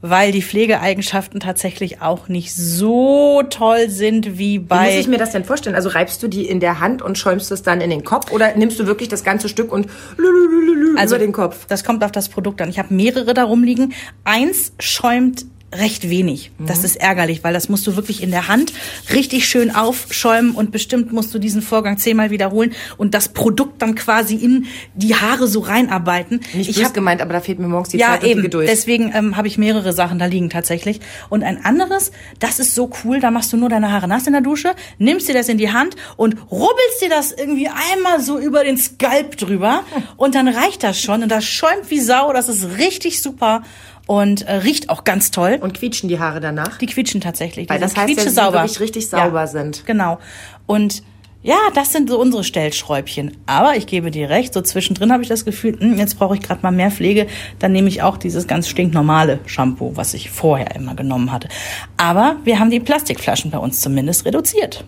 weil 0.00 0.32
die 0.32 0.40
Pflegeeigenschaften 0.40 1.40
tatsächlich 1.40 2.00
auch 2.00 2.28
nicht 2.28 2.54
so 2.54 3.42
toll 3.50 3.90
sind 3.90 4.38
wie 4.38 4.54
Wie 4.54 4.58
muss 4.60 4.68
bei. 4.68 4.98
ich 4.98 5.08
mir 5.08 5.18
das 5.18 5.32
denn 5.32 5.44
vorstellen? 5.44 5.76
Also 5.76 5.90
reibst 5.90 6.22
du 6.22 6.28
die 6.28 6.46
in 6.46 6.60
der 6.60 6.80
Hand 6.80 7.02
und 7.02 7.18
schäumst 7.18 7.52
es 7.52 7.62
dann 7.62 7.82
in 7.82 7.90
den 7.90 8.02
Kopf 8.02 8.32
oder 8.32 8.56
nimmst 8.56 8.80
du 8.80 8.86
wirklich 8.86 9.10
das 9.10 9.24
ganze 9.24 9.50
Stück 9.50 9.72
und 9.72 9.88
also 10.96 11.16
über 11.16 11.24
den 11.24 11.32
Kopf? 11.32 11.66
Das 11.66 11.84
kommt 11.84 12.02
auf 12.02 12.12
das 12.12 12.30
Produkt 12.30 12.62
an. 12.62 12.70
Ich 12.70 12.78
habe 12.78 12.94
mehrere 12.94 13.34
da 13.34 13.44
rumliegen. 13.44 13.92
Eins 14.24 14.72
schäumt 14.78 15.44
recht 15.74 16.08
wenig. 16.08 16.52
Das 16.58 16.84
ist 16.84 16.96
ärgerlich, 16.96 17.42
weil 17.42 17.52
das 17.52 17.68
musst 17.68 17.86
du 17.86 17.96
wirklich 17.96 18.22
in 18.22 18.30
der 18.30 18.46
Hand 18.46 18.72
richtig 19.12 19.48
schön 19.48 19.74
aufschäumen 19.74 20.52
und 20.52 20.70
bestimmt 20.70 21.12
musst 21.12 21.34
du 21.34 21.40
diesen 21.40 21.60
Vorgang 21.60 21.98
zehnmal 21.98 22.30
wiederholen 22.30 22.72
und 22.96 23.14
das 23.14 23.28
Produkt 23.30 23.82
dann 23.82 23.96
quasi 23.96 24.36
in 24.36 24.66
die 24.94 25.16
Haare 25.16 25.48
so 25.48 25.60
reinarbeiten. 25.60 26.40
Nicht 26.54 26.70
ich 26.70 26.76
böse 26.76 26.86
hab- 26.86 26.94
gemeint, 26.94 27.20
aber 27.20 27.32
da 27.32 27.40
fehlt 27.40 27.58
mir 27.58 27.66
morgens 27.66 27.88
die 27.88 27.98
ja, 27.98 28.12
Zeit 28.12 28.22
und 28.22 28.36
die. 28.36 28.42
Geduld. 28.42 28.68
Deswegen 28.68 29.12
ähm, 29.12 29.36
habe 29.36 29.48
ich 29.48 29.58
mehrere 29.58 29.92
Sachen 29.92 30.20
da 30.20 30.26
liegen 30.26 30.50
tatsächlich. 30.50 31.00
Und 31.30 31.42
ein 31.42 31.64
anderes, 31.64 32.12
das 32.38 32.60
ist 32.60 32.74
so 32.74 32.90
cool, 33.04 33.18
da 33.18 33.32
machst 33.32 33.52
du 33.52 33.56
nur 33.56 33.68
deine 33.68 33.90
Haare 33.90 34.06
nass 34.06 34.26
in 34.26 34.34
der 34.34 34.42
Dusche, 34.42 34.74
nimmst 34.98 35.28
dir 35.28 35.34
das 35.34 35.48
in 35.48 35.58
die 35.58 35.72
Hand 35.72 35.96
und 36.16 36.36
rubbelst 36.50 37.02
dir 37.02 37.08
das 37.08 37.32
irgendwie 37.32 37.68
einmal 37.68 38.20
so 38.20 38.38
über 38.38 38.62
den 38.62 38.76
Skalp 38.76 39.36
drüber 39.36 39.82
und 40.16 40.36
dann 40.36 40.46
reicht 40.46 40.84
das 40.84 41.00
schon 41.00 41.24
und 41.24 41.28
das 41.28 41.44
schäumt 41.44 41.90
wie 41.90 42.00
Sau, 42.00 42.32
das 42.32 42.48
ist 42.48 42.78
richtig 42.78 43.20
super 43.20 43.62
und 44.06 44.42
äh, 44.42 44.54
riecht 44.54 44.88
auch 44.88 45.04
ganz 45.04 45.30
toll. 45.30 45.58
Und 45.60 45.74
quietschen 45.74 46.08
die 46.08 46.18
Haare 46.18 46.40
danach? 46.40 46.78
Die 46.78 46.86
quietschen 46.86 47.20
tatsächlich. 47.20 47.66
Die 47.66 47.72
Weil 47.72 47.80
das 47.80 47.96
heißt 47.96 48.08
ja, 48.08 48.24
dass 48.24 48.34
sie 48.34 48.52
wirklich 48.52 48.80
richtig 48.80 49.08
sauber 49.08 49.46
sind. 49.46 49.84
Genau. 49.86 50.18
Und 50.66 51.02
ja, 51.42 51.58
das 51.74 51.92
sind 51.92 52.10
so 52.10 52.20
unsere 52.20 52.42
Stellschräubchen. 52.42 53.36
Aber 53.46 53.76
ich 53.76 53.86
gebe 53.86 54.10
dir 54.10 54.30
recht, 54.30 54.52
so 54.52 54.62
zwischendrin 54.62 55.12
habe 55.12 55.22
ich 55.22 55.28
das 55.28 55.44
Gefühl, 55.44 55.78
hm, 55.78 55.96
jetzt 55.96 56.18
brauche 56.18 56.34
ich 56.34 56.42
gerade 56.42 56.60
mal 56.62 56.72
mehr 56.72 56.90
Pflege. 56.90 57.28
Dann 57.60 57.70
nehme 57.70 57.88
ich 57.88 58.02
auch 58.02 58.16
dieses 58.16 58.48
ganz 58.48 58.68
stinknormale 58.68 59.38
Shampoo, 59.46 59.92
was 59.94 60.14
ich 60.14 60.30
vorher 60.30 60.74
immer 60.74 60.96
genommen 60.96 61.30
hatte. 61.30 61.48
Aber 61.96 62.36
wir 62.42 62.58
haben 62.58 62.70
die 62.70 62.80
Plastikflaschen 62.80 63.52
bei 63.52 63.58
uns 63.58 63.80
zumindest 63.80 64.24
reduziert. 64.24 64.84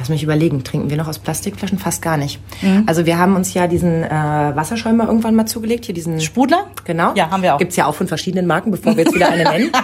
Lass 0.00 0.08
mich 0.08 0.22
überlegen, 0.22 0.64
trinken 0.64 0.88
wir 0.88 0.96
noch 0.96 1.08
aus 1.08 1.18
Plastikflaschen? 1.18 1.78
Fast 1.78 2.00
gar 2.00 2.16
nicht. 2.16 2.40
Also 2.86 3.04
wir 3.04 3.18
haben 3.18 3.36
uns 3.36 3.52
ja 3.52 3.66
diesen 3.66 4.02
äh, 4.02 4.10
Wasserschäumer 4.10 5.06
irgendwann 5.06 5.34
mal 5.34 5.44
zugelegt, 5.44 5.84
hier 5.84 5.94
diesen 5.94 6.22
Sprudler? 6.22 6.68
Genau. 6.86 7.12
Ja, 7.14 7.30
haben 7.30 7.42
wir 7.42 7.54
auch. 7.54 7.58
Gibt's 7.58 7.76
ja 7.76 7.84
auch 7.84 7.94
von 7.94 8.08
verschiedenen 8.08 8.46
Marken, 8.46 8.70
bevor 8.70 8.96
wir 8.96 9.04
jetzt 9.04 9.14
wieder 9.14 9.28
eine 9.28 9.44
nennen. 9.44 9.70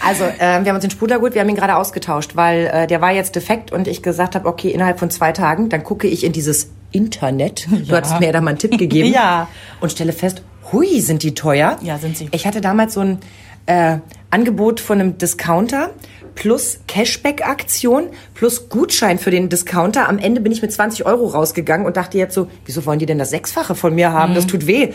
Also 0.00 0.24
äh, 0.24 0.38
wir 0.38 0.68
haben 0.68 0.76
uns 0.76 0.82
den 0.82 0.90
Sprudler 0.90 1.18
gut, 1.18 1.34
wir 1.34 1.40
haben 1.40 1.48
ihn 1.48 1.56
gerade 1.56 1.76
ausgetauscht, 1.76 2.36
weil 2.36 2.66
äh, 2.66 2.86
der 2.86 3.00
war 3.00 3.12
jetzt 3.12 3.34
defekt 3.34 3.72
und 3.72 3.88
ich 3.88 4.02
gesagt 4.02 4.36
habe, 4.36 4.48
okay, 4.48 4.70
innerhalb 4.70 4.98
von 4.98 5.10
zwei 5.10 5.32
Tagen, 5.32 5.68
dann 5.68 5.82
gucke 5.82 6.06
ich 6.06 6.24
in 6.24 6.32
dieses 6.32 6.70
Internet. 6.92 7.66
Du 7.88 7.96
hattest 7.96 8.18
mir 8.20 8.26
ja 8.26 8.32
da 8.32 8.40
mal 8.40 8.50
einen 8.50 8.58
Tipp 8.58 8.78
gegeben. 8.78 9.08
Ja. 9.12 9.48
Und 9.80 9.90
stelle 9.90 10.12
fest, 10.12 10.42
hui, 10.72 11.00
sind 11.00 11.22
die 11.22 11.34
teuer. 11.34 11.78
Ja, 11.82 11.98
sind 11.98 12.16
sie. 12.16 12.28
Ich 12.30 12.46
hatte 12.46 12.60
damals 12.60 12.94
so 12.94 13.00
ein 13.00 13.18
äh, 13.66 13.98
Angebot 14.30 14.80
von 14.80 15.00
einem 15.00 15.18
Discounter 15.18 15.90
plus 16.38 16.78
Cashback-Aktion 16.86 18.10
plus 18.34 18.68
Gutschein 18.68 19.18
für 19.18 19.32
den 19.32 19.48
Discounter. 19.48 20.08
Am 20.08 20.18
Ende 20.18 20.40
bin 20.40 20.52
ich 20.52 20.62
mit 20.62 20.72
20 20.72 21.04
Euro 21.04 21.26
rausgegangen 21.26 21.84
und 21.84 21.96
dachte 21.96 22.16
jetzt 22.16 22.32
so, 22.34 22.46
wieso 22.64 22.86
wollen 22.86 23.00
die 23.00 23.06
denn 23.06 23.18
das 23.18 23.30
Sechsfache 23.30 23.74
von 23.74 23.92
mir 23.92 24.12
haben? 24.12 24.34
Das 24.34 24.46
tut 24.46 24.68
weh. 24.68 24.92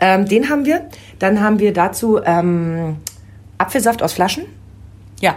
Ähm, 0.00 0.26
den 0.26 0.50
haben 0.50 0.64
wir. 0.64 0.88
Dann 1.20 1.40
haben 1.40 1.60
wir 1.60 1.72
dazu 1.72 2.18
ähm, 2.24 2.96
Apfelsaft 3.58 4.02
aus 4.02 4.12
Flaschen. 4.12 4.44
Ja. 5.20 5.36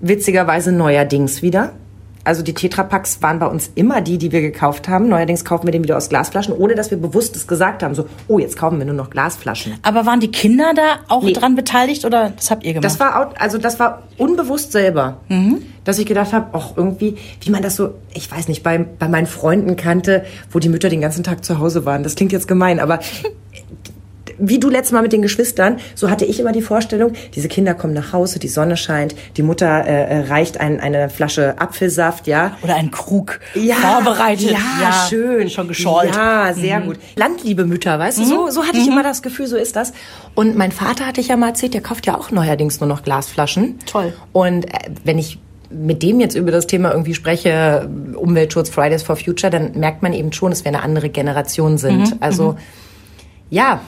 witzigerweise 0.00 0.72
neuerdings 0.72 1.42
wieder. 1.42 1.74
Also 2.24 2.42
die 2.42 2.54
Tetrapacks 2.54 3.20
waren 3.20 3.38
bei 3.38 3.46
uns 3.46 3.70
immer 3.74 4.00
die, 4.00 4.16
die 4.16 4.32
wir 4.32 4.40
gekauft 4.40 4.88
haben. 4.88 5.08
Neuerdings 5.08 5.44
kaufen 5.44 5.66
wir 5.66 5.72
den 5.72 5.82
wieder 5.82 5.96
aus 5.96 6.08
Glasflaschen, 6.08 6.54
ohne 6.54 6.74
dass 6.74 6.90
wir 6.90 6.98
bewusst 6.98 7.36
es 7.36 7.46
gesagt 7.46 7.82
haben. 7.82 7.94
So, 7.94 8.06
oh, 8.28 8.38
jetzt 8.38 8.56
kaufen 8.56 8.78
wir 8.78 8.86
nur 8.86 8.94
noch 8.94 9.10
Glasflaschen. 9.10 9.74
Aber 9.82 10.06
waren 10.06 10.20
die 10.20 10.30
Kinder 10.30 10.72
da 10.74 11.00
auch 11.08 11.22
nee. 11.22 11.34
dran 11.34 11.54
beteiligt 11.54 12.04
oder 12.04 12.30
das 12.30 12.50
habt 12.50 12.64
ihr 12.64 12.72
gemacht? 12.72 12.84
Das 12.84 12.98
war 12.98 13.20
auch, 13.20 13.36
also 13.36 13.58
das 13.58 13.78
war 13.78 14.02
unbewusst 14.16 14.72
selber, 14.72 15.18
mhm. 15.28 15.62
dass 15.84 15.98
ich 15.98 16.06
gedacht 16.06 16.32
habe, 16.32 16.54
auch 16.56 16.76
irgendwie, 16.76 17.16
wie 17.42 17.50
man 17.50 17.62
das 17.62 17.76
so, 17.76 17.94
ich 18.14 18.30
weiß 18.30 18.48
nicht, 18.48 18.62
bei, 18.62 18.78
bei 18.78 19.08
meinen 19.08 19.26
Freunden 19.26 19.76
kannte, 19.76 20.24
wo 20.50 20.58
die 20.58 20.68
Mütter 20.70 20.88
den 20.88 21.02
ganzen 21.02 21.24
Tag 21.24 21.44
zu 21.44 21.58
Hause 21.58 21.84
waren. 21.84 22.02
Das 22.02 22.14
klingt 22.14 22.32
jetzt 22.32 22.48
gemein, 22.48 22.80
aber 22.80 23.00
wie 24.38 24.58
du 24.58 24.70
letztes 24.70 24.92
Mal 24.92 25.02
mit 25.02 25.12
den 25.12 25.22
Geschwistern, 25.22 25.78
so 25.94 26.10
hatte 26.10 26.24
ich 26.24 26.40
immer 26.40 26.52
die 26.52 26.62
Vorstellung, 26.62 27.12
diese 27.34 27.48
Kinder 27.48 27.74
kommen 27.74 27.94
nach 27.94 28.12
Hause, 28.12 28.38
die 28.38 28.48
Sonne 28.48 28.76
scheint, 28.76 29.14
die 29.36 29.42
Mutter 29.42 29.86
äh, 29.86 30.04
äh 30.04 30.20
reicht 30.28 30.60
ein, 30.60 30.80
eine 30.80 31.10
Flasche 31.10 31.58
Apfelsaft, 31.58 32.26
ja. 32.26 32.56
Oder 32.62 32.76
einen 32.76 32.90
Krug 32.90 33.40
ja, 33.54 33.76
vorbereitet. 33.76 34.50
Ja, 34.50 34.58
ja, 34.80 35.06
schön. 35.08 35.50
Schon 35.50 35.68
geschollt. 35.68 36.14
Ja, 36.14 36.52
sehr 36.54 36.80
mhm. 36.80 36.86
gut. 36.86 36.98
Landliebe 37.16 37.64
Mütter, 37.64 37.98
weißt 37.98 38.18
mhm. 38.18 38.22
du, 38.22 38.28
so, 38.28 38.50
so 38.50 38.64
hatte 38.64 38.78
ich 38.78 38.86
mhm. 38.86 38.92
immer 38.92 39.02
das 39.02 39.22
Gefühl, 39.22 39.46
so 39.46 39.56
ist 39.56 39.76
das. 39.76 39.92
Und 40.34 40.56
mein 40.56 40.72
Vater 40.72 41.06
hatte 41.06 41.20
ich 41.20 41.28
ja 41.28 41.36
mal 41.36 41.48
erzählt, 41.48 41.74
der 41.74 41.80
kauft 41.80 42.06
ja 42.06 42.16
auch 42.16 42.30
neuerdings 42.30 42.80
nur 42.80 42.88
noch 42.88 43.02
Glasflaschen. 43.02 43.78
Toll. 43.86 44.12
Und 44.32 44.66
äh, 44.66 44.90
wenn 45.04 45.18
ich 45.18 45.38
mit 45.70 46.02
dem 46.02 46.20
jetzt 46.20 46.36
über 46.36 46.52
das 46.52 46.66
Thema 46.66 46.92
irgendwie 46.92 47.14
spreche, 47.14 47.88
Umweltschutz, 48.14 48.70
Fridays 48.70 49.02
for 49.02 49.16
Future, 49.16 49.50
dann 49.50 49.72
merkt 49.72 50.02
man 50.02 50.12
eben 50.12 50.32
schon, 50.32 50.50
dass 50.50 50.64
wir 50.64 50.68
eine 50.68 50.82
andere 50.82 51.08
Generation 51.08 51.78
sind. 51.78 52.10
Mhm. 52.10 52.16
Also, 52.20 52.52
mhm. 52.52 52.58
ja, 53.50 53.80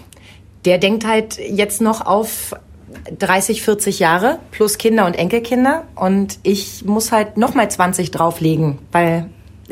der 0.67 0.79
denkt 0.79 1.07
halt 1.07 1.39
jetzt 1.39 1.81
noch 1.81 2.05
auf 2.05 2.55
30, 3.19 3.63
40 3.63 4.01
Jahre 4.01 4.39
plus 4.51 4.79
Kinder 4.79 5.07
und 5.07 5.15
Enkelkinder 5.15 5.85
und 5.95 6.39
ich 6.43 6.85
muss 6.85 7.13
halt 7.13 7.37
noch 7.37 7.55
mal 7.55 7.71
20 7.71 8.11
drauflegen, 8.11 8.79
weil 8.93 9.31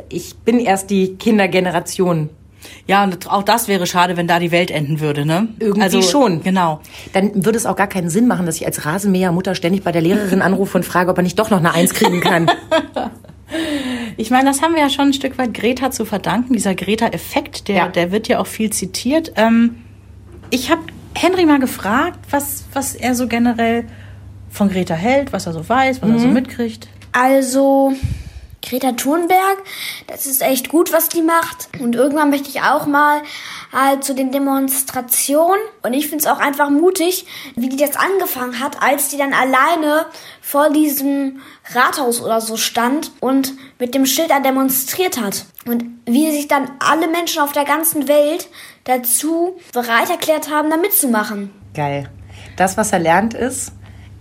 ich 0.09 0.37
bin 0.37 0.61
erst 0.61 0.91
die 0.91 1.17
Kindergeneration. 1.17 2.31
Ja, 2.87 3.05
und 3.05 3.31
auch 3.31 3.43
das 3.43 3.69
wäre 3.69 3.87
schade, 3.87 4.17
wenn 4.17 4.27
da 4.27 4.39
die 4.39 4.51
Welt 4.51 4.71
enden 4.71 5.01
würde, 5.01 5.27
ne? 5.27 5.49
Irgendwie 5.59 5.83
also, 5.83 6.01
schon. 6.01 6.43
Genau. 6.43 6.81
Dann 7.13 7.45
würde 7.45 7.59
es 7.59 7.67
auch 7.67 7.77
gar 7.77 7.89
keinen 7.89 8.09
Sinn 8.09 8.27
machen, 8.27 8.47
dass 8.47 8.57
ich 8.57 8.65
als 8.65 8.87
Rasenmähermutter 8.87 9.55
ständig 9.55 9.85
bei 9.85 9.93
der 9.93 10.01
Lehrerin 10.01 10.41
anrufe 10.41 10.79
und 10.79 10.85
frage, 10.85 11.11
ob 11.11 11.19
er 11.19 11.23
nicht 11.23 11.39
doch 11.39 11.51
noch 11.51 11.59
eine 11.59 11.73
Eins 11.73 11.93
kriegen 11.93 12.21
kann. 12.21 12.51
Ich 14.17 14.31
meine, 14.31 14.49
das 14.49 14.63
haben 14.63 14.75
wir 14.75 14.81
ja 14.81 14.91
schon 14.91 15.09
ein 15.09 15.13
Stück 15.13 15.39
weit 15.39 15.55
Greta 15.55 15.91
zu 15.91 16.05
verdanken. 16.05 16.53
Dieser 16.53 16.75
Greta-Effekt, 16.75 17.69
der, 17.69 17.77
ja. 17.77 17.89
der 17.89 18.13
wird 18.13 18.29
ja 18.29 18.39
auch 18.39 18.47
viel 18.47 18.71
zitiert. 18.71 19.33
Ähm, 19.37 19.84
ich 20.55 20.71
habe 20.71 20.83
Henry 21.17 21.47
mal 21.47 21.59
gefragt, 21.59 22.19
was, 22.31 22.65
was 22.73 22.95
er 22.95 23.17
so 23.17 23.27
generell 23.27 23.87
von 24.51 24.69
Greta 24.69 24.95
hält, 24.95 25.33
was 25.33 25.47
er 25.47 25.53
so 25.53 25.69
weiß, 25.69 26.01
was 26.01 26.09
mhm. 26.09 26.15
er 26.15 26.21
so 26.21 26.27
mhm. 26.29 26.35
mitkriegt. 26.35 26.89
Also, 27.11 27.93
Greta 28.65 28.93
Thunberg, 28.93 29.59
das 30.07 30.27
ist 30.27 30.43
echt 30.43 30.69
gut, 30.69 30.93
was 30.93 31.09
die 31.09 31.23
macht. 31.23 31.69
Und 31.81 31.95
irgendwann 31.95 32.31
möchte 32.31 32.49
ich 32.49 32.63
auch 32.63 32.87
mal 32.87 33.23
halt 33.73 34.05
zu 34.05 34.15
den 34.15 34.33
Demonstrationen. 34.33 35.61
Und 35.83 35.93
ich 35.93 36.09
finde 36.09 36.25
es 36.25 36.27
auch 36.27 36.39
einfach 36.39 36.71
mutig, 36.71 37.27
wie 37.57 37.69
die 37.69 37.77
das 37.77 37.97
angefangen 37.97 38.61
hat, 38.61 38.83
als 38.83 39.09
die 39.09 39.19
dann 39.19 39.35
alleine 39.35 40.07
vor 40.41 40.71
diesem 40.71 41.41
Rathaus 41.75 42.23
oder 42.23 42.41
so 42.41 42.57
stand 42.57 43.13
und 43.21 43.53
mit 43.79 43.95
dem 43.95 44.07
Schild 44.07 44.31
da 44.31 44.41
demonstriert 44.41 45.21
hat. 45.21 45.45
Und 45.67 45.85
wie 46.07 46.31
sich 46.31 46.49
dann 46.49 46.71
alle 46.79 47.09
Menschen 47.09 47.43
auf 47.43 47.53
der 47.53 47.65
ganzen 47.65 48.09
Welt 48.09 48.49
dazu 48.85 49.57
bereit 49.73 50.11
erklärt 50.11 50.51
haben, 50.51 50.71
da 50.71 50.77
mitzumachen. 50.77 51.51
Geil. 51.75 52.11
Das, 52.57 52.77
was 52.77 52.93
er 52.93 52.99
lernt, 53.01 53.35
ist, 53.35 53.73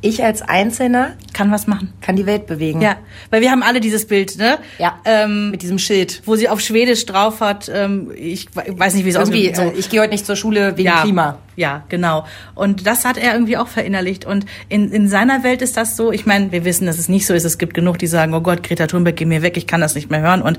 ich 0.04 0.24
als 0.24 0.42
Einzelner 0.42 1.14
kann 1.32 1.52
was 1.52 1.66
machen, 1.66 1.94
kann 2.02 2.16
die 2.16 2.26
Welt 2.26 2.46
bewegen. 2.46 2.82
Ja, 2.82 2.98
weil 3.30 3.42
wir 3.42 3.50
haben 3.50 3.64
alle 3.64 3.80
dieses 3.80 4.06
Bild, 4.06 4.38
ne? 4.38 4.60
Ja. 4.78 5.00
Ähm, 5.06 5.52
mit 5.52 5.62
diesem 5.62 5.80
Schild, 5.80 6.22
wo 6.26 6.36
sie 6.36 6.50
auf 6.50 6.60
Schwedisch 6.60 7.06
drauf 7.06 7.40
hat. 7.40 7.72
Ähm, 7.74 8.12
ich 8.16 8.48
weiß 8.54 8.96
nicht, 8.96 9.06
wie 9.06 9.10
es 9.10 9.16
aussieht. 9.16 9.56
So. 9.56 9.64
Äh, 9.64 9.74
ich 9.78 9.90
gehe 9.90 10.02
heute 10.02 10.12
nicht 10.12 10.26
zur 10.26 10.36
Schule 10.36 10.78
wegen 10.78 10.88
ja, 10.88 11.02
Klima. 11.02 11.38
Ja, 11.56 11.84
genau. 11.88 12.26
Und 12.54 12.86
das 12.86 13.06
hat 13.06 13.18
er 13.18 13.34
irgendwie 13.34 13.58
auch 13.58 13.68
verinnerlicht. 13.68 14.26
Und 14.26 14.46
in, 14.68 14.92
in 14.92 15.08
seiner 15.08 15.44
Welt 15.44 15.62
ist 15.62 15.78
das 15.78 15.96
so. 15.96 16.12
Ich 16.12 16.26
meine, 16.26 16.52
wir 16.52 16.66
wissen, 16.66 16.86
dass 16.86 17.00
es 17.00 17.08
nicht 17.08 17.26
so 17.26 17.34
ist. 17.34 17.46
Es 17.46 17.58
gibt 17.58 17.74
genug, 17.74 17.98
die 17.98 18.08
sagen: 18.08 18.34
Oh 18.34 18.42
Gott, 18.42 18.62
Greta 18.62 18.88
Thunberg, 18.88 19.16
geh 19.16 19.26
mir 19.26 19.42
weg, 19.42 19.56
ich 19.56 19.68
kann 19.68 19.80
das 19.80 19.96
nicht 19.96 20.12
mehr 20.12 20.22
hören. 20.22 20.42
Und 20.42 20.58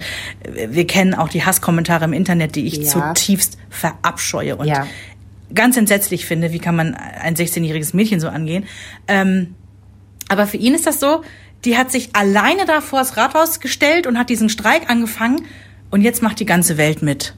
wir 0.55 0.87
kennen 0.87 1.15
auch 1.15 1.29
die 1.29 1.45
Hasskommentare 1.45 2.07
im 2.07 2.15
Internet, 2.15 2.57
die 2.57 2.67
ich 2.67 2.77
ja. 2.77 2.85
zutiefst 2.85 3.59
verabscheue. 3.69 4.57
Und 4.57 4.69
ja 4.69 4.87
ganz 5.55 5.77
entsetzlich 5.77 6.27
finde, 6.27 6.53
wie 6.53 6.59
kann 6.59 6.77
man 6.77 6.95
ein 6.95 7.37
16-jähriges 7.37 7.95
Mädchen 7.95 8.21
so 8.21 8.29
angehen. 8.29 8.65
Ähm, 9.09 9.55
aber 10.29 10.47
für 10.47 10.57
ihn 10.57 10.75
ist 10.75 10.87
das 10.87 11.01
so, 11.01 11.23
die 11.65 11.77
hat 11.77 11.91
sich 11.91 12.15
alleine 12.15 12.67
da 12.67 12.81
vor 12.81 12.99
das 12.99 13.17
Rathaus 13.17 13.61
gestellt 13.61 14.07
und 14.07 14.19
hat 14.19 14.31
diesen 14.31 14.49
Streik 14.49 14.91
angefangen 14.91 15.47
und 15.91 16.03
jetzt 16.03 16.23
macht 16.23 16.41
die 16.41 16.47
ganze 16.47 16.77
Welt 16.77 17.03
mit. 17.03 17.35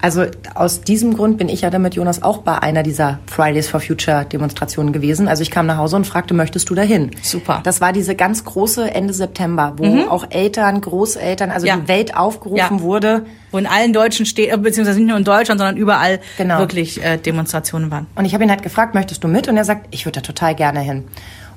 Also 0.00 0.26
aus 0.54 0.82
diesem 0.82 1.16
Grund 1.16 1.38
bin 1.38 1.48
ich 1.48 1.62
ja 1.62 1.70
dann 1.70 1.82
mit 1.82 1.94
Jonas 1.94 2.22
auch 2.22 2.38
bei 2.38 2.58
einer 2.58 2.82
dieser 2.82 3.20
Fridays 3.26 3.68
for 3.68 3.80
Future 3.80 4.26
Demonstrationen 4.26 4.92
gewesen. 4.92 5.28
Also 5.28 5.42
ich 5.42 5.50
kam 5.50 5.66
nach 5.66 5.78
Hause 5.78 5.96
und 5.96 6.06
fragte, 6.06 6.34
möchtest 6.34 6.68
du 6.68 6.74
dahin? 6.74 7.10
Super. 7.22 7.60
Das 7.64 7.80
war 7.80 7.92
diese 7.92 8.14
ganz 8.14 8.44
große 8.44 8.94
Ende 8.94 9.14
September, 9.14 9.74
wo 9.76 9.86
mhm. 9.86 10.08
auch 10.08 10.26
Eltern, 10.30 10.80
Großeltern, 10.80 11.50
also 11.50 11.66
ja. 11.66 11.76
die 11.76 11.88
Welt 11.88 12.16
aufgerufen 12.16 12.78
ja. 12.78 12.80
wurde. 12.80 13.24
Wo 13.50 13.58
in 13.58 13.66
allen 13.66 13.92
deutschen 13.92 14.26
Städten, 14.26 14.62
beziehungsweise 14.62 14.98
nicht 14.98 15.08
nur 15.08 15.16
in 15.16 15.24
Deutschland, 15.24 15.58
sondern 15.58 15.76
überall 15.76 16.20
genau. 16.36 16.58
wirklich 16.58 17.02
äh, 17.02 17.16
Demonstrationen 17.16 17.90
waren. 17.90 18.06
Und 18.14 18.24
ich 18.24 18.34
habe 18.34 18.44
ihn 18.44 18.50
halt 18.50 18.62
gefragt, 18.62 18.94
möchtest 18.94 19.24
du 19.24 19.28
mit? 19.28 19.48
Und 19.48 19.56
er 19.56 19.64
sagt, 19.64 19.86
ich 19.90 20.04
würde 20.04 20.20
da 20.20 20.22
total 20.22 20.54
gerne 20.54 20.80
hin. 20.80 21.04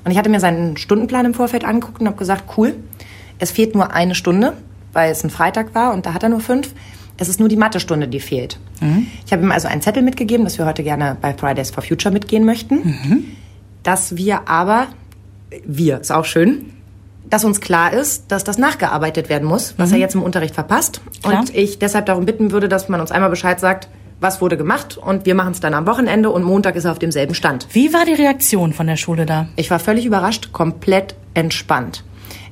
Und 0.04 0.12
ich 0.12 0.16
hatte 0.16 0.30
mir 0.30 0.40
seinen 0.40 0.76
Stundenplan 0.76 1.26
im 1.26 1.34
Vorfeld 1.34 1.64
angeguckt 1.64 2.00
und 2.00 2.06
habe 2.06 2.16
gesagt, 2.16 2.44
cool, 2.56 2.76
es 3.38 3.50
fehlt 3.50 3.74
nur 3.74 3.92
eine 3.92 4.14
Stunde, 4.14 4.54
weil 4.92 5.10
es 5.10 5.22
ein 5.22 5.30
Freitag 5.30 5.74
war 5.74 5.92
und 5.92 6.06
da 6.06 6.14
hat 6.14 6.22
er 6.22 6.28
nur 6.28 6.40
fünf. 6.40 6.72
Es 7.18 7.28
ist 7.28 7.40
nur 7.40 7.48
die 7.48 7.56
Mathestunde, 7.56 8.08
die 8.08 8.20
fehlt. 8.20 8.58
Mhm. 8.80 9.08
Ich 9.26 9.32
habe 9.32 9.42
ihm 9.42 9.50
also 9.50 9.68
einen 9.68 9.82
Zettel 9.82 10.02
mitgegeben, 10.02 10.44
dass 10.44 10.56
wir 10.56 10.66
heute 10.66 10.82
gerne 10.82 11.16
bei 11.20 11.34
Fridays 11.34 11.70
for 11.70 11.82
Future 11.82 12.12
mitgehen 12.12 12.44
möchten. 12.44 12.76
Mhm. 12.76 13.24
Dass 13.82 14.16
wir 14.16 14.48
aber, 14.48 14.86
wir, 15.66 16.00
ist 16.00 16.12
auch 16.12 16.24
schön, 16.24 16.72
dass 17.28 17.44
uns 17.44 17.60
klar 17.60 17.92
ist, 17.92 18.30
dass 18.30 18.44
das 18.44 18.56
nachgearbeitet 18.56 19.28
werden 19.28 19.46
muss, 19.46 19.74
was 19.76 19.90
mhm. 19.90 19.96
er 19.96 20.00
jetzt 20.00 20.14
im 20.14 20.22
Unterricht 20.22 20.54
verpasst. 20.54 21.00
Klar. 21.22 21.40
Und 21.40 21.54
ich 21.54 21.78
deshalb 21.78 22.06
darum 22.06 22.24
bitten 22.24 22.52
würde, 22.52 22.68
dass 22.68 22.88
man 22.88 23.00
uns 23.00 23.10
einmal 23.10 23.30
Bescheid 23.30 23.60
sagt, 23.60 23.88
was 24.20 24.40
wurde 24.40 24.56
gemacht 24.56 24.96
und 24.96 25.26
wir 25.26 25.34
machen 25.34 25.52
es 25.52 25.60
dann 25.60 25.74
am 25.74 25.86
Wochenende 25.86 26.30
und 26.30 26.42
Montag 26.42 26.74
ist 26.74 26.84
er 26.84 26.92
auf 26.92 26.98
demselben 26.98 27.34
Stand. 27.34 27.68
Wie 27.72 27.92
war 27.92 28.04
die 28.04 28.14
Reaktion 28.14 28.72
von 28.72 28.86
der 28.86 28.96
Schule 28.96 29.26
da? 29.26 29.48
Ich 29.56 29.70
war 29.70 29.78
völlig 29.78 30.06
überrascht, 30.06 30.52
komplett 30.52 31.14
entspannt. 31.34 32.02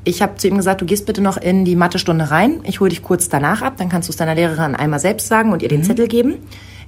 Ich 0.06 0.22
habe 0.22 0.36
zu 0.36 0.46
ihm 0.46 0.56
gesagt, 0.56 0.80
du 0.80 0.86
gehst 0.86 1.04
bitte 1.04 1.20
noch 1.20 1.36
in 1.36 1.64
die 1.64 1.74
Mathestunde 1.74 2.30
rein. 2.30 2.60
Ich 2.62 2.78
hole 2.78 2.90
dich 2.90 3.02
kurz 3.02 3.28
danach 3.28 3.60
ab, 3.60 3.74
dann 3.76 3.88
kannst 3.88 4.08
du 4.08 4.12
es 4.12 4.16
deiner 4.16 4.36
Lehrerin 4.36 4.76
einmal 4.76 5.00
selbst 5.00 5.26
sagen 5.26 5.52
und 5.52 5.64
ihr 5.64 5.68
den 5.68 5.80
mhm. 5.80 5.84
Zettel 5.84 6.06
geben. 6.06 6.36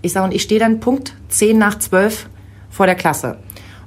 Ich 0.02 0.12
sage, 0.12 0.26
und 0.26 0.32
ich 0.32 0.42
stehe 0.42 0.60
dann 0.60 0.78
Punkt 0.78 1.14
10 1.28 1.58
nach 1.58 1.76
12 1.76 2.28
vor 2.70 2.86
der 2.86 2.94
Klasse. 2.94 3.38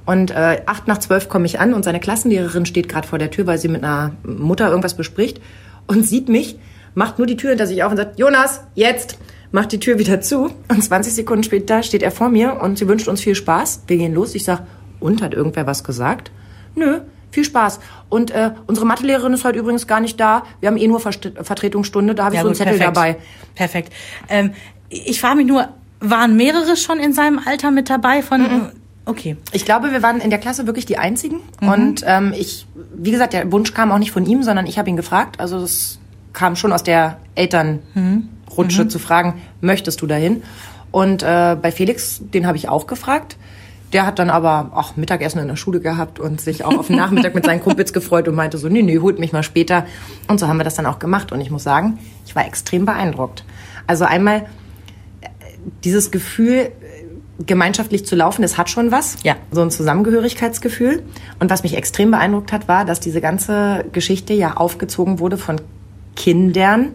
Und 0.04 0.32
äh, 0.32 0.60
8 0.66 0.86
nach 0.86 0.98
12 0.98 1.30
komme 1.30 1.46
ich 1.46 1.58
an 1.60 1.72
und 1.72 1.82
seine 1.82 1.98
Klassenlehrerin 1.98 2.66
steht 2.66 2.90
gerade 2.90 3.08
vor 3.08 3.18
der 3.18 3.30
Tür, 3.30 3.46
weil 3.46 3.56
sie 3.56 3.68
mit 3.68 3.82
einer 3.82 4.12
Mutter 4.22 4.68
irgendwas 4.68 4.98
bespricht 4.98 5.40
und 5.86 6.06
sieht 6.06 6.28
mich, 6.28 6.58
macht 6.94 7.16
nur 7.16 7.26
die 7.26 7.38
Tür 7.38 7.50
hinter 7.50 7.66
sich 7.66 7.82
auf 7.84 7.90
und 7.90 7.96
sagt, 7.96 8.18
Jonas, 8.18 8.60
jetzt! 8.74 9.18
Macht 9.50 9.72
die 9.72 9.80
Tür 9.80 9.98
wieder 9.98 10.20
zu 10.20 10.50
und 10.68 10.82
20 10.82 11.14
Sekunden 11.14 11.42
später 11.42 11.82
steht 11.82 12.02
er 12.02 12.10
vor 12.10 12.28
mir 12.28 12.60
und 12.60 12.78
sie 12.78 12.88
wünscht 12.88 13.08
uns 13.08 13.20
viel 13.20 13.34
Spaß. 13.34 13.84
Wir 13.86 13.98
gehen 13.98 14.14
los. 14.14 14.34
Ich 14.34 14.44
sage, 14.44 14.66
und, 14.98 15.20
hat 15.20 15.34
irgendwer 15.34 15.66
was 15.66 15.84
gesagt? 15.84 16.30
Nö, 16.74 17.00
viel 17.32 17.44
Spaß. 17.44 17.80
Und 18.08 18.30
äh, 18.30 18.52
unsere 18.66 18.86
Mathelehrerin 18.86 19.32
ist 19.32 19.44
heute 19.44 19.58
übrigens 19.58 19.88
gar 19.88 19.98
nicht 19.98 20.20
da. 20.20 20.44
Wir 20.60 20.68
haben 20.68 20.76
eh 20.76 20.86
nur 20.86 21.00
Verst 21.00 21.32
Vertretungsstunde, 21.40 22.14
da 22.14 22.26
habe 22.26 22.34
ich 22.34 22.38
ja, 22.38 22.42
so 22.42 22.48
einen 22.48 22.54
Zettel 22.54 22.76
perfekt. 22.76 22.96
dabei. 22.96 23.16
Perfekt. 23.56 23.92
Ähm, 24.28 24.52
ich 24.88 25.20
frage 25.20 25.36
mich 25.36 25.46
nur, 25.46 25.68
waren 25.98 26.36
mehrere 26.36 26.76
schon 26.76 27.00
in 27.00 27.12
seinem 27.12 27.40
Alter 27.44 27.70
mit 27.70 27.90
dabei 27.90 28.22
von... 28.22 28.42
Mhm. 28.42 28.66
Okay. 29.04 29.36
Ich 29.50 29.64
glaube, 29.64 29.90
wir 29.90 30.00
waren 30.02 30.20
in 30.20 30.30
der 30.30 30.38
Klasse 30.38 30.66
wirklich 30.66 30.86
die 30.86 30.96
Einzigen. 30.96 31.40
Mhm. 31.60 31.68
Und 31.68 32.04
ähm, 32.06 32.32
ich, 32.36 32.66
wie 32.94 33.10
gesagt, 33.10 33.32
der 33.32 33.50
Wunsch 33.50 33.74
kam 33.74 33.90
auch 33.90 33.98
nicht 33.98 34.12
von 34.12 34.24
ihm, 34.26 34.44
sondern 34.44 34.66
ich 34.66 34.78
habe 34.78 34.88
ihn 34.90 34.96
gefragt. 34.96 35.40
Also 35.40 35.58
es 35.58 35.98
kam 36.32 36.54
schon 36.54 36.72
aus 36.72 36.84
der 36.84 37.18
Elternrutsche 37.34 38.84
mhm. 38.84 38.90
zu 38.90 38.98
fragen, 39.00 39.42
möchtest 39.60 40.02
du 40.02 40.06
dahin? 40.06 40.42
Und 40.92 41.22
äh, 41.22 41.56
bei 41.60 41.72
Felix, 41.72 42.20
den 42.20 42.46
habe 42.46 42.56
ich 42.56 42.68
auch 42.68 42.86
gefragt. 42.86 43.36
Der 43.92 44.06
hat 44.06 44.18
dann 44.18 44.30
aber 44.30 44.70
auch 44.74 44.96
Mittagessen 44.96 45.38
in 45.38 45.48
der 45.48 45.56
Schule 45.56 45.80
gehabt 45.80 46.18
und 46.18 46.40
sich 46.40 46.64
auch 46.64 46.78
auf 46.78 46.86
den 46.86 46.96
Nachmittag 46.96 47.34
mit 47.34 47.44
seinen 47.44 47.60
Kumpels 47.64 47.92
gefreut 47.92 48.26
und 48.28 48.34
meinte 48.34 48.58
so, 48.58 48.68
nee, 48.68 48.82
nee, 48.82 48.98
holt 48.98 49.18
mich 49.18 49.32
mal 49.32 49.42
später. 49.42 49.86
Und 50.28 50.40
so 50.40 50.48
haben 50.48 50.56
wir 50.56 50.64
das 50.64 50.74
dann 50.74 50.86
auch 50.86 50.98
gemacht. 50.98 51.32
Und 51.32 51.40
ich 51.40 51.50
muss 51.50 51.62
sagen, 51.62 51.98
ich 52.26 52.34
war 52.34 52.46
extrem 52.46 52.86
beeindruckt. 52.86 53.44
Also 53.86 54.04
einmal 54.04 54.46
äh, 55.20 55.28
dieses 55.84 56.10
Gefühl, 56.10 56.54
äh, 56.54 56.72
gemeinschaftlich 57.44 58.06
zu 58.06 58.16
laufen, 58.16 58.42
das 58.42 58.56
hat 58.56 58.70
schon 58.70 58.92
was. 58.92 59.16
Ja. 59.24 59.36
So 59.50 59.60
ein 59.60 59.70
Zusammengehörigkeitsgefühl. 59.70 61.02
Und 61.38 61.50
was 61.50 61.62
mich 61.62 61.76
extrem 61.76 62.10
beeindruckt 62.12 62.52
hat, 62.52 62.68
war, 62.68 62.84
dass 62.84 63.00
diese 63.00 63.20
ganze 63.20 63.84
Geschichte 63.92 64.32
ja 64.32 64.56
aufgezogen 64.56 65.18
wurde 65.18 65.36
von 65.36 65.60
Kindern 66.16 66.92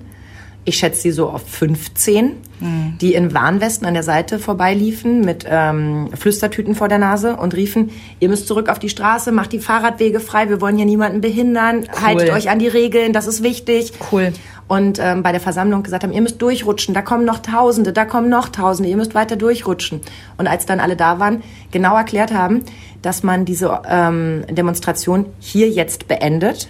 ich 0.67 0.77
schätze 0.77 1.01
sie 1.01 1.11
so 1.11 1.29
auf 1.29 1.47
15, 1.47 2.33
mhm. 2.59 2.97
die 2.99 3.13
in 3.13 3.33
Warnwesten 3.33 3.87
an 3.87 3.93
der 3.93 4.03
Seite 4.03 4.37
vorbeiliefen 4.37 5.21
mit 5.21 5.45
ähm, 5.49 6.09
Flüstertüten 6.13 6.75
vor 6.75 6.89
der 6.89 6.97
Nase 6.97 7.37
und 7.37 7.55
riefen, 7.55 7.91
ihr 8.19 8.27
müsst 8.27 8.49
zurück 8.49 8.67
auf 8.67 8.77
die 8.77 8.89
Straße, 8.89 9.31
macht 9.31 9.53
die 9.53 9.59
Fahrradwege 9.59 10.19
frei, 10.19 10.49
wir 10.49 10.59
wollen 10.59 10.75
hier 10.75 10.85
niemanden 10.85 11.21
behindern, 11.21 11.85
cool. 11.87 12.01
haltet 12.01 12.31
euch 12.31 12.49
an 12.49 12.59
die 12.59 12.67
Regeln, 12.67 13.13
das 13.13 13.27
ist 13.27 13.43
wichtig. 13.43 13.93
Cool. 14.11 14.33
Und 14.67 14.99
ähm, 15.01 15.23
bei 15.23 15.31
der 15.31 15.39
Versammlung 15.39 15.83
gesagt 15.83 16.03
haben, 16.03 16.11
ihr 16.11 16.21
müsst 16.21 16.41
durchrutschen, 16.41 16.93
da 16.93 17.01
kommen 17.01 17.23
noch 17.23 17.39
Tausende, 17.39 17.93
da 17.93 18.03
kommen 18.03 18.27
noch 18.27 18.49
Tausende, 18.49 18.89
ihr 18.89 18.97
müsst 18.97 19.15
weiter 19.15 19.37
durchrutschen. 19.37 20.01
Und 20.37 20.47
als 20.47 20.65
dann 20.65 20.81
alle 20.81 20.97
da 20.97 21.19
waren, 21.19 21.43
genau 21.71 21.95
erklärt 21.95 22.33
haben, 22.33 22.65
dass 23.01 23.23
man 23.23 23.45
diese 23.45 23.83
ähm, 23.87 24.43
Demonstration 24.49 25.27
hier 25.39 25.69
jetzt 25.69 26.09
beendet 26.09 26.67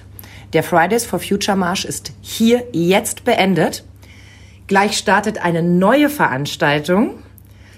der 0.54 0.64
Fridays 0.64 1.06
for 1.06 1.20
Future 1.20 1.58
Marsch 1.58 1.86
ist 1.86 2.12
hier 2.22 2.64
jetzt 2.72 3.24
beendet. 3.24 3.84
Gleich 4.68 4.98
startet 4.98 5.44
eine 5.44 5.64
neue 5.64 6.10
Veranstaltung 6.10 7.16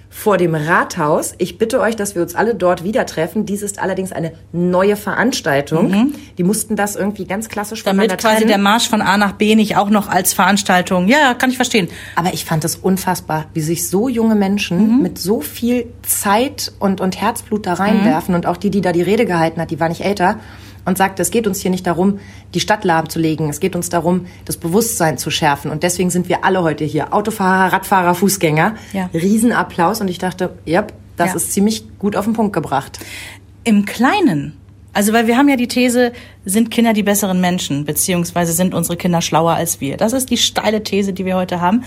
vor 0.10 0.38
dem 0.38 0.56
Rathaus. 0.56 1.36
Ich 1.38 1.60
bitte 1.60 1.80
euch, 1.80 1.96
dass 1.96 2.16
wir 2.16 2.24
uns 2.24 2.34
alle 2.34 2.56
dort 2.56 2.84
wieder 2.84 3.06
treffen. 3.06 3.46
Dies 3.46 3.62
ist 3.62 3.80
allerdings 3.80 4.12
eine 4.12 4.34
neue 4.52 4.96
Veranstaltung. 4.96 5.92
Mhm. 5.92 6.16
Die 6.38 6.44
mussten 6.44 6.76
das 6.76 6.96
irgendwie 6.96 7.26
ganz 7.26 7.48
klassisch 7.48 7.84
Damit 7.84 8.10
quasi 8.18 8.38
trennen. 8.38 8.48
der 8.48 8.58
Marsch 8.58 8.90
von 8.90 9.02
A 9.02 9.18
nach 9.18 9.34
B 9.34 9.56
nicht 9.56 9.78
auch 9.78 9.90
noch 9.90 10.10
als 10.10 10.34
Veranstaltung. 10.34 11.08
Ja, 11.08 11.36
kann 11.36 11.52
ich 11.52 11.58
verstehen. 11.58 11.90
Aber 12.16 12.34
ich 12.34 12.44
fand 12.44 12.66
es 12.66 12.76
unfassbar, 12.76 13.46
wie 13.54 13.62
sich 13.62 13.88
so 13.88 14.10
junge 14.10 14.36
Menschen 14.36 14.96
mhm. 14.96 15.04
mit 15.04 15.20
so 15.20 15.42
viel 15.42 15.86
Zeit 16.02 16.72
und, 16.80 17.02
und 17.02 17.22
Herzblut 17.22 17.68
da 17.68 17.74
reinwerfen. 17.76 18.34
Mhm. 18.34 18.40
Und 18.40 18.46
auch 18.48 18.58
die, 18.58 18.72
die 18.72 18.82
da 18.82 18.92
die 18.92 19.04
Rede 19.04 19.26
gehalten 19.26 19.62
hat, 19.62 19.70
die 19.70 19.80
war 19.80 19.90
nicht 19.90 20.02
älter 20.02 20.40
und 20.86 20.98
sagte, 20.98 21.22
es 21.22 21.32
geht 21.32 21.48
uns 21.48 21.62
hier 21.62 21.72
nicht 21.72 21.86
darum, 21.86 22.20
die 22.54 22.60
Stadt 22.60 22.84
lahmzulegen. 22.84 23.50
Es 23.50 23.60
geht 23.60 23.76
uns 23.76 23.90
darum, 23.90 24.26
das 24.46 24.58
Bewusstsein 24.58 25.18
zu 25.18 25.30
schärfen. 25.32 25.72
Und 25.72 25.84
deswegen 25.84 26.10
sind 26.10 26.30
wir 26.30 26.44
alle 26.44 26.64
heute 26.64 26.86
hier. 26.86 27.14
Autofahrer, 27.14 27.74
Radfahrer, 27.74 28.16
Fußgänger. 28.16 28.76
Ja. 28.94 29.10
Riesenapplaus. 29.14 30.02
Und 30.02 30.08
ich 30.08 30.18
dachte, 30.18 30.58
ja, 30.66 30.86
das 31.18 31.30
ja. 31.30 31.36
ist 31.36 31.54
ziemlich 31.54 31.86
gut 32.00 32.16
auf 32.16 32.26
den 32.26 32.34
Punkt 32.34 32.54
gebracht. 32.54 33.00
Im 33.64 33.86
Kleinen. 33.86 34.54
Also, 34.94 35.14
weil 35.14 35.28
wir 35.28 35.38
haben 35.38 35.48
ja 35.50 35.56
die 35.56 35.68
These, 35.68 36.14
sind 36.46 36.72
Kinder 36.72 36.94
die 36.94 37.04
besseren 37.04 37.40
Menschen, 37.40 37.86
beziehungsweise 37.86 38.54
sind 38.54 38.74
unsere 38.74 38.98
Kinder 38.98 39.22
schlauer 39.22 39.54
als 39.54 39.80
wir. 39.82 39.98
Das 39.98 40.14
ist 40.14 40.32
die 40.32 40.38
steile 40.38 40.84
These, 40.84 41.14
die 41.14 41.26
wir 41.26 41.36
heute 41.36 41.62
haben. 41.62 41.84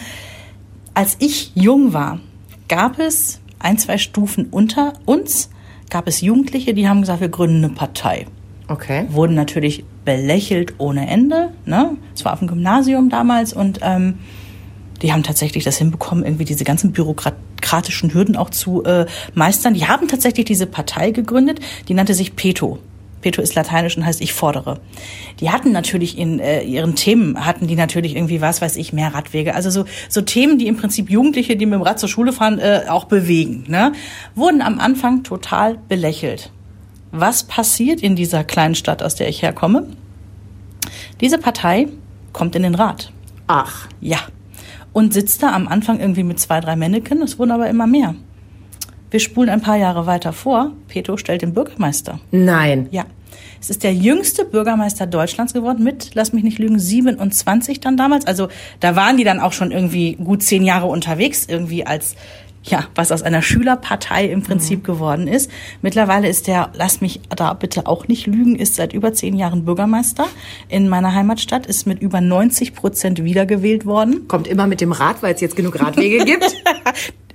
Als 0.94 1.16
ich 1.18 1.52
jung 1.54 1.92
war, 1.92 2.20
gab 2.68 2.98
es 2.98 3.40
ein, 3.58 3.78
zwei 3.78 3.98
Stufen 3.98 4.46
unter 4.50 4.92
uns, 5.04 5.50
gab 5.90 6.06
es 6.06 6.20
Jugendliche, 6.20 6.74
die 6.74 6.88
haben 6.88 7.00
gesagt, 7.00 7.20
wir 7.20 7.28
gründen 7.28 7.64
eine 7.64 7.74
Partei. 7.74 8.26
Okay. 8.68 9.06
Wurden 9.08 9.34
natürlich 9.34 9.84
belächelt 10.04 10.74
ohne 10.78 11.08
Ende. 11.08 11.50
Ne? 11.66 11.96
Es 12.14 12.24
war 12.24 12.32
auf 12.32 12.38
dem 12.38 12.48
Gymnasium 12.48 13.10
damals 13.10 13.52
und 13.52 13.80
ähm, 13.82 14.18
die 15.02 15.12
haben 15.12 15.22
tatsächlich 15.22 15.64
das 15.64 15.78
hinbekommen, 15.78 16.24
irgendwie 16.24 16.44
diese 16.44 16.64
ganzen 16.64 16.92
bürokratischen 16.92 18.14
Hürden 18.14 18.36
auch 18.36 18.50
zu 18.50 18.84
äh, 18.84 19.06
meistern. 19.34 19.74
Die 19.74 19.86
haben 19.88 20.08
tatsächlich 20.08 20.46
diese 20.46 20.66
Partei 20.66 21.10
gegründet, 21.10 21.60
die 21.88 21.94
nannte 21.94 22.14
sich 22.14 22.36
Peto. 22.36 22.78
Peto 23.20 23.40
ist 23.40 23.54
lateinisch 23.54 23.96
und 23.96 24.04
heißt 24.04 24.20
ich 24.20 24.32
fordere. 24.32 24.80
Die 25.40 25.50
hatten 25.50 25.72
natürlich 25.72 26.18
in 26.18 26.40
äh, 26.40 26.62
ihren 26.62 26.96
Themen, 26.96 27.44
hatten 27.44 27.68
die 27.68 27.76
natürlich 27.76 28.16
irgendwie, 28.16 28.40
was 28.40 28.60
weiß 28.60 28.76
ich, 28.76 28.92
mehr 28.92 29.14
Radwege. 29.14 29.54
Also 29.54 29.70
so, 29.70 29.84
so 30.08 30.20
Themen, 30.20 30.58
die 30.58 30.66
im 30.66 30.76
Prinzip 30.76 31.08
Jugendliche, 31.08 31.56
die 31.56 31.66
mit 31.66 31.74
dem 31.74 31.82
Rad 31.82 32.00
zur 32.00 32.08
Schule 32.08 32.32
fahren, 32.32 32.58
äh, 32.58 32.82
auch 32.88 33.04
bewegen. 33.04 33.64
Ne? 33.68 33.92
Wurden 34.34 34.60
am 34.60 34.80
Anfang 34.80 35.22
total 35.22 35.78
belächelt. 35.88 36.50
Was 37.12 37.44
passiert 37.44 38.00
in 38.00 38.16
dieser 38.16 38.42
kleinen 38.42 38.74
Stadt, 38.74 39.02
aus 39.02 39.14
der 39.14 39.28
ich 39.28 39.42
herkomme? 39.42 39.86
Diese 41.20 41.36
Partei 41.36 41.88
kommt 42.32 42.56
in 42.56 42.62
den 42.62 42.74
Rat. 42.74 43.12
Ach. 43.46 43.86
Ja. 44.00 44.18
Und 44.94 45.12
sitzt 45.12 45.42
da 45.42 45.52
am 45.52 45.68
Anfang 45.68 46.00
irgendwie 46.00 46.22
mit 46.22 46.40
zwei, 46.40 46.60
drei 46.60 46.74
Männchen, 46.74 47.20
es 47.20 47.38
wurden 47.38 47.52
aber 47.52 47.68
immer 47.68 47.86
mehr. 47.86 48.14
Wir 49.10 49.20
spulen 49.20 49.50
ein 49.50 49.60
paar 49.60 49.76
Jahre 49.76 50.06
weiter 50.06 50.32
vor. 50.32 50.72
Peto 50.88 51.18
stellt 51.18 51.42
den 51.42 51.52
Bürgermeister. 51.52 52.18
Nein. 52.30 52.88
Ja. 52.92 53.04
Es 53.60 53.68
ist 53.68 53.82
der 53.82 53.92
jüngste 53.92 54.46
Bürgermeister 54.46 55.06
Deutschlands 55.06 55.52
geworden 55.52 55.84
mit, 55.84 56.14
lass 56.14 56.32
mich 56.32 56.42
nicht 56.42 56.58
lügen, 56.58 56.78
27 56.78 57.80
dann 57.80 57.98
damals. 57.98 58.26
Also 58.26 58.48
da 58.80 58.96
waren 58.96 59.18
die 59.18 59.24
dann 59.24 59.38
auch 59.38 59.52
schon 59.52 59.70
irgendwie 59.70 60.14
gut 60.14 60.42
zehn 60.42 60.64
Jahre 60.64 60.86
unterwegs, 60.86 61.44
irgendwie 61.46 61.86
als 61.86 62.16
ja, 62.64 62.86
was 62.94 63.10
aus 63.10 63.22
einer 63.22 63.42
Schülerpartei 63.42 64.26
im 64.26 64.42
Prinzip 64.42 64.80
mhm. 64.80 64.84
geworden 64.84 65.28
ist. 65.28 65.50
Mittlerweile 65.80 66.28
ist 66.28 66.46
der, 66.46 66.70
lass 66.74 67.00
mich 67.00 67.20
da 67.34 67.54
bitte 67.54 67.86
auch 67.86 68.08
nicht 68.08 68.26
lügen, 68.26 68.56
ist 68.56 68.76
seit 68.76 68.92
über 68.92 69.12
zehn 69.12 69.36
Jahren 69.36 69.64
Bürgermeister 69.64 70.26
in 70.68 70.88
meiner 70.88 71.14
Heimatstadt, 71.14 71.66
ist 71.66 71.86
mit 71.86 72.00
über 72.00 72.20
90 72.20 72.74
Prozent 72.74 73.24
wiedergewählt 73.24 73.84
worden. 73.84 74.28
Kommt 74.28 74.46
immer 74.46 74.66
mit 74.66 74.80
dem 74.80 74.92
Rad, 74.92 75.22
weil 75.22 75.34
es 75.34 75.40
jetzt 75.40 75.56
genug 75.56 75.80
Radwege 75.80 76.24
gibt. 76.24 76.44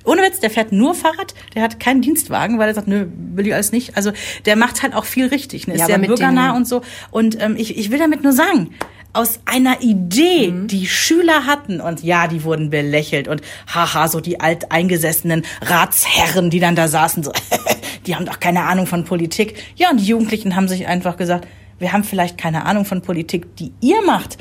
Ohne 0.08 0.22
Witz, 0.22 0.40
der 0.40 0.50
fährt 0.50 0.72
nur 0.72 0.96
Fahrrad, 0.96 1.34
der 1.54 1.64
hat 1.64 1.82
keinen 1.82 2.02
Dienstwagen, 2.02 2.60
weil 2.60 2.70
er 2.70 2.74
sagt, 2.74 2.88
nö, 2.88 3.08
will 3.34 3.46
ich 3.46 3.54
alles 3.54 3.74
nicht. 3.74 3.98
Also 3.98 4.14
der 4.46 4.56
macht 4.56 4.82
halt 4.82 4.96
auch 4.96 5.04
viel 5.04 5.28
richtig, 5.28 5.68
ne? 5.68 5.74
ist 5.74 5.82
ja, 5.82 5.86
sehr 5.88 6.00
bürgernah 6.00 6.56
und 6.56 6.66
so. 6.66 6.82
Und 7.12 7.42
ähm, 7.42 7.56
ich, 7.58 7.78
ich 7.78 7.92
will 7.92 8.00
damit 8.00 8.24
nur 8.24 8.32
sagen, 8.32 8.70
aus 9.14 9.40
einer 9.46 9.82
Idee, 9.82 10.52
mhm. 10.52 10.68
die 10.68 10.88
Schüler 10.88 11.46
hatten. 11.46 11.82
Und 11.82 12.04
ja, 12.04 12.28
die 12.28 12.44
wurden 12.44 12.70
belächelt 12.70 13.28
und 13.28 13.42
haha, 13.74 14.08
so 14.08 14.20
die 14.20 14.40
alteingesessenen 14.40 15.44
Ratsherren, 15.62 16.50
die 16.50 16.60
dann 16.60 16.76
da 16.76 16.88
saßen, 16.88 17.24
so, 17.24 17.32
die 18.06 18.16
haben 18.16 18.26
doch 18.26 18.40
keine 18.40 18.64
Ahnung 18.64 18.88
von 18.88 19.04
Politik. 19.04 19.56
Ja, 19.76 19.90
und 19.90 20.00
die 20.00 20.06
Jugendlichen 20.06 20.56
haben 20.56 20.68
sich 20.68 20.88
einfach 20.88 21.18
gesagt, 21.18 21.48
wir 21.80 21.94
haben 21.94 22.04
vielleicht 22.04 22.38
keine 22.38 22.66
Ahnung 22.66 22.86
von 22.86 23.02
Politik, 23.02 23.56
die 23.58 23.72
ihr 23.82 24.02
macht, 24.04 24.38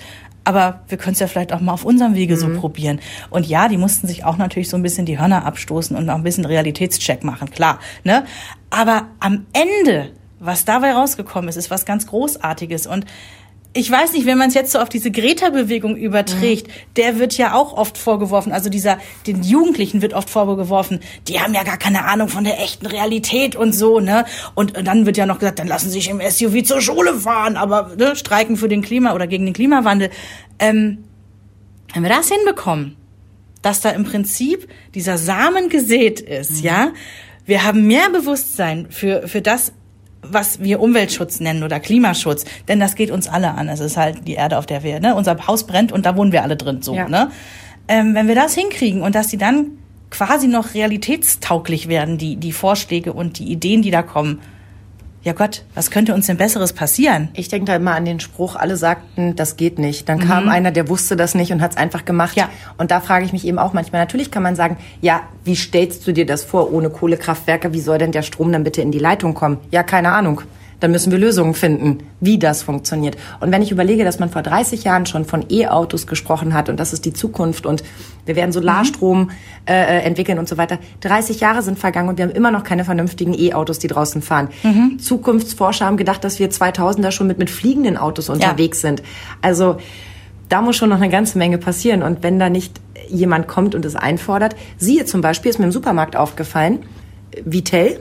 aber 0.47 0.81
wir 0.87 0.97
können 0.97 1.15
es 1.15 1.19
ja 1.19 1.27
vielleicht 1.27 1.53
auch 1.53 1.61
mal 1.61 1.73
auf 1.73 1.85
unserem 1.85 2.15
Wege 2.15 2.37
mhm. 2.37 2.39
so 2.39 2.61
probieren. 2.61 3.01
Und 3.31 3.47
ja, 3.47 3.69
die 3.69 3.77
mussten 3.77 4.07
sich 4.07 4.25
auch 4.25 4.37
natürlich 4.37 4.69
so 4.69 4.77
ein 4.77 4.83
bisschen 4.83 5.05
die 5.05 5.19
Hörner 5.19 5.45
abstoßen 5.45 5.97
und 5.97 6.09
auch 6.09 6.15
ein 6.15 6.23
bisschen 6.23 6.45
Realitätscheck 6.45 7.25
machen, 7.25 7.51
klar. 7.51 7.81
Ne? 8.05 8.25
Aber 8.71 9.09
am 9.19 9.47
Ende, 9.53 10.13
was 10.39 10.65
dabei 10.65 10.93
rausgekommen 10.93 11.49
ist, 11.49 11.57
ist 11.57 11.71
was 11.71 11.85
ganz 11.85 12.07
Großartiges. 12.07 12.87
Und 12.87 13.07
ich 13.77 13.91
weiß 13.91 14.13
nicht, 14.15 14.27
wenn 14.27 14.39
man 14.39 14.49
es 14.49 14.55
jetzt 14.55 14.73
so 14.73 14.79
auf 14.79 14.89
diese 14.89 15.11
Greta-Bewegung 15.11 15.97
überträgt, 15.97 16.69
mhm. 16.69 16.73
der 16.97 17.19
wird 17.19 17.37
ja 17.37 17.55
auch 17.55 17.75
oft 17.75 17.99
vorgeworfen, 17.99 18.53
also 18.53 18.71
dieser, 18.71 18.99
den 19.27 19.43
Jugendlichen 19.43 20.01
wird 20.03 20.15
oft 20.15 20.31
vorgeworfen, 20.31 21.01
die 21.29 21.41
haben 21.41 21.55
ja 21.55 21.63
gar 21.63 21.77
keine 21.77 22.05
Ahnung 22.07 22.29
von 22.29 22.45
der 22.45 22.59
echten 22.61 22.87
Realität 22.87 23.55
und 23.55 23.75
so, 23.75 24.01
ne? 24.01 24.25
Und, 24.55 24.77
und 24.77 24.87
dann 24.87 25.05
wird 25.05 25.17
ja 25.17 25.27
noch 25.27 25.39
gesagt, 25.39 25.59
dann 25.59 25.69
lassen 25.69 25.91
sie 25.91 26.01
sich 26.01 26.09
im 26.09 26.21
SUV 26.21 26.63
zur 26.65 26.81
Schule 26.81 27.15
fahren, 27.15 27.57
aber 27.57 27.93
ne, 27.97 28.17
streiken 28.17 28.57
für 28.57 28.69
den 28.69 28.83
Klima 28.83 29.15
oder 29.15 29.27
gegen 29.27 29.45
den 29.45 29.55
Klimawandel. 29.55 30.11
Ähm, 30.59 31.05
wenn 31.93 32.03
wir 32.03 32.11
das 32.11 32.29
hinbekommen, 32.29 32.97
dass 33.63 33.81
da 33.81 33.91
im 33.91 34.05
Prinzip 34.05 34.69
dieser 34.95 35.19
Samen 35.19 35.69
gesät 35.69 36.21
ist, 36.21 36.59
mhm. 36.59 36.65
ja, 36.65 36.93
wir 37.45 37.65
haben 37.65 37.87
mehr 37.87 38.11
Bewusstsein 38.11 38.87
für, 38.91 39.29
für 39.29 39.43
das, 39.43 39.73
was 40.31 40.61
wir 40.61 40.81
Umweltschutz 40.81 41.41
nennen 41.41 41.63
oder 41.63 41.81
Klimaschutz, 41.81 42.45
denn 42.69 42.81
das 42.81 42.95
geht 42.95 43.11
uns 43.11 43.29
alle 43.29 43.53
an. 43.53 43.69
Es 43.69 43.81
ist 43.81 43.97
halt 43.97 44.27
die 44.27 44.35
Erde, 44.35 44.59
auf 44.59 44.67
der 44.67 44.83
wir, 44.83 45.01
ne, 45.01 45.15
unser 45.15 45.47
Haus 45.47 45.67
brennt 45.67 45.93
und 45.93 46.07
da 46.07 46.17
wohnen 46.17 46.33
wir 46.33 46.43
alle 46.43 46.57
drin, 46.57 46.83
so, 46.83 46.95
ja. 46.95 47.09
ne? 47.09 47.31
Ähm, 47.89 48.15
wenn 48.15 48.27
wir 48.27 48.35
das 48.35 48.55
hinkriegen 48.55 49.03
und 49.03 49.15
dass 49.15 49.29
die 49.29 49.37
dann 49.37 49.67
quasi 50.11 50.49
noch 50.49 50.75
realitätstauglich 50.75 51.89
werden, 51.89 52.19
die, 52.19 52.37
die 52.37 52.53
Vorschläge 52.53 53.13
und 53.13 53.39
die 53.39 53.51
Ideen, 53.51 53.83
die 53.83 53.91
da 53.91 54.03
kommen, 54.03 54.41
ja 55.27 55.33
Gott, 55.33 55.65
was 55.75 55.91
könnte 55.91 56.15
uns 56.15 56.27
denn 56.27 56.37
Besseres 56.37 56.73
passieren? 56.73 57.31
Ich 57.35 57.49
denke 57.49 57.67
da 57.67 57.75
immer 57.75 57.97
an 57.97 58.05
den 58.05 58.21
Spruch, 58.21 58.55
alle 58.55 58.77
sagten, 58.77 59.35
das 59.35 59.57
geht 59.57 59.77
nicht. 59.77 60.09
Dann 60.09 60.21
kam 60.21 60.45
mhm. 60.45 60.51
einer, 60.51 60.71
der 60.71 60.89
wusste 60.89 61.17
das 61.17 61.35
nicht 61.35 61.51
und 61.53 61.61
hat 61.61 61.73
es 61.73 61.77
einfach 61.77 62.05
gemacht. 62.05 62.37
Ja. 62.37 62.49
Und 62.79 62.93
da 62.93 63.01
frage 63.01 63.25
ich 63.25 63.33
mich 63.33 63.45
eben 63.45 63.59
auch 63.59 63.73
manchmal, 63.73 64.01
natürlich 64.01 64.31
kann 64.31 64.45
man 64.45 64.55
sagen, 64.55 64.77
ja, 65.01 65.23
wie 65.43 65.57
stellst 65.57 66.07
du 66.07 66.13
dir 66.13 66.27
das 66.27 66.45
vor 66.45 66.73
ohne 66.73 66.91
Kohlekraftwerke? 66.91 67.73
Wie 67.73 67.81
soll 67.81 67.99
denn 67.99 68.13
der 68.13 68.23
Strom 68.23 68.53
dann 68.53 68.63
bitte 68.63 68.83
in 68.83 68.93
die 68.93 69.01
Leitung 69.01 69.35
kommen? 69.35 69.59
Ja, 69.73 69.83
keine 69.83 70.13
Ahnung 70.13 70.43
dann 70.81 70.91
müssen 70.91 71.11
wir 71.11 71.19
Lösungen 71.19 71.55
finden, 71.55 71.99
wie 72.21 72.39
das 72.39 72.63
funktioniert. 72.63 73.17
Und 73.41 73.53
wenn 73.53 73.63
ich 73.63 73.73
überlege, 73.73 74.05
dass 74.05 74.19
man 74.19 74.31
vor 74.31 74.43
30 74.43 74.85
Jahren 74.85 75.07
schon 75.07 75.25
von 75.25 75.45
E-Autos 75.49 76.07
gesprochen 76.07 76.55
hat 76.55 76.69
und 76.69 76.79
das 76.79 76.93
ist 76.93 77.05
die 77.05 77.13
Zukunft 77.13 77.67
und 77.67 77.83
wir 78.27 78.37
werden 78.37 78.53
Solarstrom 78.53 79.21
mhm. 79.21 79.31
äh, 79.67 80.01
entwickeln 80.01 80.39
und 80.39 80.49
so 80.49 80.57
weiter. 80.57 80.79
30 81.01 81.41
Jahre 81.41 81.63
sind 81.63 81.79
vergangen 81.79 82.09
und 82.09 82.19
wir 82.19 82.27
haben 82.27 82.35
immer 82.35 82.51
noch 82.51 82.65
keine 82.65 82.85
vernünftigen 82.85 83.35
E-Autos, 83.35 83.79
die 83.79 83.89
draußen 83.89 84.21
fahren. 84.23 84.49
Mhm. 84.63 84.99
Zukunftsforscher 84.99 85.87
haben 85.87 85.97
gedacht, 85.97 86.25
dass 86.25 86.39
wir 86.39 86.51
2000er 86.51 87.11
schon 87.11 87.27
mit, 87.27 87.39
mit 87.39 87.51
fliegenden 87.51 87.97
Autos 87.97 88.29
unterwegs 88.29 88.83
ja. 88.83 88.91
sind. 88.91 89.03
Also 89.41 89.79
da 90.49 90.63
muss 90.63 90.77
schon 90.77 90.91
noch 90.91 90.97
eine 90.97 91.09
ganze 91.09 91.39
Menge 91.39 91.59
passieren. 91.59 92.03
Und 92.03 92.23
wenn 92.23 92.39
da 92.39 92.49
nicht 92.51 92.81
jemand 93.09 93.49
kommt 93.49 93.75
und 93.75 93.85
es 93.85 93.97
einfordert, 93.97 94.57
siehe 94.77 95.05
zum 95.05 95.21
Beispiel, 95.21 95.51
ist 95.51 95.59
mir 95.59 95.67
im 95.67 95.73
Supermarkt 95.73 96.17
aufgefallen, 96.17 96.81
Vitell. 97.45 98.01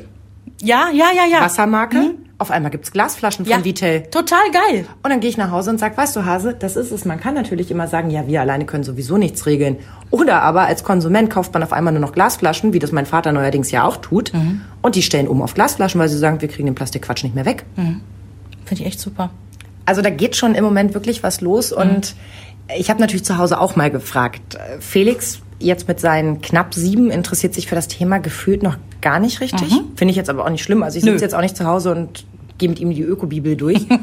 Ja, 0.62 0.90
ja, 0.94 1.08
ja, 1.16 1.26
ja. 1.30 1.42
Wassermarke. 1.42 1.98
Mhm. 1.98 2.25
Auf 2.38 2.52
einmal 2.52 2.70
gibt's 2.70 2.92
Glasflaschen 2.92 3.46
von 3.46 3.60
ja, 3.60 3.64
Vitel. 3.64 4.04
Total 4.12 4.52
geil. 4.52 4.86
Und 5.04 5.10
dann 5.10 5.22
gehe 5.22 5.30
ich 5.30 5.38
nach 5.38 5.52
Hause 5.52 5.70
und 5.70 5.80
sag, 5.80 5.98
weißt 5.98 6.16
du, 6.18 6.26
Hase, 6.26 6.54
das 6.54 6.76
ist 6.76 6.92
es. 6.92 7.06
Man 7.06 7.18
kann 7.20 7.34
natürlich 7.34 7.72
immer 7.72 7.88
sagen, 7.88 8.10
ja, 8.10 8.28
wir 8.28 8.42
alleine 8.42 8.66
können 8.66 8.84
sowieso 8.84 9.18
nichts 9.18 9.46
regeln. 9.46 9.78
Oder 10.12 10.42
aber 10.42 10.64
als 10.64 10.84
Konsument 10.84 11.30
kauft 11.30 11.54
man 11.54 11.64
auf 11.64 11.72
einmal 11.72 11.94
nur 11.94 12.02
noch 12.02 12.12
Glasflaschen, 12.12 12.74
wie 12.74 12.80
das 12.80 12.92
mein 12.92 13.06
Vater 13.06 13.32
neuerdings 13.32 13.72
ja 13.72 13.86
auch 13.86 13.98
tut. 13.98 14.34
Mhm. 14.34 14.62
Und 14.82 14.96
die 14.96 15.02
stellen 15.02 15.30
um 15.30 15.42
auf 15.42 15.54
Glasflaschen, 15.54 16.00
weil 16.02 16.10
sie 16.10 16.18
sagen, 16.18 16.42
wir 16.42 16.50
kriegen 16.50 16.66
den 16.66 16.76
Plastikquatsch 16.76 17.24
nicht 17.24 17.36
mehr 17.36 17.46
weg. 17.46 17.64
Mhm. 17.78 18.02
Finde 18.66 18.82
ich 18.82 18.88
echt 18.88 19.00
super. 19.00 19.30
Also 19.86 20.02
da 20.02 20.10
geht 20.10 20.36
schon 20.36 20.56
im 20.56 20.64
Moment 20.66 20.94
wirklich 20.94 21.24
was 21.24 21.40
los. 21.40 21.72
Mhm. 21.72 21.78
Und 21.78 22.16
Ich 22.78 22.90
habe 22.90 23.00
natürlich 23.00 23.24
zu 23.24 23.38
Hause 23.38 23.60
auch 23.62 23.76
mal 23.76 23.92
gefragt. 23.92 24.58
Felix, 24.80 25.40
jetzt 25.60 25.88
mit 25.88 26.00
seinen 26.00 26.42
knapp 26.42 26.74
sieben, 26.74 27.12
interessiert 27.12 27.54
sich 27.54 27.68
für 27.68 27.76
das 27.76 27.88
Thema 27.88 28.20
gefühlt 28.20 28.64
noch 28.64 28.78
gar 29.02 29.20
nicht 29.20 29.42
richtig. 29.42 29.72
Mhm. 29.72 29.96
Finde 29.96 30.12
ich 30.12 30.18
jetzt 30.18 30.30
aber 30.30 30.46
auch 30.46 30.50
nicht 30.50 30.64
schlimm. 30.64 30.84
Also 30.84 30.98
ich 30.98 31.04
sitze 31.04 31.24
jetzt 31.24 31.36
auch 31.36 31.42
nicht 31.42 31.56
zu 31.56 31.66
Hause 31.66 31.92
und 31.92 32.26
gehe 32.58 32.70
mit 32.70 32.80
ihm 32.80 32.92
die 32.92 33.02
Ökobibel 33.02 33.56
durch. 33.56 33.86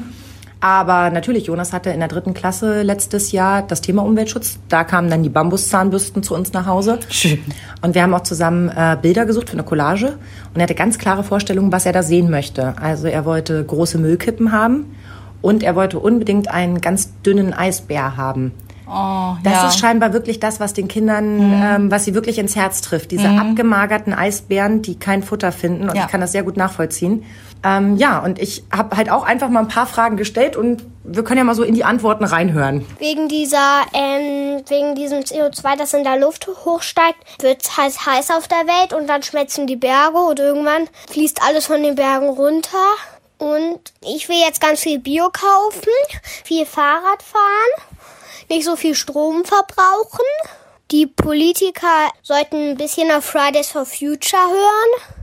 Aber 0.62 1.11
natürlich, 1.11 1.47
Jonas 1.47 1.73
hatte 1.73 1.91
in 1.91 1.99
der 1.99 2.09
dritten 2.09 2.35
Klasse 2.35 2.83
letztes 2.83 3.33
Jahr 3.33 3.62
das 3.62 3.81
Thema 3.81 4.05
Umweltschutz. 4.05 4.61
Da 4.69 4.85
kamen 4.85 5.11
dann 5.11 5.25
die 5.25 5.29
Bambuszahnbürsten 5.29 6.23
zu 6.23 6.37
uns 6.37 6.53
nach 6.53 6.67
Hause. 6.67 7.01
Schön. 7.09 7.41
Und 7.81 7.97
wir 7.97 8.03
haben 8.05 8.15
auch 8.15 8.23
zusammen 8.23 8.69
äh, 8.69 8.97
Bilder 9.03 9.27
gesucht 9.27 9.51
für 9.51 9.55
eine 9.55 9.65
Collage. 9.65 10.19
Und 10.55 10.61
er 10.61 10.62
hatte 10.62 10.77
ganz 10.77 10.99
klare 10.99 11.25
Vorstellungen, 11.25 11.73
was 11.73 11.85
er 11.85 11.93
da 11.93 12.05
sehen 12.05 12.31
möchte. 12.31 12.79
Also 12.79 13.09
er 13.09 13.25
wollte 13.25 13.65
große 13.65 13.99
Müllkippen 13.99 14.53
haben 14.53 14.95
und 15.41 15.65
er 15.65 15.75
wollte 15.75 15.99
unbedingt 15.99 16.47
einen 16.47 16.81
ganz 16.81 17.11
dünnen 17.27 17.53
Eisbär 17.53 18.17
haben. 18.17 18.53
Oh, 18.87 19.35
das 19.42 19.53
ja. 19.53 19.68
ist 19.68 19.79
scheinbar 19.79 20.12
wirklich 20.12 20.40
das, 20.40 20.61
was 20.61 20.75
den 20.75 20.88
Kindern, 20.88 21.37
mhm. 21.37 21.62
ähm, 21.62 21.90
was 21.90 22.05
sie 22.05 22.14
wirklich 22.14 22.38
ins 22.38 22.57
Herz 22.57 22.81
trifft. 22.81 23.11
Diese 23.11 23.29
mhm. 23.29 23.38
abgemagerten 23.38 24.12
Eisbären, 24.12 24.83
die 24.83 24.99
kein 24.99 25.23
Futter 25.23 25.53
finden. 25.53 25.88
Und 25.88 25.97
ja. 25.97 26.05
ich 26.05 26.11
kann 26.11 26.21
das 26.21 26.33
sehr 26.33 26.42
gut 26.42 26.57
nachvollziehen. 26.57 27.25
Ähm, 27.64 27.97
ja, 27.97 28.18
und 28.18 28.40
ich 28.40 28.64
habe 28.73 28.97
halt 28.97 29.09
auch 29.11 29.25
einfach 29.25 29.49
mal 29.49 29.61
ein 29.61 29.68
paar 29.68 29.87
Fragen 29.87 30.16
gestellt 30.16 30.57
und 30.57 30.85
wir 31.05 31.23
können 31.23 31.38
ja 31.38 31.45
mal 31.45 31.55
so 31.55 31.62
in 31.62 31.75
die 31.75 31.85
Antworten 31.85 32.25
reinhören. 32.25 32.85
Wegen 32.99 33.29
dieser, 33.29 33.83
ähm, 33.92 34.62
wegen 34.68 34.95
diesem 34.95 35.21
CO2, 35.21 35.77
das 35.77 35.95
in 35.95 36.03
der 36.03 36.18
Luft 36.18 36.49
hochsteigt, 36.64 37.18
wird 37.40 37.62
es 37.62 37.77
heiß, 37.77 38.07
heiß 38.07 38.31
auf 38.31 38.49
der 38.49 38.66
Welt 38.66 38.92
und 38.92 39.07
dann 39.07 39.23
schmelzen 39.23 39.66
die 39.66 39.77
Berge 39.77 40.18
und 40.18 40.40
irgendwann 40.40 40.88
fließt 41.11 41.40
alles 41.47 41.66
von 41.66 41.83
den 41.83 41.95
Bergen 41.95 42.29
runter. 42.29 42.79
Und 43.38 43.92
ich 44.01 44.29
will 44.29 44.38
jetzt 44.38 44.61
ganz 44.61 44.81
viel 44.81 45.01
Bio 45.01 45.29
kaufen, 45.33 45.90
viel 46.45 46.64
Fahrrad 46.64 47.23
fahren, 47.23 47.92
nicht 48.49 48.65
so 48.65 48.77
viel 48.77 48.95
Strom 48.95 49.45
verbrauchen. 49.45 50.27
Die 50.91 51.07
Politiker 51.07 52.11
sollten 52.23 52.71
ein 52.71 52.77
bisschen 52.77 53.11
auf 53.11 53.25
Fridays 53.25 53.69
for 53.69 53.87
Future 53.87 54.43
hören 54.43 55.23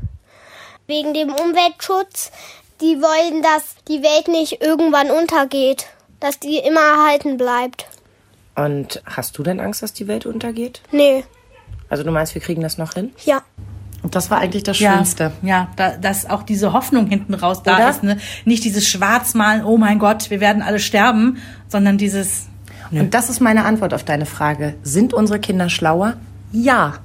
wegen 0.88 1.14
dem 1.14 1.30
Umweltschutz. 1.30 2.32
Die 2.82 3.02
wollen, 3.02 3.44
dass 3.44 3.76
die 3.88 4.02
Welt 4.02 4.28
nicht 4.28 4.62
irgendwann 4.62 5.12
untergeht, 5.12 5.86
dass 6.20 6.40
die 6.40 6.58
immer 6.58 6.80
erhalten 6.82 7.38
bleibt. 7.38 7.88
Und 8.56 9.02
hast 9.06 9.38
du 9.38 9.44
denn 9.44 9.60
Angst, 9.60 9.84
dass 9.84 9.94
die 9.94 10.08
Welt 10.08 10.26
untergeht? 10.26 10.82
Nee. 10.92 11.24
Also 11.88 12.04
du 12.04 12.12
meinst, 12.12 12.36
wir 12.36 12.42
kriegen 12.42 12.62
das 12.62 12.78
noch 12.78 12.94
hin? 12.94 13.14
Ja. 13.26 13.42
Und 14.02 14.16
das 14.16 14.32
war 14.32 14.40
eigentlich 14.40 14.64
das 14.64 14.78
Schönste. 14.78 15.32
Ja, 15.42 15.48
ja 15.48 15.72
da, 15.76 15.98
dass 15.98 16.30
auch 16.30 16.44
diese 16.44 16.74
Hoffnung 16.74 17.08
hinten 17.08 17.34
raus 17.34 17.64
da 17.64 17.76
Oder? 17.76 17.90
ist. 17.90 18.04
Ne? 18.04 18.18
Nicht 18.46 18.64
dieses 18.64 18.88
Schwarzmalen, 18.88 19.64
oh 19.66 19.78
mein 19.78 20.00
Gott, 20.00 20.30
wir 20.30 20.40
werden 20.40 20.62
alle 20.62 20.80
sterben, 20.80 21.38
sondern 21.68 21.98
dieses. 21.98 22.48
Nö. 22.92 23.02
Und 23.02 23.14
das 23.14 23.30
ist 23.30 23.40
meine 23.40 23.66
Antwort 23.66 23.94
auf 23.94 24.04
deine 24.04 24.26
Frage. 24.26 24.76
Sind 24.84 25.14
unsere 25.14 25.40
Kinder 25.40 25.70
schlauer? 25.70 26.16
Ja. 26.52 26.96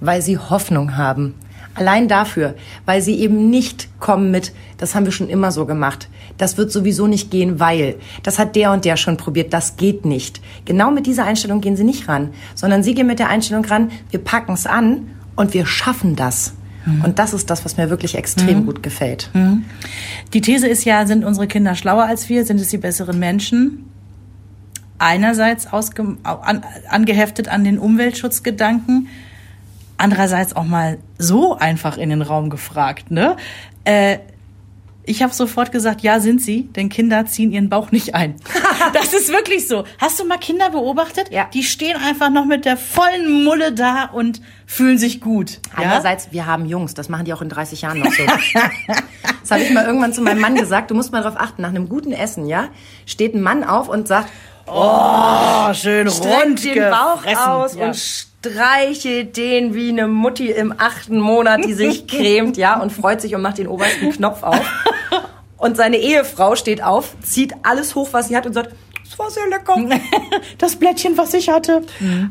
Weil 0.00 0.22
sie 0.22 0.38
Hoffnung 0.38 0.96
haben. 0.96 1.34
Allein 1.76 2.06
dafür, 2.06 2.54
weil 2.86 3.02
sie 3.02 3.18
eben 3.18 3.50
nicht 3.50 3.88
kommen 3.98 4.30
mit, 4.30 4.52
das 4.78 4.94
haben 4.94 5.06
wir 5.06 5.12
schon 5.12 5.28
immer 5.28 5.50
so 5.50 5.66
gemacht. 5.66 6.08
Das 6.38 6.56
wird 6.56 6.70
sowieso 6.70 7.08
nicht 7.08 7.32
gehen, 7.32 7.58
weil 7.58 7.96
das 8.22 8.38
hat 8.38 8.54
der 8.54 8.70
und 8.70 8.84
der 8.84 8.96
schon 8.96 9.16
probiert, 9.16 9.52
das 9.52 9.76
geht 9.76 10.04
nicht. 10.04 10.40
Genau 10.64 10.92
mit 10.92 11.06
dieser 11.06 11.24
Einstellung 11.24 11.60
gehen 11.60 11.76
sie 11.76 11.82
nicht 11.82 12.08
ran, 12.08 12.30
sondern 12.54 12.84
sie 12.84 12.94
gehen 12.94 13.08
mit 13.08 13.18
der 13.18 13.28
Einstellung 13.28 13.64
ran, 13.64 13.90
wir 14.10 14.20
packen 14.20 14.52
es 14.52 14.66
an 14.66 15.10
und 15.34 15.52
wir 15.52 15.66
schaffen 15.66 16.14
das. 16.14 16.54
Mhm. 16.86 17.04
Und 17.04 17.18
das 17.18 17.34
ist 17.34 17.50
das, 17.50 17.64
was 17.64 17.76
mir 17.76 17.90
wirklich 17.90 18.14
extrem 18.14 18.60
mhm. 18.60 18.66
gut 18.66 18.82
gefällt. 18.82 19.30
Mhm. 19.34 19.64
Die 20.32 20.40
These 20.40 20.68
ist 20.68 20.84
ja, 20.84 21.06
sind 21.06 21.24
unsere 21.24 21.48
Kinder 21.48 21.74
schlauer 21.74 22.04
als 22.04 22.28
wir? 22.28 22.44
Sind 22.44 22.60
es 22.60 22.68
die 22.68 22.78
besseren 22.78 23.18
Menschen? 23.18 23.90
Einerseits 25.04 25.70
ausge, 25.70 26.16
an, 26.22 26.64
angeheftet 26.88 27.48
an 27.48 27.62
den 27.62 27.78
Umweltschutzgedanken, 27.78 29.08
andererseits 29.98 30.56
auch 30.56 30.64
mal 30.64 30.96
so 31.18 31.54
einfach 31.58 31.98
in 31.98 32.08
den 32.08 32.22
Raum 32.22 32.48
gefragt, 32.48 33.10
ne? 33.10 33.36
Äh, 33.84 34.20
ich 35.06 35.22
habe 35.22 35.34
sofort 35.34 35.72
gesagt, 35.72 36.00
ja, 36.00 36.20
sind 36.20 36.40
sie, 36.40 36.62
denn 36.62 36.88
Kinder 36.88 37.26
ziehen 37.26 37.52
ihren 37.52 37.68
Bauch 37.68 37.92
nicht 37.92 38.14
ein. 38.14 38.36
das 38.94 39.12
ist 39.12 39.28
wirklich 39.30 39.68
so. 39.68 39.84
Hast 39.98 40.18
du 40.18 40.24
mal 40.24 40.38
Kinder 40.38 40.70
beobachtet? 40.70 41.30
Ja. 41.30 41.50
Die 41.52 41.62
stehen 41.62 41.96
einfach 41.96 42.30
noch 42.30 42.46
mit 42.46 42.64
der 42.64 42.78
vollen 42.78 43.44
Mulle 43.44 43.72
da 43.72 44.06
und 44.06 44.40
fühlen 44.64 44.96
sich 44.96 45.20
gut. 45.20 45.60
Andererseits, 45.76 46.26
ja? 46.26 46.32
wir 46.32 46.46
haben 46.46 46.64
Jungs, 46.64 46.94
das 46.94 47.10
machen 47.10 47.26
die 47.26 47.34
auch 47.34 47.42
in 47.42 47.50
30 47.50 47.82
Jahren 47.82 47.98
noch 47.98 48.10
so. 48.10 48.22
das 49.42 49.50
habe 49.50 49.60
ich 49.60 49.70
mal 49.70 49.84
irgendwann 49.84 50.14
zu 50.14 50.22
meinem 50.22 50.40
Mann 50.40 50.54
gesagt, 50.54 50.90
du 50.90 50.94
musst 50.94 51.12
mal 51.12 51.22
darauf 51.22 51.38
achten, 51.38 51.60
nach 51.60 51.68
einem 51.68 51.90
guten 51.90 52.12
Essen, 52.12 52.46
ja, 52.46 52.68
steht 53.04 53.34
ein 53.34 53.42
Mann 53.42 53.62
auf 53.62 53.90
und 53.90 54.08
sagt, 54.08 54.30
oh, 54.66 55.74
schön 55.74 56.08
rund 56.08 56.64
den 56.64 56.90
Bauch 56.90 57.24
aus 57.26 57.74
ja. 57.74 57.86
und 57.86 57.96
streichelt 58.44 59.36
den 59.36 59.74
wie 59.74 59.88
eine 59.88 60.06
Mutti 60.06 60.50
im 60.50 60.74
achten 60.76 61.18
Monat, 61.18 61.64
die 61.64 61.74
sich 61.74 62.06
cremt, 62.08 62.56
ja, 62.56 62.80
und 62.80 62.92
freut 62.92 63.20
sich 63.20 63.34
und 63.34 63.42
macht 63.42 63.58
den 63.58 63.68
obersten 63.68 64.10
Knopf 64.12 64.42
auf. 64.42 64.60
Und 65.56 65.76
seine 65.76 65.96
Ehefrau 65.96 66.56
steht 66.56 66.82
auf, 66.82 67.14
zieht 67.22 67.54
alles 67.62 67.94
hoch, 67.94 68.08
was 68.12 68.28
sie 68.28 68.36
hat 68.36 68.46
und 68.46 68.52
sagt, 68.52 68.74
das 69.02 69.18
war 69.18 69.30
sehr 69.30 69.46
lecker. 69.48 69.76
Das 70.58 70.76
Blättchen, 70.76 71.16
was 71.16 71.34
ich 71.34 71.48
hatte. 71.48 71.82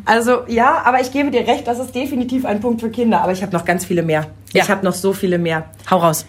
Also 0.06 0.44
ja, 0.48 0.82
aber 0.84 1.02
ich 1.02 1.12
gebe 1.12 1.32
dir 1.32 1.48
recht, 1.48 1.68
das 1.68 1.80
ist 1.80 1.96
definitiv 1.96 2.46
ein 2.46 2.60
Punkt 2.60 2.82
für 2.82 2.90
Kinder. 2.90 3.22
Aber 3.22 3.32
ich 3.32 3.42
habe 3.42 3.54
noch 3.54 3.64
ganz 3.64 3.86
viele 3.86 4.04
mehr. 4.04 4.28
Ja. 4.54 4.64
Ich 4.64 4.70
habe 4.70 4.84
noch 4.84 4.94
so 4.94 5.14
viele 5.14 5.38
mehr. 5.38 5.66
Hau 5.90 5.98
raus. 5.98 6.26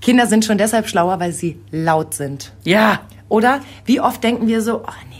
Kinder 0.00 0.26
sind 0.26 0.44
schon 0.44 0.58
deshalb 0.58 0.88
schlauer, 0.88 1.20
weil 1.20 1.32
sie 1.32 1.58
laut 1.70 2.14
sind. 2.14 2.52
Ja. 2.64 3.00
Oder 3.28 3.60
wie 3.84 4.00
oft 4.00 4.22
denken 4.22 4.46
wir 4.46 4.62
so, 4.62 4.82
oh 4.86 4.92
nee, 5.10 5.18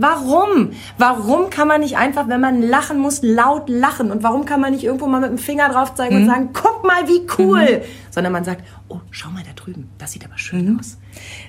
Warum? 0.00 0.70
Warum 0.96 1.50
kann 1.50 1.68
man 1.68 1.82
nicht 1.82 1.98
einfach, 1.98 2.26
wenn 2.26 2.40
man 2.40 2.62
lachen 2.62 2.98
muss, 2.98 3.20
laut 3.22 3.68
lachen? 3.68 4.10
Und 4.10 4.22
warum 4.22 4.46
kann 4.46 4.58
man 4.58 4.72
nicht 4.72 4.82
irgendwo 4.82 5.06
mal 5.06 5.20
mit 5.20 5.28
dem 5.28 5.36
Finger 5.36 5.68
drauf 5.68 5.94
zeigen 5.94 6.16
mhm. 6.16 6.22
und 6.22 6.28
sagen, 6.28 6.48
guck 6.54 6.84
mal, 6.84 7.06
wie 7.06 7.26
cool? 7.38 7.80
Mhm. 7.80 8.10
Sondern 8.10 8.32
man 8.32 8.44
sagt, 8.44 8.64
oh, 8.88 9.00
schau 9.10 9.28
mal 9.28 9.42
da 9.42 9.52
drüben, 9.54 9.90
das 9.98 10.12
sieht 10.12 10.24
aber 10.24 10.38
schön 10.38 10.72
mhm. 10.72 10.80
aus. 10.80 10.96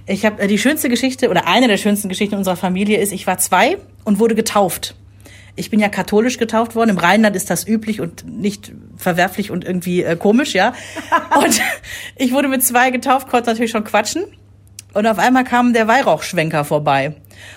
Ich 0.06 0.26
habe 0.26 0.42
äh, 0.42 0.48
die 0.48 0.58
schönste 0.58 0.90
Geschichte 0.90 1.30
oder 1.30 1.48
eine 1.48 1.70
der 1.70 1.78
schönsten 1.78 2.10
Geschichten 2.10 2.36
unserer 2.36 2.58
Familie 2.58 2.98
ist, 2.98 3.14
ich 3.14 3.26
war 3.26 3.38
zwei 3.38 3.78
und 4.04 4.20
wurde 4.20 4.36
getauft. 4.36 4.96
Ich 5.56 5.70
bin 5.70 5.80
ja 5.80 5.88
katholisch 5.88 6.38
getauft 6.38 6.76
worden. 6.76 6.90
Im 6.90 6.98
Rheinland 6.98 7.38
ist 7.38 7.50
das 7.50 7.66
üblich 7.66 8.02
und 8.02 8.26
nicht 8.26 8.74
verwerflich 8.98 9.50
und 9.50 9.64
irgendwie 9.64 10.04
äh, 10.04 10.18
komisch, 10.18 10.54
ja. 10.54 10.74
und 11.42 11.62
ich 12.18 12.34
wurde 12.34 12.50
mit 12.50 12.64
zwei 12.64 12.92
getauft, 12.92 13.30
konnte 13.30 13.50
natürlich 13.50 13.72
schon 13.72 13.86
quatschen. 13.86 14.26
Und 14.94 15.08
auf 15.08 15.20
einmal 15.20 15.46
kam 15.46 15.72
der 15.72 15.88
Weihrauchschwenker 15.88 16.66
vorbei. 16.66 17.16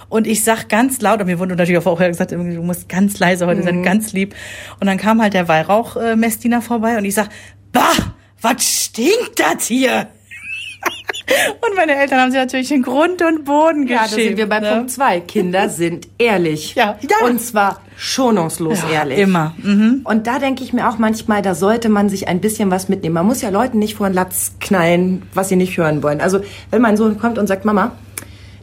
Und 0.08 0.26
ich 0.26 0.44
sag 0.44 0.68
ganz 0.68 1.00
laut, 1.00 1.20
und 1.20 1.26
mir 1.26 1.38
wurde 1.38 1.56
natürlich 1.56 1.78
auch 1.78 1.84
vorher 1.84 2.08
gesagt, 2.08 2.32
du 2.32 2.38
musst 2.38 2.88
ganz 2.88 3.18
leise 3.18 3.46
heute 3.46 3.62
sein, 3.62 3.78
mhm. 3.78 3.82
ganz 3.82 4.12
lieb. 4.12 4.34
Und 4.80 4.86
dann 4.86 4.98
kam 4.98 5.20
halt 5.20 5.34
der 5.34 5.48
Weihrauchmessdiener 5.48 6.62
vorbei 6.62 6.98
und 6.98 7.04
ich 7.04 7.14
sag, 7.14 7.28
bah, 7.72 8.14
was 8.40 8.62
stinkt 8.64 9.38
das 9.38 9.66
hier? 9.66 10.08
Und 11.66 11.74
meine 11.76 11.96
Eltern 11.96 12.20
haben 12.20 12.30
sie 12.30 12.36
natürlich 12.36 12.70
in 12.70 12.82
Grund 12.82 13.22
und 13.22 13.44
Boden 13.44 13.86
geschickt. 13.86 14.10
Ja, 14.10 14.16
da 14.16 14.22
sind 14.22 14.36
wir 14.36 14.48
bei 14.48 14.60
ne? 14.60 14.72
Punkt 14.72 14.90
zwei. 14.90 15.20
Kinder 15.20 15.68
sind 15.70 16.08
ehrlich. 16.18 16.74
Ja. 16.74 16.98
ja. 17.00 17.26
Und 17.26 17.40
zwar 17.40 17.80
schonungslos 17.96 18.82
ja, 18.82 19.00
ehrlich. 19.00 19.18
Immer. 19.18 19.54
Mhm. 19.62 20.02
Und 20.04 20.26
da 20.26 20.38
denke 20.38 20.62
ich 20.62 20.72
mir 20.72 20.88
auch 20.88 20.98
manchmal, 20.98 21.42
da 21.42 21.54
sollte 21.54 21.88
man 21.88 22.08
sich 22.08 22.28
ein 22.28 22.40
bisschen 22.40 22.70
was 22.70 22.88
mitnehmen. 22.88 23.14
Man 23.14 23.26
muss 23.26 23.40
ja 23.40 23.50
Leuten 23.50 23.78
nicht 23.78 23.94
vor 23.94 24.08
den 24.08 24.14
Latz 24.14 24.52
knallen, 24.60 25.22
was 25.32 25.48
sie 25.48 25.56
nicht 25.56 25.76
hören 25.76 26.02
wollen. 26.02 26.20
Also, 26.20 26.40
wenn 26.70 26.82
mein 26.82 26.96
Sohn 26.96 27.18
kommt 27.18 27.38
und 27.38 27.46
sagt, 27.46 27.64
Mama, 27.64 27.92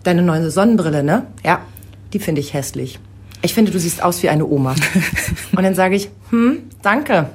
deine 0.03 0.21
neue 0.21 0.49
Sonnenbrille, 0.51 1.03
ne? 1.03 1.27
Ja, 1.43 1.61
die 2.13 2.19
finde 2.19 2.41
ich 2.41 2.53
hässlich. 2.53 2.99
Ich 3.41 3.53
finde, 3.53 3.71
du 3.71 3.79
siehst 3.79 4.03
aus 4.03 4.21
wie 4.23 4.29
eine 4.29 4.45
Oma. 4.45 4.75
und 5.55 5.63
dann 5.63 5.75
sage 5.75 5.95
ich, 5.95 6.09
hm, 6.29 6.63
danke. 6.81 7.29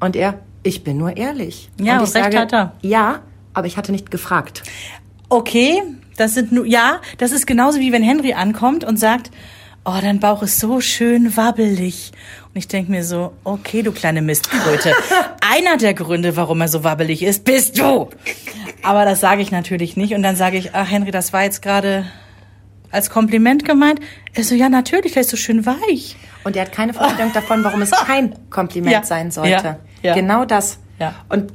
Und 0.00 0.16
er, 0.16 0.38
ich 0.62 0.84
bin 0.84 0.96
nur 0.96 1.16
ehrlich. 1.16 1.70
Ja, 1.78 1.98
und 1.98 2.08
ich 2.08 2.14
recht 2.14 2.24
sage, 2.24 2.38
hat 2.38 2.52
er. 2.52 2.72
Ja, 2.82 3.20
aber 3.54 3.66
ich 3.66 3.76
hatte 3.76 3.92
nicht 3.92 4.10
gefragt. 4.10 4.62
Okay, 5.28 5.82
das 6.16 6.34
sind 6.34 6.52
nur, 6.52 6.66
ja, 6.66 7.00
das 7.18 7.32
ist 7.32 7.46
genauso 7.46 7.80
wie 7.80 7.92
wenn 7.92 8.02
Henry 8.02 8.32
ankommt 8.32 8.84
und 8.84 8.98
sagt, 8.98 9.30
oh, 9.84 9.98
dein 10.00 10.20
Bauch 10.20 10.42
ist 10.42 10.58
so 10.58 10.80
schön 10.80 11.36
wabbelig. 11.36 12.12
Und 12.54 12.58
ich 12.58 12.68
denke 12.68 12.90
mir 12.90 13.02
so, 13.02 13.32
okay, 13.44 13.82
du 13.82 13.92
kleine 13.92 14.20
Mistkröte. 14.20 14.92
Einer 15.40 15.78
der 15.78 15.94
Gründe, 15.94 16.36
warum 16.36 16.60
er 16.60 16.68
so 16.68 16.84
wabbelig 16.84 17.22
ist, 17.22 17.44
bist 17.44 17.78
du. 17.78 18.10
Aber 18.82 19.06
das 19.06 19.20
sage 19.20 19.40
ich 19.40 19.50
natürlich 19.50 19.96
nicht. 19.96 20.12
Und 20.14 20.22
dann 20.22 20.36
sage 20.36 20.58
ich, 20.58 20.74
ach 20.74 20.90
Henry, 20.90 21.10
das 21.10 21.32
war 21.32 21.44
jetzt 21.44 21.62
gerade 21.62 22.04
als 22.90 23.08
Kompliment 23.08 23.64
gemeint. 23.64 24.00
Er 24.34 24.44
so, 24.44 24.54
ja, 24.54 24.68
natürlich, 24.68 25.12
der 25.12 25.22
ist 25.22 25.30
so 25.30 25.38
schön 25.38 25.64
weich. 25.64 26.16
Und 26.44 26.56
er 26.56 26.66
hat 26.66 26.72
keine 26.72 26.92
Vorstellung 26.92 27.32
davon, 27.34 27.64
warum 27.64 27.80
es 27.80 27.90
kein 27.90 28.34
Kompliment 28.50 28.92
ja. 28.92 29.02
sein 29.02 29.30
sollte. 29.30 29.50
Ja. 29.50 29.78
Ja. 30.02 30.14
Genau 30.14 30.44
das. 30.44 30.78
Und 31.28 31.52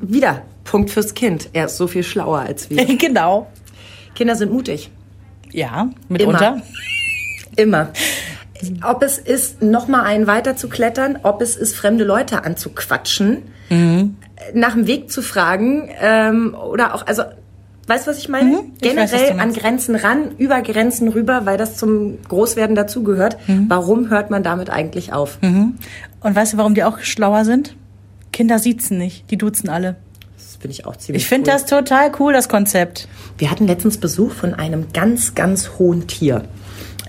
wieder, 0.00 0.42
Punkt 0.64 0.90
fürs 0.90 1.14
Kind. 1.14 1.50
Er 1.52 1.66
ist 1.66 1.76
so 1.76 1.86
viel 1.86 2.02
schlauer 2.02 2.40
als 2.40 2.70
wir. 2.70 2.84
genau. 2.98 3.48
Kinder 4.14 4.34
sind 4.34 4.52
mutig. 4.52 4.90
Ja, 5.52 5.90
mitunter. 6.08 6.62
Immer. 7.56 7.80
Immer. 7.86 7.92
Ob 8.82 9.02
es 9.02 9.18
ist, 9.18 9.62
noch 9.62 9.88
mal 9.88 10.02
einen 10.02 10.26
weiter 10.26 10.56
zu 10.56 10.68
klettern, 10.68 11.18
ob 11.22 11.42
es 11.42 11.56
ist, 11.56 11.76
fremde 11.76 12.04
Leute 12.04 12.44
anzuquatschen, 12.44 13.42
mhm. 13.70 14.16
nach 14.54 14.74
dem 14.74 14.86
Weg 14.86 15.10
zu 15.10 15.22
fragen 15.22 15.88
ähm, 16.00 16.54
oder 16.54 16.94
auch, 16.94 17.06
also 17.06 17.22
Weißt 17.88 18.06
du, 18.06 18.10
was 18.10 18.18
ich 18.18 18.28
meine? 18.28 18.50
Mhm, 18.50 18.72
ich 18.82 18.96
weiß, 18.96 19.10
Generell 19.10 19.40
an. 19.40 19.52
Grenzen 19.54 19.94
ran, 19.94 20.32
über 20.36 20.60
Grenzen 20.60 21.08
rüber, 21.08 21.46
weil 21.46 21.56
das 21.56 21.78
zum 21.78 22.18
Großwerden 22.22 22.76
dazugehört. 22.76 23.38
Mhm. 23.48 23.64
Warum 23.68 24.10
hört 24.10 24.30
man 24.30 24.42
damit 24.42 24.68
eigentlich 24.68 25.14
auf? 25.14 25.38
Und 25.40 26.36
weißt 26.36 26.52
du, 26.52 26.56
warum 26.58 26.74
die 26.74 26.84
auch 26.84 26.98
schlauer 27.00 27.46
sind? 27.46 27.76
Kinder 28.30 28.58
siezen 28.58 28.98
nicht, 28.98 29.30
die 29.30 29.38
duzen 29.38 29.70
alle. 29.70 29.96
Das 30.36 30.56
finde 30.60 30.72
ich 30.72 30.84
auch 30.84 30.96
ziemlich 30.96 31.22
Ich 31.22 31.28
finde 31.28 31.50
cool. 31.50 31.54
das 31.54 31.64
total 31.64 32.12
cool, 32.18 32.34
das 32.34 32.50
Konzept. 32.50 33.08
Wir 33.38 33.50
hatten 33.50 33.66
letztens 33.66 33.96
Besuch 33.96 34.32
von 34.32 34.52
einem 34.52 34.92
ganz, 34.92 35.34
ganz 35.34 35.70
hohen 35.78 36.06
Tier. 36.06 36.44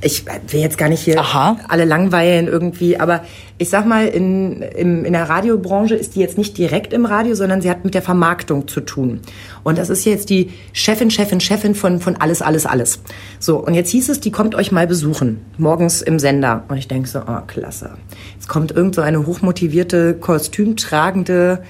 Ich 0.01 0.25
will 0.25 0.61
jetzt 0.61 0.77
gar 0.77 0.89
nicht 0.89 1.01
hier 1.01 1.19
Aha. 1.19 1.57
alle 1.67 1.85
langweilen 1.85 2.47
irgendwie, 2.47 2.99
aber 2.99 3.23
ich 3.57 3.69
sag 3.69 3.85
mal, 3.85 4.07
in, 4.07 4.61
im, 4.61 5.03
in 5.03 5.11
der 5.11 5.27
Radiobranche 5.27 5.93
ist 5.93 6.15
die 6.15 6.21
jetzt 6.21 6.37
nicht 6.37 6.57
direkt 6.57 6.93
im 6.93 7.05
Radio, 7.05 7.35
sondern 7.35 7.61
sie 7.61 7.69
hat 7.69 7.83
mit 7.83 7.93
der 7.93 8.01
Vermarktung 8.01 8.67
zu 8.69 8.79
tun. 8.79 9.19
Und 9.63 9.77
das 9.77 9.89
ist 9.89 10.05
jetzt 10.05 10.29
die 10.29 10.51
Chefin, 10.71 11.11
Chefin, 11.11 11.41
Chefin 11.41 11.75
von, 11.75 11.99
von 11.99 12.15
alles, 12.15 12.41
alles, 12.41 12.65
alles. 12.65 13.01
So, 13.39 13.57
und 13.57 13.73
jetzt 13.73 13.89
hieß 13.89 14.07
es, 14.09 14.21
die 14.21 14.31
kommt 14.31 14.55
euch 14.55 14.71
mal 14.71 14.87
besuchen, 14.87 15.41
morgens 15.57 16.01
im 16.01 16.19
Sender. 16.19 16.63
Und 16.69 16.77
ich 16.77 16.87
denke 16.87 17.09
so, 17.09 17.19
oh, 17.19 17.41
klasse. 17.47 17.91
Jetzt 18.35 18.47
kommt 18.47 18.71
irgend 18.71 18.95
so 18.95 19.01
eine 19.01 19.25
hochmotivierte, 19.25 20.13
kostümtragende, 20.13 21.61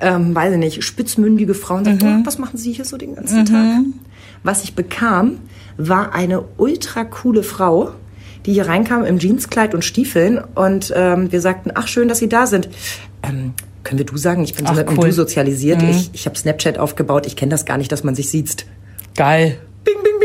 ähm, 0.00 0.34
weiß 0.34 0.52
ich 0.54 0.58
nicht, 0.58 0.82
spitzmündige 0.82 1.54
Frau 1.54 1.76
und 1.76 1.84
sagt, 1.84 2.02
oh, 2.02 2.20
was 2.24 2.38
machen 2.38 2.58
Sie 2.58 2.72
hier 2.72 2.84
so 2.84 2.96
den 2.96 3.14
ganzen 3.14 3.44
Tag? 3.44 3.82
Was 4.42 4.64
ich 4.64 4.74
bekam, 4.74 5.38
war 5.76 6.14
eine 6.14 6.44
ultra 6.56 7.04
coole 7.04 7.42
Frau, 7.42 7.92
die 8.44 8.52
hier 8.52 8.68
reinkam 8.68 9.04
im 9.04 9.18
Jeanskleid 9.18 9.74
und 9.74 9.84
Stiefeln 9.84 10.38
und 10.54 10.92
ähm, 10.94 11.32
wir 11.32 11.40
sagten, 11.40 11.70
ach 11.74 11.88
schön, 11.88 12.08
dass 12.08 12.18
Sie 12.18 12.28
da 12.28 12.46
sind. 12.46 12.68
Ähm, 13.22 13.54
können 13.82 13.98
wir 13.98 14.06
du 14.06 14.16
sagen? 14.16 14.42
Ich 14.42 14.54
bin 14.54 14.66
so 14.66 14.72
mit 14.72 14.88
cool. 14.90 15.06
Du 15.08 15.12
sozialisiert. 15.12 15.82
Ich, 15.82 16.10
ich 16.12 16.26
habe 16.26 16.36
Snapchat 16.36 16.76
aufgebaut. 16.78 17.26
Ich 17.26 17.36
kenne 17.36 17.50
das 17.50 17.64
gar 17.64 17.78
nicht, 17.78 17.92
dass 17.92 18.02
man 18.02 18.16
sich 18.16 18.30
sieht. 18.30 18.66
Geil. 19.14 19.58
Bing, 19.84 19.94
bing. 20.02 20.15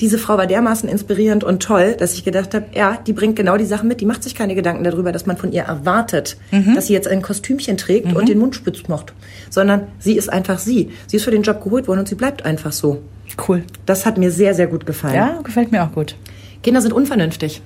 Diese 0.00 0.18
Frau 0.18 0.36
war 0.38 0.46
dermaßen 0.46 0.88
inspirierend 0.88 1.44
und 1.44 1.62
toll, 1.62 1.94
dass 1.98 2.14
ich 2.14 2.24
gedacht 2.24 2.54
habe, 2.54 2.66
ja, 2.74 2.98
die 3.06 3.12
bringt 3.12 3.36
genau 3.36 3.56
die 3.56 3.64
Sachen 3.64 3.88
mit. 3.88 4.00
Die 4.00 4.06
macht 4.06 4.22
sich 4.22 4.34
keine 4.34 4.54
Gedanken 4.54 4.84
darüber, 4.84 5.12
dass 5.12 5.26
man 5.26 5.36
von 5.36 5.52
ihr 5.52 5.62
erwartet, 5.62 6.36
dass 6.74 6.86
sie 6.86 6.92
jetzt 6.92 7.08
ein 7.08 7.22
Kostümchen 7.22 7.76
trägt 7.76 8.12
und 8.14 8.28
den 8.28 8.38
Mund 8.38 8.54
spitz 8.54 8.88
macht. 8.88 9.12
Sondern 9.50 9.88
sie 9.98 10.16
ist 10.16 10.28
einfach 10.32 10.58
sie. 10.58 10.90
Sie 11.06 11.16
ist 11.16 11.24
für 11.24 11.30
den 11.30 11.42
Job 11.42 11.62
geholt 11.62 11.88
worden 11.88 12.00
und 12.00 12.08
sie 12.08 12.14
bleibt 12.14 12.44
einfach 12.44 12.72
so. 12.72 13.02
Cool. 13.48 13.64
Das 13.86 14.04
hat 14.04 14.18
mir 14.18 14.30
sehr, 14.30 14.54
sehr 14.54 14.66
gut 14.66 14.84
gefallen. 14.86 15.14
Ja, 15.14 15.40
gefällt 15.42 15.72
mir 15.72 15.82
auch 15.84 15.92
gut. 15.92 16.16
Kinder 16.62 16.80
sind 16.80 16.92
unvernünftig. 16.92 17.62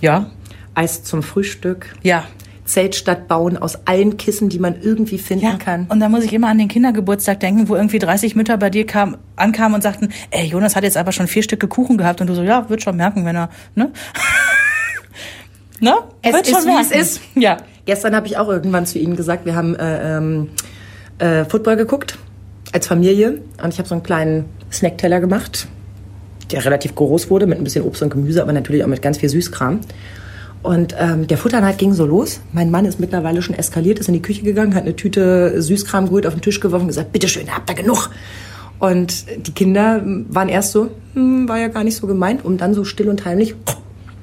Ja. 0.00 0.30
Eis 0.74 1.02
zum 1.02 1.22
Frühstück, 1.22 1.94
Ja. 2.02 2.24
Zeltstadt 2.68 3.28
bauen 3.28 3.56
aus 3.56 3.78
allen 3.86 4.16
Kissen, 4.18 4.48
die 4.50 4.58
man 4.58 4.76
irgendwie 4.80 5.18
finden 5.18 5.44
Ja, 5.46 5.56
kann. 5.56 5.86
und 5.88 6.00
da 6.00 6.08
muss 6.08 6.22
ich 6.22 6.32
immer 6.32 6.48
an 6.48 6.58
den 6.58 6.68
Kindergeburtstag 6.68 7.40
denken, 7.40 7.68
wo 7.68 7.74
irgendwie 7.76 7.98
30 7.98 8.36
Mütter 8.36 8.56
bei 8.58 8.68
dir 8.70 8.84
kam, 8.86 9.16
ankamen 9.36 9.74
und 9.74 9.82
sagten, 9.82 10.10
ey, 10.30 10.46
Jonas 10.46 10.76
hat 10.76 10.84
jetzt 10.84 10.96
aber 10.98 11.10
schon 11.12 11.26
vier 11.28 11.42
Stücke 11.42 11.66
Kuchen 11.66 11.96
gehabt 11.96 12.20
und 12.20 12.26
du 12.26 12.34
so, 12.34 12.42
ja, 12.42 12.68
wird 12.68 12.82
schon 12.82 12.96
merken, 12.96 13.24
wenn 13.24 13.36
er, 13.36 13.48
ne? 13.74 13.90
ne? 15.80 15.94
Es 16.22 16.32
wird 16.32 16.46
ist, 16.46 16.54
schon 16.54 16.64
wie 16.64 16.72
merken. 16.74 16.88
es 16.92 17.00
ist. 17.16 17.20
Ja. 17.34 17.56
Gestern 17.86 18.14
habe 18.14 18.26
ich 18.26 18.36
auch 18.36 18.48
irgendwann 18.48 18.84
zu 18.84 18.98
Ihnen 18.98 19.16
gesagt, 19.16 19.46
wir 19.46 19.54
haben 19.54 19.74
äh, 19.74 20.18
ähm, 20.18 20.50
äh, 21.18 21.44
Football 21.46 21.76
geguckt 21.76 22.18
als 22.72 22.86
Familie 22.86 23.40
und 23.62 23.72
ich 23.72 23.78
habe 23.78 23.88
so 23.88 23.94
einen 23.94 24.02
kleinen 24.02 24.44
Snackteller 24.70 25.20
gemacht, 25.20 25.66
der 26.52 26.64
relativ 26.66 26.94
groß 26.94 27.30
wurde 27.30 27.46
mit 27.46 27.56
ein 27.56 27.64
bisschen 27.64 27.84
Obst 27.84 28.02
und 28.02 28.10
Gemüse, 28.10 28.42
aber 28.42 28.52
natürlich 28.52 28.84
auch 28.84 28.88
mit 28.88 29.00
ganz 29.00 29.16
viel 29.16 29.30
Süßkram. 29.30 29.80
Und 30.62 30.94
ähm, 30.98 31.26
der 31.26 31.38
Futterneid 31.38 31.78
ging 31.78 31.94
so 31.94 32.04
los. 32.04 32.40
Mein 32.52 32.70
Mann 32.70 32.84
ist 32.84 32.98
mittlerweile 32.98 33.42
schon 33.42 33.54
eskaliert, 33.54 33.98
ist 33.98 34.08
in 34.08 34.14
die 34.14 34.22
Küche 34.22 34.42
gegangen, 34.42 34.74
hat 34.74 34.82
eine 34.82 34.96
Tüte 34.96 35.62
Süßkram 35.62 36.06
geholt, 36.06 36.26
auf 36.26 36.34
den 36.34 36.42
Tisch 36.42 36.60
geworfen 36.60 36.82
und 36.82 36.88
gesagt, 36.88 37.12
bitteschön, 37.12 37.54
habt 37.54 37.70
ihr 37.70 37.76
genug. 37.76 38.10
Und 38.78 39.26
die 39.46 39.52
Kinder 39.52 40.02
waren 40.04 40.48
erst 40.48 40.72
so, 40.72 40.90
hm, 41.14 41.48
war 41.48 41.58
ja 41.58 41.68
gar 41.68 41.84
nicht 41.84 41.96
so 41.96 42.06
gemeint, 42.06 42.44
um 42.44 42.58
dann 42.58 42.74
so 42.74 42.84
still 42.84 43.08
und 43.08 43.24
heimlich. 43.24 43.54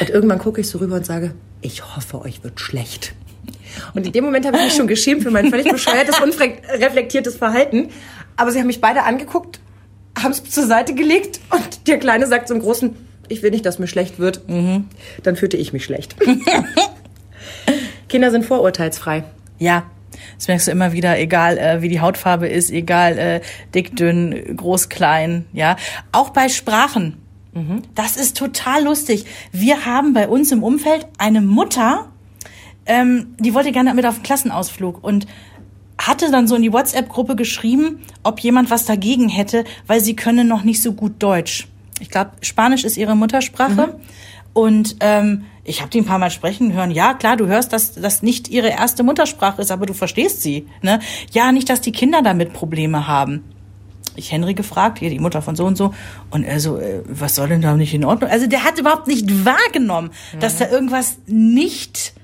und 0.00 0.10
irgendwann 0.10 0.38
gucke 0.38 0.60
ich 0.60 0.68
so 0.68 0.78
rüber 0.78 0.96
und 0.96 1.06
sage, 1.06 1.34
ich 1.60 1.96
hoffe, 1.96 2.20
euch 2.20 2.42
wird 2.44 2.60
schlecht. 2.60 3.14
Und 3.94 4.06
in 4.06 4.12
dem 4.12 4.24
Moment 4.24 4.46
habe 4.46 4.56
ich 4.56 4.64
mich 4.64 4.74
schon 4.74 4.86
geschämt 4.86 5.22
für 5.22 5.30
mein 5.30 5.50
völlig 5.50 5.68
bescheuertes, 5.70 6.20
unreflektiertes 6.20 7.36
Verhalten. 7.36 7.88
Aber 8.36 8.50
sie 8.50 8.58
haben 8.58 8.66
mich 8.66 8.80
beide 8.80 9.02
angeguckt, 9.02 9.60
haben 10.20 10.32
es 10.32 10.42
zur 10.44 10.66
Seite 10.66 10.94
gelegt 10.94 11.40
und 11.50 11.86
der 11.86 11.98
Kleine 11.98 12.26
sagt 12.26 12.48
zum 12.48 12.60
Großen, 12.60 12.94
ich 13.28 13.42
will 13.42 13.50
nicht, 13.50 13.66
dass 13.66 13.78
mir 13.78 13.86
schlecht 13.86 14.18
wird. 14.18 14.42
Dann 15.22 15.36
fühlte 15.36 15.56
ich 15.56 15.72
mich 15.72 15.84
schlecht. 15.84 16.16
Kinder 18.08 18.30
sind 18.30 18.44
vorurteilsfrei. 18.44 19.24
Ja. 19.58 19.84
Das 20.36 20.48
merkst 20.48 20.66
du 20.66 20.70
immer 20.72 20.92
wieder, 20.92 21.18
egal 21.18 21.58
äh, 21.58 21.82
wie 21.82 21.88
die 21.88 22.00
Hautfarbe 22.00 22.48
ist, 22.48 22.70
egal 22.70 23.18
äh, 23.18 23.40
dick, 23.74 23.94
dünn, 23.94 24.56
groß, 24.56 24.88
klein, 24.88 25.44
ja. 25.52 25.76
Auch 26.12 26.30
bei 26.30 26.48
Sprachen. 26.48 27.18
Das 27.94 28.16
ist 28.16 28.36
total 28.36 28.84
lustig. 28.84 29.24
Wir 29.52 29.84
haben 29.84 30.12
bei 30.12 30.28
uns 30.28 30.52
im 30.52 30.62
Umfeld 30.62 31.06
eine 31.18 31.40
Mutter, 31.40 32.08
ähm, 32.86 33.34
die 33.38 33.54
wollte 33.54 33.72
gerne 33.72 33.92
mit 33.94 34.06
auf 34.06 34.16
den 34.16 34.22
Klassenausflug 34.22 35.02
und 35.02 35.26
hatte 35.98 36.30
dann 36.30 36.46
so 36.46 36.54
in 36.54 36.62
die 36.62 36.72
WhatsApp-Gruppe 36.72 37.36
geschrieben, 37.36 38.00
ob 38.22 38.40
jemand 38.40 38.70
was 38.70 38.84
dagegen 38.84 39.28
hätte, 39.28 39.64
weil 39.86 40.00
sie 40.00 40.14
könne 40.14 40.44
noch 40.44 40.62
nicht 40.62 40.82
so 40.82 40.92
gut 40.92 41.14
Deutsch. 41.18 41.68
Ich 42.00 42.10
glaube, 42.10 42.32
Spanisch 42.42 42.84
ist 42.84 42.96
ihre 42.96 43.16
Muttersprache. 43.16 43.98
Und 44.52 44.96
ähm, 45.00 45.44
ich 45.62 45.80
habe 45.80 45.90
die 45.90 45.98
ein 45.98 46.04
paar 46.04 46.18
Mal 46.18 46.30
sprechen 46.30 46.72
hören. 46.72 46.90
Ja, 46.90 47.14
klar, 47.14 47.36
du 47.36 47.46
hörst, 47.46 47.72
dass 47.72 47.94
das 47.94 48.22
nicht 48.22 48.48
ihre 48.48 48.68
erste 48.68 49.02
Muttersprache 49.02 49.62
ist, 49.62 49.70
aber 49.70 49.86
du 49.86 49.94
verstehst 49.94 50.42
sie. 50.42 50.66
Ne? 50.82 51.00
Ja, 51.30 51.52
nicht, 51.52 51.68
dass 51.68 51.80
die 51.80 51.92
Kinder 51.92 52.22
damit 52.22 52.52
Probleme 52.52 53.06
haben. 53.06 53.44
Ich 54.16 54.32
Henry 54.32 54.54
gefragt, 54.54 54.98
hier 54.98 55.10
die 55.10 55.20
Mutter 55.20 55.42
von 55.42 55.54
so 55.54 55.64
und 55.64 55.76
so, 55.76 55.94
und 56.30 56.42
er 56.42 56.58
so, 56.58 56.78
äh, 56.78 57.02
was 57.06 57.36
soll 57.36 57.48
denn 57.48 57.60
da 57.60 57.76
nicht 57.76 57.94
in 57.94 58.04
Ordnung? 58.04 58.30
Also 58.30 58.48
der 58.48 58.64
hat 58.64 58.78
überhaupt 58.78 59.06
nicht 59.06 59.44
wahrgenommen, 59.44 60.10
dass 60.40 60.56
da 60.56 60.68
irgendwas 60.68 61.18
nicht 61.26 62.14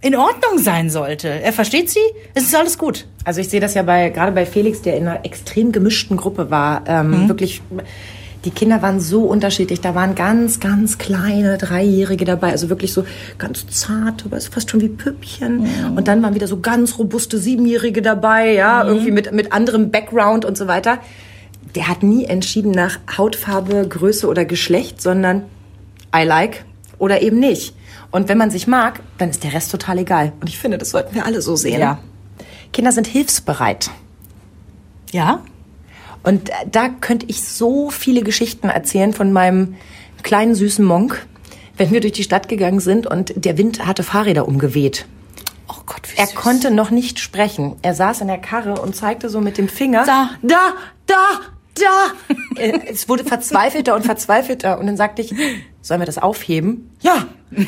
in 0.00 0.14
Ordnung 0.14 0.58
sein 0.58 0.90
sollte. 0.90 1.28
Er 1.28 1.52
versteht 1.52 1.90
sie, 1.90 1.98
es 2.34 2.44
ist 2.44 2.54
alles 2.54 2.78
gut. 2.78 3.08
Also 3.24 3.40
ich 3.40 3.48
sehe 3.48 3.60
das 3.60 3.74
ja 3.74 3.82
bei 3.82 4.10
gerade 4.10 4.30
bei 4.30 4.46
Felix, 4.46 4.80
der 4.82 4.96
in 4.96 5.08
einer 5.08 5.24
extrem 5.24 5.72
gemischten 5.72 6.16
Gruppe 6.16 6.50
war. 6.52 6.84
Ähm, 6.86 7.28
Wirklich, 7.28 7.62
die 8.44 8.50
Kinder 8.50 8.82
waren 8.82 9.00
so 9.00 9.22
unterschiedlich. 9.24 9.80
Da 9.80 9.94
waren 9.94 10.14
ganz, 10.14 10.60
ganz 10.60 10.98
kleine 10.98 11.58
Dreijährige 11.58 12.24
dabei, 12.24 12.50
also 12.50 12.68
wirklich 12.68 12.92
so 12.92 13.04
ganz 13.38 13.66
zart, 13.66 14.24
aber 14.24 14.40
fast 14.40 14.70
schon 14.70 14.80
wie 14.80 14.88
Püppchen. 14.88 15.68
Und 15.96 16.08
dann 16.08 16.22
waren 16.22 16.34
wieder 16.34 16.46
so 16.46 16.60
ganz 16.60 16.98
robuste 16.98 17.38
Siebenjährige 17.38 18.02
dabei, 18.02 18.52
ja, 18.52 18.84
irgendwie 18.84 19.10
mit 19.10 19.32
mit 19.32 19.52
anderem 19.52 19.90
Background 19.90 20.44
und 20.44 20.56
so 20.56 20.66
weiter. 20.66 20.98
Der 21.74 21.88
hat 21.88 22.02
nie 22.02 22.24
entschieden 22.24 22.70
nach 22.70 22.98
Hautfarbe, 23.16 23.86
Größe 23.88 24.26
oder 24.26 24.44
Geschlecht, 24.44 25.02
sondern 25.02 25.44
I 26.16 26.24
like 26.24 26.64
oder 26.98 27.22
eben 27.22 27.38
nicht. 27.38 27.74
Und 28.10 28.28
wenn 28.28 28.38
man 28.38 28.50
sich 28.50 28.66
mag, 28.66 29.00
dann 29.18 29.30
ist 29.30 29.44
der 29.44 29.52
Rest 29.52 29.70
total 29.70 29.98
egal. 29.98 30.32
Und 30.40 30.48
ich 30.48 30.58
finde, 30.58 30.78
das 30.78 30.90
sollten 30.90 31.14
wir 31.14 31.26
alle 31.26 31.42
so 31.42 31.56
sehen. 31.56 31.80
Ja. 31.80 31.98
Kinder 32.72 32.92
sind 32.92 33.06
hilfsbereit. 33.06 33.90
Ja? 35.12 35.42
Und 36.28 36.50
da 36.70 36.90
könnte 36.90 37.24
ich 37.26 37.42
so 37.42 37.88
viele 37.88 38.20
Geschichten 38.20 38.68
erzählen 38.68 39.14
von 39.14 39.32
meinem 39.32 39.76
kleinen 40.22 40.54
süßen 40.54 40.84
Monk, 40.84 41.26
wenn 41.78 41.90
wir 41.90 42.00
durch 42.02 42.12
die 42.12 42.22
Stadt 42.22 42.48
gegangen 42.50 42.80
sind 42.80 43.06
und 43.06 43.32
der 43.34 43.56
Wind 43.56 43.86
hatte 43.86 44.02
Fahrräder 44.02 44.46
umgeweht. 44.46 45.06
Oh 45.70 45.80
Gott, 45.86 46.02
wie 46.12 46.18
Er 46.18 46.26
süß. 46.26 46.34
konnte 46.34 46.70
noch 46.70 46.90
nicht 46.90 47.18
sprechen. 47.18 47.76
Er 47.80 47.94
saß 47.94 48.20
in 48.20 48.26
der 48.26 48.36
Karre 48.36 48.78
und 48.78 48.94
zeigte 48.94 49.30
so 49.30 49.40
mit 49.40 49.56
dem 49.56 49.70
Finger. 49.70 50.04
Da. 50.04 50.30
da, 50.42 50.74
da, 51.06 51.16
da. 51.74 52.34
Äh, 52.56 52.72
es 52.90 53.08
wurde 53.08 53.24
verzweifelter 53.24 53.94
und 53.94 54.04
verzweifelter. 54.04 54.78
Und 54.80 54.86
dann 54.86 54.96
sagte 54.98 55.22
ich, 55.22 55.32
sollen 55.80 56.00
wir 56.00 56.06
das 56.06 56.18
aufheben? 56.18 56.90
Ja. 57.00 57.26
Und 57.50 57.66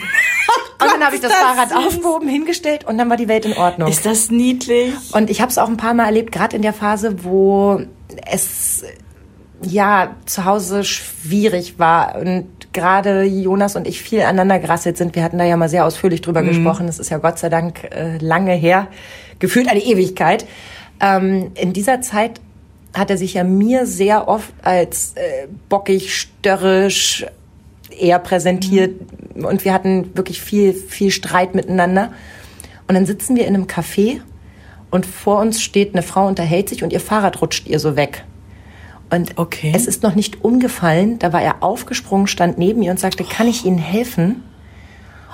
dann 0.93 1.05
habe 1.05 1.15
ich 1.15 1.21
das 1.23 1.31
das 1.31 1.41
Fahrrad 1.41 1.69
süß. 1.69 1.79
aufgehoben, 1.79 2.27
hingestellt 2.29 2.85
und 2.87 2.97
dann 2.97 3.11
war 3.11 3.19
die 3.19 3.29
Welt 3.29 3.45
in 3.45 3.53
Ordnung. 3.53 3.89
Ist 3.91 4.07
das 4.07 4.31
niedlich? 4.31 4.95
Und 5.13 5.29
ich 5.29 5.43
habe 5.43 5.51
es 5.51 5.59
auch 5.59 5.69
ein 5.69 5.77
paar 5.77 5.93
Mal 5.93 6.07
erlebt, 6.07 6.33
gerade 6.33 6.57
in 6.57 6.63
der 6.63 6.73
Phase, 6.73 7.23
wo 7.23 7.83
es 8.27 8.85
ja 9.63 10.17
zu 10.27 10.45
Hause 10.45 10.85
schwierig 10.85 11.79
war 11.79 12.17
und 12.17 12.47
gerade 12.73 13.25
Jonas 13.25 13.77
und 13.77 13.87
ich 13.87 14.03
viel 14.03 14.21
aneinander 14.21 14.59
gerasselt 14.59 14.97
sind. 14.97 15.15
Wir 15.15 15.23
hatten 15.23 15.39
da 15.39 15.45
ja 15.45 15.57
mal 15.57 15.69
sehr 15.69 15.85
ausführlich 15.85 16.23
drüber 16.23 16.43
gesprochen. 16.43 16.87
Das 16.87 16.99
ist 16.99 17.11
ja 17.11 17.19
Gott 17.19 17.39
sei 17.39 17.49
Dank 17.49 17.85
äh, 17.85 18.17
lange 18.19 18.55
her, 18.55 18.89
gefühlt 19.39 19.69
eine 19.69 19.83
Ewigkeit. 19.83 20.47
Ähm, 21.01 21.51
in 21.55 21.73
dieser 21.73 22.01
Zeit 22.01 22.41
hat 22.95 23.11
er 23.11 23.19
sich 23.19 23.35
ja 23.35 23.45
mir 23.45 23.87
sehr 23.87 24.29
oft 24.29 24.53
als 24.63 25.13
äh, 25.15 25.47
bockig, 25.69 26.15
störrisch 26.17 27.27
eher 27.91 28.19
präsentiert 28.19 28.95
und 29.35 29.65
wir 29.65 29.75
hatten 29.75 30.17
wirklich 30.17 30.41
viel, 30.41 30.73
viel 30.73 31.11
Streit 31.11 31.55
miteinander. 31.55 32.13
Und 32.89 32.95
dann 32.95 33.07
sitzen 33.07 33.37
wir 33.37 33.47
in 33.47 33.55
einem 33.55 33.67
Café 33.67 34.21
und 34.91 35.07
vor 35.07 35.39
uns 35.41 35.61
steht 35.63 35.95
eine 35.95 36.03
Frau, 36.03 36.27
unterhält 36.27 36.69
sich 36.69 36.83
und 36.83 36.93
ihr 36.93 37.01
Fahrrad 37.01 37.41
rutscht 37.43 37.67
ihr 37.69 37.79
so 37.79 37.97
weg. 37.97 38.25
Und 39.13 39.33
Okay. 39.39 39.73
es 39.75 39.87
ist 39.87 40.03
noch 40.03 40.15
nicht 40.15 40.45
umgefallen. 40.45 41.19
Da 41.19 41.33
war 41.33 41.43
er 41.43 41.63
aufgesprungen, 41.63 42.27
stand 42.29 42.59
neben 42.59 42.83
ihr 42.83 42.91
und 42.93 43.01
sagte, 43.01 43.25
kann 43.25 43.49
ich 43.49 43.65
Ihnen 43.65 43.79
helfen? 43.79 44.43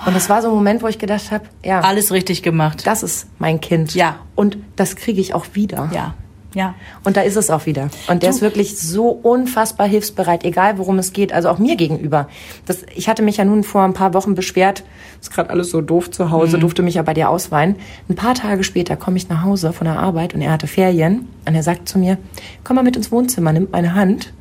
Und 0.05 0.15
das 0.15 0.29
war 0.29 0.41
so 0.41 0.47
ein 0.49 0.53
Moment, 0.53 0.81
wo 0.83 0.87
ich 0.87 0.99
gedacht 0.99 1.31
habe, 1.31 1.45
ja, 1.63 1.79
Alles 1.81 2.11
richtig 2.11 2.43
gemacht. 2.43 2.85
das 2.85 3.01
ist 3.03 3.27
mein 3.39 3.59
Kind. 3.61 3.93
Ja. 3.95 4.17
Und 4.35 4.57
das 4.75 4.95
kriege 4.95 5.19
ich 5.21 5.33
auch 5.33 5.45
wieder. 5.53 5.89
ja. 5.93 6.13
Ja. 6.53 6.75
Und 7.03 7.17
da 7.17 7.21
ist 7.21 7.35
es 7.35 7.49
auch 7.49 7.65
wieder. 7.65 7.89
Und 8.07 8.23
der 8.23 8.29
ist 8.29 8.41
wirklich 8.41 8.79
so 8.79 9.09
unfassbar 9.09 9.87
hilfsbereit, 9.87 10.43
egal 10.43 10.77
worum 10.77 10.97
es 10.97 11.13
geht. 11.13 11.33
Also 11.33 11.49
auch 11.49 11.59
mir 11.59 11.75
gegenüber. 11.75 12.27
Das, 12.65 12.79
ich 12.95 13.09
hatte 13.09 13.21
mich 13.21 13.37
ja 13.37 13.45
nun 13.45 13.63
vor 13.63 13.83
ein 13.83 13.93
paar 13.93 14.13
Wochen 14.13 14.33
beschwert, 14.33 14.83
ist 15.21 15.31
gerade 15.33 15.49
alles 15.49 15.69
so 15.69 15.81
doof 15.81 16.09
zu 16.09 16.31
Hause, 16.31 16.57
durfte 16.57 16.81
mich 16.81 16.95
ja 16.95 17.01
bei 17.03 17.13
dir 17.13 17.29
ausweinen. 17.29 17.75
Ein 18.09 18.15
paar 18.15 18.33
Tage 18.33 18.63
später 18.63 18.95
komme 18.95 19.17
ich 19.17 19.29
nach 19.29 19.43
Hause 19.43 19.73
von 19.73 19.85
der 19.85 19.99
Arbeit 19.99 20.33
und 20.33 20.41
er 20.41 20.51
hatte 20.51 20.67
Ferien. 20.67 21.27
Und 21.45 21.53
er 21.55 21.63
sagt 21.63 21.89
zu 21.89 21.99
mir, 21.99 22.17
komm 22.63 22.75
mal 22.77 22.83
mit 22.83 22.95
ins 22.95 23.11
Wohnzimmer, 23.11 23.51
nimmt 23.53 23.71
meine 23.71 23.93
Hand. 23.93 24.33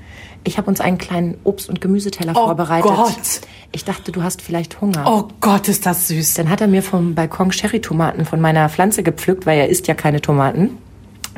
Ich 0.44 0.58
habe 0.58 0.68
uns 0.70 0.80
einen 0.80 0.96
kleinen 0.96 1.36
Obst- 1.42 1.68
und 1.68 1.80
Gemüseteller 1.80 2.32
Oh 2.36 2.46
vorbereitet. 2.46 2.88
Gott. 2.88 3.40
Ich 3.72 3.84
dachte, 3.84 4.12
du 4.12 4.22
hast 4.22 4.42
vielleicht 4.42 4.80
Hunger. 4.80 5.04
Oh 5.06 5.24
Gott, 5.40 5.66
ist 5.68 5.84
das 5.86 6.06
süß. 6.06 6.34
Dann 6.34 6.48
hat 6.50 6.60
er 6.60 6.68
mir 6.68 6.84
vom 6.84 7.16
Balkon 7.16 7.50
Cherry-Tomaten 7.50 8.24
von 8.24 8.40
meiner 8.40 8.68
Pflanze 8.68 9.02
gepflückt, 9.02 9.44
weil 9.44 9.58
er 9.58 9.68
isst 9.68 9.88
ja 9.88 9.94
keine 9.94 10.20
Tomaten. 10.20 10.78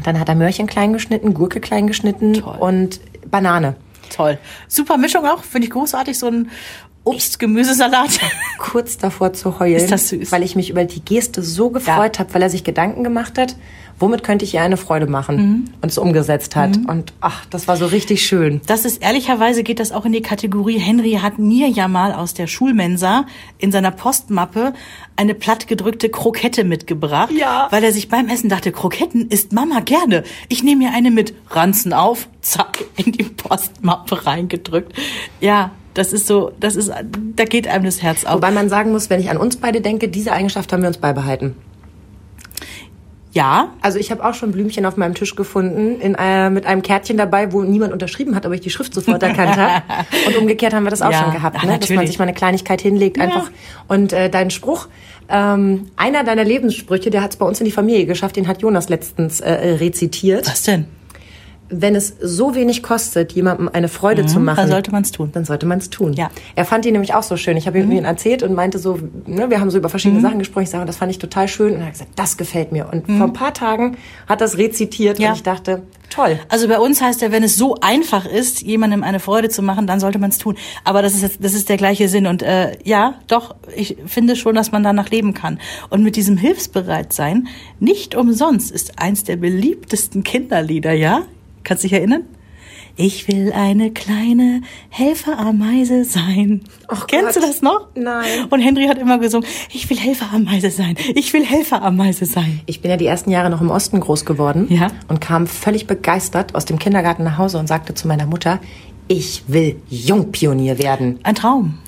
Dann 0.05 0.19
hat 0.19 0.29
er 0.29 0.35
Möhrchen 0.35 0.67
klein 0.67 0.93
geschnitten, 0.93 1.35
Gurke 1.35 1.61
klein 1.61 1.87
geschnitten 1.87 2.35
Toll. 2.35 2.57
und 2.59 3.01
Banane. 3.31 3.77
Toll. 4.11 4.39
Super 4.69 4.97
Mischung 4.97 5.27
auch, 5.27 5.43
finde 5.43 5.67
ich 5.67 5.73
großartig, 5.73 6.19
so 6.19 6.29
ein 6.29 6.51
Obst-Gemüsesalat. 7.09 8.21
Kurz 8.59 8.99
davor 8.99 9.33
zu 9.33 9.59
heulen, 9.59 9.77
Ist 9.77 9.91
das 9.93 10.09
süß. 10.09 10.31
weil 10.33 10.43
ich 10.43 10.57
mich 10.57 10.71
über 10.71 10.85
die 10.85 11.01
Geste 11.05 11.43
so 11.43 11.71
gefreut 11.71 12.19
habe, 12.19 12.35
weil 12.35 12.43
er 12.43 12.51
sich 12.51 12.65
Gedanken 12.65 13.05
gemacht 13.05 13.39
hat, 13.39 13.57
womit 14.01 14.23
könnte 14.23 14.45
ich 14.45 14.55
ihr 14.55 14.63
eine 14.63 14.77
Freude 14.77 15.07
machen 15.07 15.37
Mhm. 15.37 15.65
und 15.83 15.89
es 15.91 15.99
umgesetzt 15.99 16.55
hat. 16.57 16.77
Und 16.87 17.13
ach, 17.21 17.47
das 17.47 17.67
war 17.67 17.77
so 17.77 17.87
richtig 17.87 18.25
schön. 18.27 18.61
Das 18.67 18.85
ist 18.85 19.03
ehrlicherweise 19.03 19.63
geht 19.65 19.81
das 19.81 19.91
auch 19.93 20.05
in 20.05 20.13
die 20.13 20.21
Kategorie. 20.23 20.79
Henry 20.79 21.19
hat 21.23 21.39
mir 21.39 21.69
ja 21.69 21.89
mal 21.89 22.13
aus 22.13 22.35
der 22.35 22.47
Schulmensa 22.47 23.27
in 23.59 23.73
seiner 23.73 23.91
Postmappe 23.91 24.73
eine 25.17 25.35
plattgedrückte 25.35 26.09
Krokette 26.11 26.63
mitgebracht, 26.63 27.33
Ja. 27.33 27.67
weil 27.71 27.83
er 27.83 27.93
sich 27.93 28.09
beim 28.09 28.29
Essen 28.29 28.49
dachte, 28.49 28.71
Kroketten 28.71 29.29
isst 29.31 29.53
Mama 29.53 29.81
gerne. 29.81 30.23
Ich 30.49 30.63
nehme 30.63 30.85
mir 30.85 30.95
eine 30.95 31.11
mit, 31.11 31.35
Ranzen 31.51 31.93
auf, 31.93 32.29
zack, 32.41 32.85
in 32.97 33.11
die 33.13 33.25
Postmappe 33.25 34.27
reingedrückt. 34.27 34.93
Ja, 35.41 35.73
das 35.99 36.13
ist 36.13 36.27
so, 36.27 36.53
das 36.61 36.77
ist, 36.77 36.91
da 37.37 37.45
geht 37.45 37.69
einem 37.69 37.85
das 37.85 38.03
Herz 38.03 38.25
auf. 38.25 38.37
Wobei 38.37 38.51
man 38.51 38.69
sagen 38.69 38.93
muss, 38.93 39.11
wenn 39.11 39.21
ich 39.21 39.31
an 39.31 39.37
uns 39.37 39.57
beide 39.57 39.81
denke, 39.81 40.09
diese 40.09 40.33
Eigenschaft 40.33 40.73
haben 40.73 40.83
wir 40.83 40.89
uns 40.89 40.99
beibehalten. 40.99 41.55
ja, 43.33 43.75
Also 43.83 43.99
ich 43.99 44.11
habe 44.11 44.25
auch 44.25 44.35
schon 44.35 44.53
Blümchen 44.53 44.87
auf 44.87 44.97
meinem 44.97 45.15
Tisch 45.15 45.37
gefunden, 45.37 46.01
in, 46.01 46.15
äh, 46.15 46.51
mit 46.51 46.67
einem 46.67 46.83
Kärtchen 46.83 47.17
dabei, 47.17 47.53
wo 47.53 47.63
niemand 47.63 47.93
unterschrieben 47.93 48.35
hat, 48.35 48.47
aber 48.47 48.55
ich 48.55 48.63
die 48.63 48.71
Schrift 48.71 48.95
sofort 48.95 49.23
erkannt 49.23 49.57
habe. 49.57 49.83
Und 50.27 50.37
umgekehrt 50.37 50.73
haben 50.73 50.85
wir 50.85 50.91
das 50.91 51.03
auch 51.03 51.13
Ja, 51.13 51.23
schon 51.25 51.33
gehabt, 51.33 51.63
ja, 51.63 51.71
ne? 51.71 51.79
dass 51.79 51.91
man 51.91 52.07
sich 52.07 52.19
mal 52.19 52.25
eine 52.25 52.35
Kleinigkeit 52.35 52.81
hinlegt 52.81 53.21
einfach. 53.21 53.51
Und 53.87 54.13
äh, 54.13 54.31
dein 54.31 54.51
Spruch, 54.51 54.89
ähm, 55.29 55.89
einer 55.97 56.25
deiner 56.25 56.45
Lebenssprüche, 56.45 57.11
der 57.11 57.23
hat 57.23 57.33
es 57.33 57.37
bei 57.37 57.45
uns 57.47 57.61
in 57.61 57.67
die 57.67 57.71
Familie 57.73 58.07
geschafft, 58.07 58.37
den 58.37 58.49
hat 58.49 58.63
Jonas 58.63 58.89
letztens 58.89 59.41
äh, 59.41 59.53
rezitiert. 59.53 60.47
was 60.49 60.63
denn? 60.63 60.87
Wenn 61.71 61.95
es 61.95 62.15
so 62.21 62.55
wenig 62.55 62.83
kostet, 62.83 63.33
jemandem 63.33 63.69
eine 63.73 63.89
Freude 63.89 64.25
zu 64.27 64.41
machen, 64.41 64.55
Mhm, 64.55 64.57
Dann 64.63 64.69
sollte 64.71 64.91
man 64.93 65.03
es 65.03 65.11
tun. 65.13 65.31
dann 65.33 65.45
sollte 65.45 65.67
man 65.67 65.79
es 65.79 65.91
tun. 65.91 66.15
Ja. 66.15 66.31
Er 66.55 66.65
fand 66.65 66.85
die 66.85 66.93
nämlich 66.93 67.13
auch 67.15 67.23
so 67.23 67.37
schön. 67.37 67.57
Ich 67.57 67.67
habe 67.67 67.79
ihm 67.79 67.91
ihn 67.93 68.05
erzählt 68.07 68.43
und 68.43 68.55
meinte 68.55 68.79
so, 68.79 68.99
ne, 69.27 69.51
wir 69.51 69.61
haben 69.61 69.71
so 69.71 69.77
über 69.79 69.89
Mhm. 69.89 69.91
verschiedene 69.91 70.21
Sachen 70.23 70.39
gesprochen. 70.39 70.63
Ich 70.65 70.71
sage, 70.71 70.87
das 70.87 70.97
fand 70.97 71.11
ich 71.11 71.19
total 71.19 71.47
schön. 71.49 71.75
Und 71.75 71.81
er 71.81 71.87
hat 71.87 71.93
gesagt, 71.93 72.11
das 72.17 72.37
gefällt 72.39 72.73
mir. 72.73 72.89
Und 72.91 73.07
vor 73.07 73.27
ein 73.27 73.33
paar 73.33 73.53
Tagen 73.53 73.97
hat 74.27 74.41
das 74.41 74.57
rezitiert 74.57 75.19
Mhm. 75.19 75.25
Ja. 75.25 75.31
und 75.31 75.37
ich 75.37 75.43
dachte, 75.43 75.83
toll. 76.09 76.39
Also 76.49 76.69
bei 76.69 76.79
uns 76.79 77.03
heißt 77.03 77.21
ja, 77.21 77.33
wenn 77.33 77.43
es 77.43 77.57
so 77.57 77.77
einfach 77.83 78.25
ist, 78.25 78.63
jemandem 78.63 79.03
eine 79.05 79.21
Freude 79.21 79.51
zu 79.51 79.61
machen, 79.63 79.87
dann 79.87 80.01
sollte 80.01 80.19
man 80.19 80.31
es 80.31 80.39
tun. 80.39 80.57
Aber 80.85 81.03
das 81.03 81.13
ist 81.15 81.23
jetzt, 81.23 81.45
das 81.45 81.53
ist 81.53 81.69
der 81.69 81.77
gleiche 81.77 82.09
Sinn. 82.09 82.27
Und 82.27 82.43
äh, 82.43 82.79
ja, 82.85 83.15
doch, 83.27 83.55
ich 83.77 83.99
finde 84.07 84.37
schon, 84.37 84.55
dass 84.55 84.73
man 84.73 84.83
danach 84.83 85.11
leben 85.11 85.35
kann. 85.35 85.59
Und 85.91 86.03
mit 86.03 86.17
diesem 86.17 86.39
Hilfsbereitsein, 86.39 87.49
nicht 87.79 88.15
umsonst, 88.15 88.71
ist 88.71 88.99
eins 88.99 89.25
der 89.25 89.37
beliebtesten 89.37 90.23
Kinderlieder, 90.23 90.93
ja? 90.93 91.23
Kannst 91.69 91.85
dich 91.85 91.93
erinnern? 91.93 92.23
Ich 92.97 93.29
will 93.29 93.53
eine 93.53 93.91
kleine 93.93 94.63
Helferameise 94.89 96.05
sein. 96.05 96.63
Ach 96.89 97.07
Kennst 97.07 97.37
du 97.37 97.41
Gott. 97.41 97.49
das 97.51 97.61
noch? 97.63 97.89
Nein. 97.95 98.47
Und 98.51 98.61
Henry 98.61 98.87
hat 98.87 98.97
immer 98.99 99.19
gesungen, 99.19 99.47
ich 99.71 99.89
will 99.91 99.99
Helferameise 99.99 100.71
sein. 100.71 100.97
Ich 101.15 101.33
will 101.35 101.45
Helferameise 101.45 102.25
sein. 102.25 102.61
Ich 102.67 102.81
bin 102.81 102.91
ja 102.91 102.97
die 102.97 103.07
ersten 103.07 103.31
Jahre 103.31 103.51
noch 103.51 103.61
im 103.61 103.71
Osten 103.71 104.01
groß 104.01 104.25
geworden 104.25 104.67
Ja. 104.71 104.89
und 105.09 105.21
kam 105.21 105.47
völlig 105.47 105.87
begeistert 105.87 106.55
aus 106.55 106.65
dem 106.65 106.79
Kindergarten 106.79 107.23
nach 107.23 107.37
Hause 107.37 107.59
und 107.59 107.67
sagte 107.69 107.93
zu 107.95 108.09
meiner 108.09 108.25
Mutter, 108.27 108.61
ich 109.09 109.45
will 109.47 109.77
Jungpionier 109.91 110.79
werden. 110.79 111.21
Ein 111.23 111.35
Traum. 111.35 111.79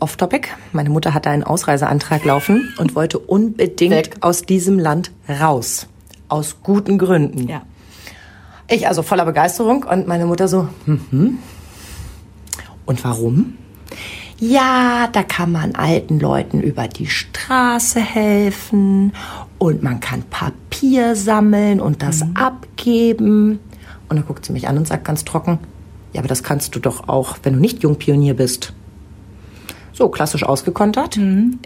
Off-Topic. 0.00 0.48
Meine 0.72 0.90
Mutter 0.90 1.14
hatte 1.14 1.30
einen 1.30 1.44
Ausreiseantrag 1.44 2.24
laufen 2.24 2.74
und 2.78 2.94
wollte 2.94 3.18
unbedingt 3.20 3.92
Weg. 3.94 4.16
aus 4.20 4.42
diesem 4.42 4.78
Land 4.80 5.12
raus. 5.28 5.86
Aus 6.28 6.56
guten 6.62 6.98
Gründen. 6.98 7.48
Ja. 7.48 7.62
Ich 8.68 8.88
also 8.88 9.02
voller 9.02 9.24
Begeisterung 9.24 9.84
und 9.84 10.06
meine 10.06 10.26
Mutter 10.26 10.48
so, 10.48 10.68
mhm. 10.86 11.38
Und 12.86 13.02
warum? 13.04 13.54
Ja, 14.38 15.08
da 15.12 15.22
kann 15.22 15.52
man 15.52 15.74
alten 15.74 16.18
Leuten 16.18 16.60
über 16.60 16.88
die 16.88 17.06
Straße 17.06 18.00
helfen 18.00 19.12
und 19.58 19.82
man 19.82 20.00
kann 20.00 20.22
Papier 20.24 21.16
sammeln 21.16 21.80
und 21.80 22.02
das 22.02 22.22
abgeben. 22.34 23.60
Und 24.08 24.16
dann 24.16 24.26
guckt 24.26 24.44
sie 24.44 24.52
mich 24.52 24.68
an 24.68 24.76
und 24.76 24.86
sagt 24.86 25.04
ganz 25.04 25.24
trocken, 25.24 25.58
ja, 26.12 26.20
aber 26.20 26.28
das 26.28 26.42
kannst 26.42 26.74
du 26.74 26.80
doch 26.80 27.08
auch, 27.08 27.38
wenn 27.42 27.54
du 27.54 27.60
nicht 27.60 27.82
Jungpionier 27.82 28.34
bist. 28.34 28.72
So, 29.96 30.08
klassisch 30.08 30.42
ausgekontert. 30.42 31.20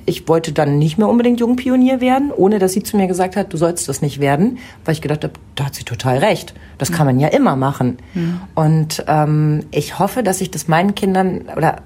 Ich 0.04 0.28
wollte 0.28 0.52
dann 0.52 0.78
nicht 0.78 0.98
mehr 0.98 1.08
unbedingt 1.08 1.40
Jungpionier 1.40 2.02
werden, 2.02 2.30
ohne 2.30 2.58
dass 2.58 2.74
sie 2.74 2.82
zu 2.82 2.98
mir 2.98 3.06
gesagt 3.06 3.36
hat, 3.36 3.52
du 3.54 3.56
sollst 3.56 3.88
das 3.88 4.02
nicht 4.02 4.20
werden, 4.20 4.58
weil 4.84 4.92
ich 4.92 5.00
gedacht 5.00 5.24
habe, 5.24 5.32
da 5.54 5.64
hat 5.64 5.74
sie 5.74 5.84
total 5.84 6.18
recht. 6.18 6.52
Das 6.76 6.92
kann 6.92 7.06
man 7.06 7.18
ja 7.20 7.28
immer 7.28 7.56
machen. 7.56 7.96
Und 8.54 9.02
ähm, 9.08 9.64
ich 9.70 9.98
hoffe, 9.98 10.22
dass 10.22 10.42
ich 10.42 10.50
das 10.50 10.68
meinen 10.68 10.94
Kindern 10.94 11.46
oder 11.56 11.76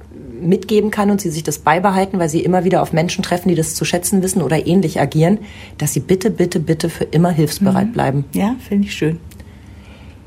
mitgeben 0.41 0.91
kann 0.91 1.13
und 1.13 1.21
sie 1.21 1.31
sich 1.31 1.45
das 1.45 1.61
beibehalten, 1.61 2.19
weil 2.19 2.29
sie 2.29 2.41
immer 2.41 2.65
wieder 2.65 2.83
auf 2.83 2.93
Menschen 2.93 3.23
treffen, 3.23 3.49
die 3.49 3.55
das 3.55 3.77
zu 3.77 3.85
schätzen 3.85 4.21
wissen 4.25 4.43
oder 4.43 4.67
ähnlich 4.67 5.01
agieren, 5.01 5.39
dass 5.79 5.93
sie 5.93 6.01
bitte, 6.01 6.33
bitte, 6.33 6.59
bitte 6.59 6.91
für 6.91 7.05
immer 7.05 7.31
hilfsbereit 7.31 7.93
bleiben. 7.93 8.25
Ja, 8.33 8.57
finde 8.69 8.89
ich 8.89 8.95
schön. 8.95 9.21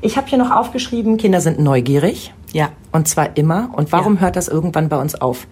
Ich 0.00 0.16
habe 0.16 0.26
hier 0.28 0.38
noch 0.38 0.50
aufgeschrieben, 0.50 1.18
Kinder 1.18 1.42
sind 1.42 1.58
neugierig. 1.58 2.32
Ja. 2.52 2.70
Und 2.92 3.06
zwar 3.08 3.36
immer. 3.36 3.70
Und 3.76 3.92
warum 3.92 4.14
Ja. 4.14 4.20
hört 4.22 4.36
das 4.36 4.48
irgendwann 4.48 4.88
bei 4.88 4.98
uns 4.98 5.14
auf? 5.14 5.46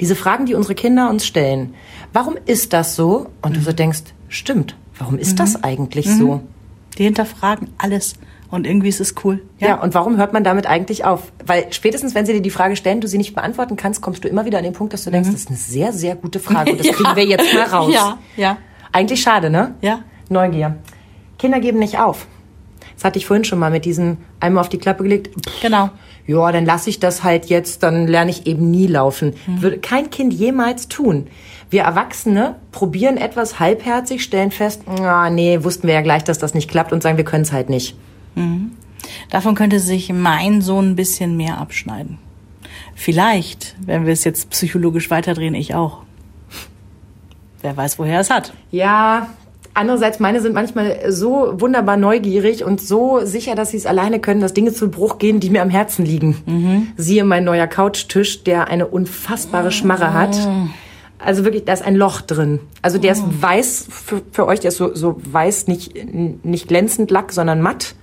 Diese 0.00 0.16
Fragen, 0.16 0.46
die 0.46 0.54
unsere 0.54 0.74
Kinder 0.74 1.10
uns 1.10 1.26
stellen. 1.26 1.74
Warum 2.12 2.36
ist 2.46 2.72
das 2.72 2.96
so? 2.96 3.26
Und 3.42 3.56
du 3.56 3.60
so 3.60 3.72
denkst, 3.72 4.00
stimmt. 4.28 4.76
Warum 4.98 5.18
ist 5.18 5.38
das 5.38 5.62
eigentlich 5.62 6.08
so? 6.10 6.40
Die 6.98 7.04
hinterfragen 7.04 7.68
alles 7.78 8.14
und 8.50 8.66
irgendwie 8.66 8.88
ist 8.88 9.00
es 9.00 9.14
cool. 9.24 9.42
Ja. 9.58 9.80
und 9.80 9.94
warum 9.94 10.16
hört 10.16 10.32
man 10.32 10.42
damit 10.42 10.66
eigentlich 10.66 11.04
auf? 11.04 11.30
Weil 11.46 11.66
spätestens, 11.72 12.14
wenn 12.14 12.26
sie 12.26 12.32
dir 12.32 12.40
die 12.42 12.50
Frage 12.50 12.74
stellen, 12.76 13.00
du 13.00 13.06
sie 13.06 13.18
nicht 13.18 13.34
beantworten 13.34 13.76
kannst, 13.76 14.00
kommst 14.00 14.24
du 14.24 14.28
immer 14.28 14.44
wieder 14.46 14.58
an 14.58 14.64
den 14.64 14.72
Punkt, 14.72 14.92
dass 14.92 15.04
du 15.04 15.10
denkst, 15.10 15.28
das 15.30 15.40
ist 15.42 15.48
eine 15.48 15.56
sehr, 15.58 15.92
sehr 15.92 16.16
gute 16.16 16.40
Frage. 16.40 16.72
Und 16.72 16.80
das 16.80 16.86
Ja. 16.88 16.92
kriegen 16.94 17.16
wir 17.16 17.24
jetzt 17.26 17.54
mal 17.54 17.64
raus. 17.64 17.92
Ja, 17.94 18.18
ja. 18.36 18.56
Eigentlich 18.90 19.20
schade, 19.20 19.50
ne? 19.50 19.74
Ja. 19.82 20.00
Neugier. 20.28 20.76
Kinder 21.38 21.60
geben 21.60 21.78
nicht 21.78 21.98
auf. 22.00 22.26
Das 22.96 23.04
hatte 23.04 23.18
ich 23.18 23.26
vorhin 23.26 23.44
schon 23.44 23.60
mal 23.60 23.70
mit 23.70 23.84
diesem 23.84 24.16
einmal 24.40 24.62
auf 24.62 24.68
die 24.68 24.78
Klappe 24.78 25.04
gelegt. 25.04 25.28
Pff, 25.48 25.60
Genau. 25.62 25.90
Ja, 26.28 26.52
dann 26.52 26.66
lasse 26.66 26.90
ich 26.90 27.00
das 27.00 27.24
halt 27.24 27.46
jetzt, 27.46 27.82
dann 27.82 28.06
lerne 28.06 28.30
ich 28.30 28.46
eben 28.46 28.70
nie 28.70 28.86
laufen. 28.86 29.32
Würde 29.46 29.78
kein 29.78 30.10
Kind 30.10 30.32
jemals 30.32 30.86
tun. 30.86 31.26
Wir 31.70 31.82
Erwachsene 31.82 32.56
probieren 32.70 33.16
etwas 33.16 33.58
halbherzig, 33.58 34.22
stellen 34.22 34.50
fest, 34.50 34.82
ah, 34.86 35.30
nee, 35.30 35.64
wussten 35.64 35.86
wir 35.86 35.94
ja 35.94 36.02
gleich, 36.02 36.24
dass 36.24 36.38
das 36.38 36.54
nicht 36.54 36.70
klappt 36.70 36.92
und 36.92 37.02
sagen, 37.02 37.16
wir 37.16 37.24
können 37.24 37.42
es 37.42 37.52
halt 37.52 37.70
nicht. 37.70 37.96
Davon 39.30 39.54
könnte 39.54 39.80
sich 39.80 40.12
mein 40.12 40.60
Sohn 40.60 40.90
ein 40.90 40.96
bisschen 40.96 41.36
mehr 41.36 41.58
abschneiden. 41.58 42.18
Vielleicht, 42.94 43.74
wenn 43.80 44.04
wir 44.04 44.12
es 44.12 44.24
jetzt 44.24 44.50
psychologisch 44.50 45.10
weiterdrehen, 45.10 45.54
ich 45.54 45.74
auch. 45.74 46.02
Wer 47.62 47.76
weiß, 47.76 47.98
woher 47.98 48.14
er 48.14 48.20
es 48.20 48.30
hat. 48.30 48.52
Ja, 48.70 49.28
andererseits 49.74 50.20
meine 50.20 50.40
sind 50.40 50.54
manchmal 50.54 51.10
so 51.10 51.54
wunderbar 51.58 51.96
neugierig 51.96 52.64
und 52.64 52.80
so 52.80 53.20
sicher, 53.24 53.54
dass 53.54 53.70
sie 53.70 53.76
es 53.76 53.86
alleine 53.86 54.20
können, 54.20 54.40
dass 54.40 54.52
Dinge 54.54 54.72
zu 54.72 54.90
Bruch 54.90 55.18
gehen, 55.18 55.40
die 55.40 55.50
mir 55.50 55.62
am 55.62 55.70
Herzen 55.70 56.04
liegen. 56.04 56.92
Siehe 56.96 57.24
mein 57.24 57.44
neuer 57.44 57.66
Couchtisch, 57.66 58.44
der 58.44 58.68
eine 58.68 58.86
unfassbare 58.86 59.70
Schmarre 59.70 60.12
hat. 60.14 60.36
Also 61.20 61.44
wirklich, 61.44 61.64
da 61.64 61.72
ist 61.72 61.82
ein 61.84 61.96
Loch 61.96 62.20
drin. 62.20 62.60
Also 62.80 62.98
der 62.98 63.12
ist 63.12 63.24
weiß 63.42 63.86
für, 63.90 64.22
für 64.30 64.46
euch, 64.46 64.60
der 64.60 64.68
ist 64.68 64.76
so, 64.76 64.94
so 64.94 65.16
weiß, 65.24 65.66
nicht, 65.66 65.94
nicht 66.44 66.68
glänzend 66.68 67.10
Lack, 67.10 67.32
sondern 67.32 67.60
matt. 67.60 67.96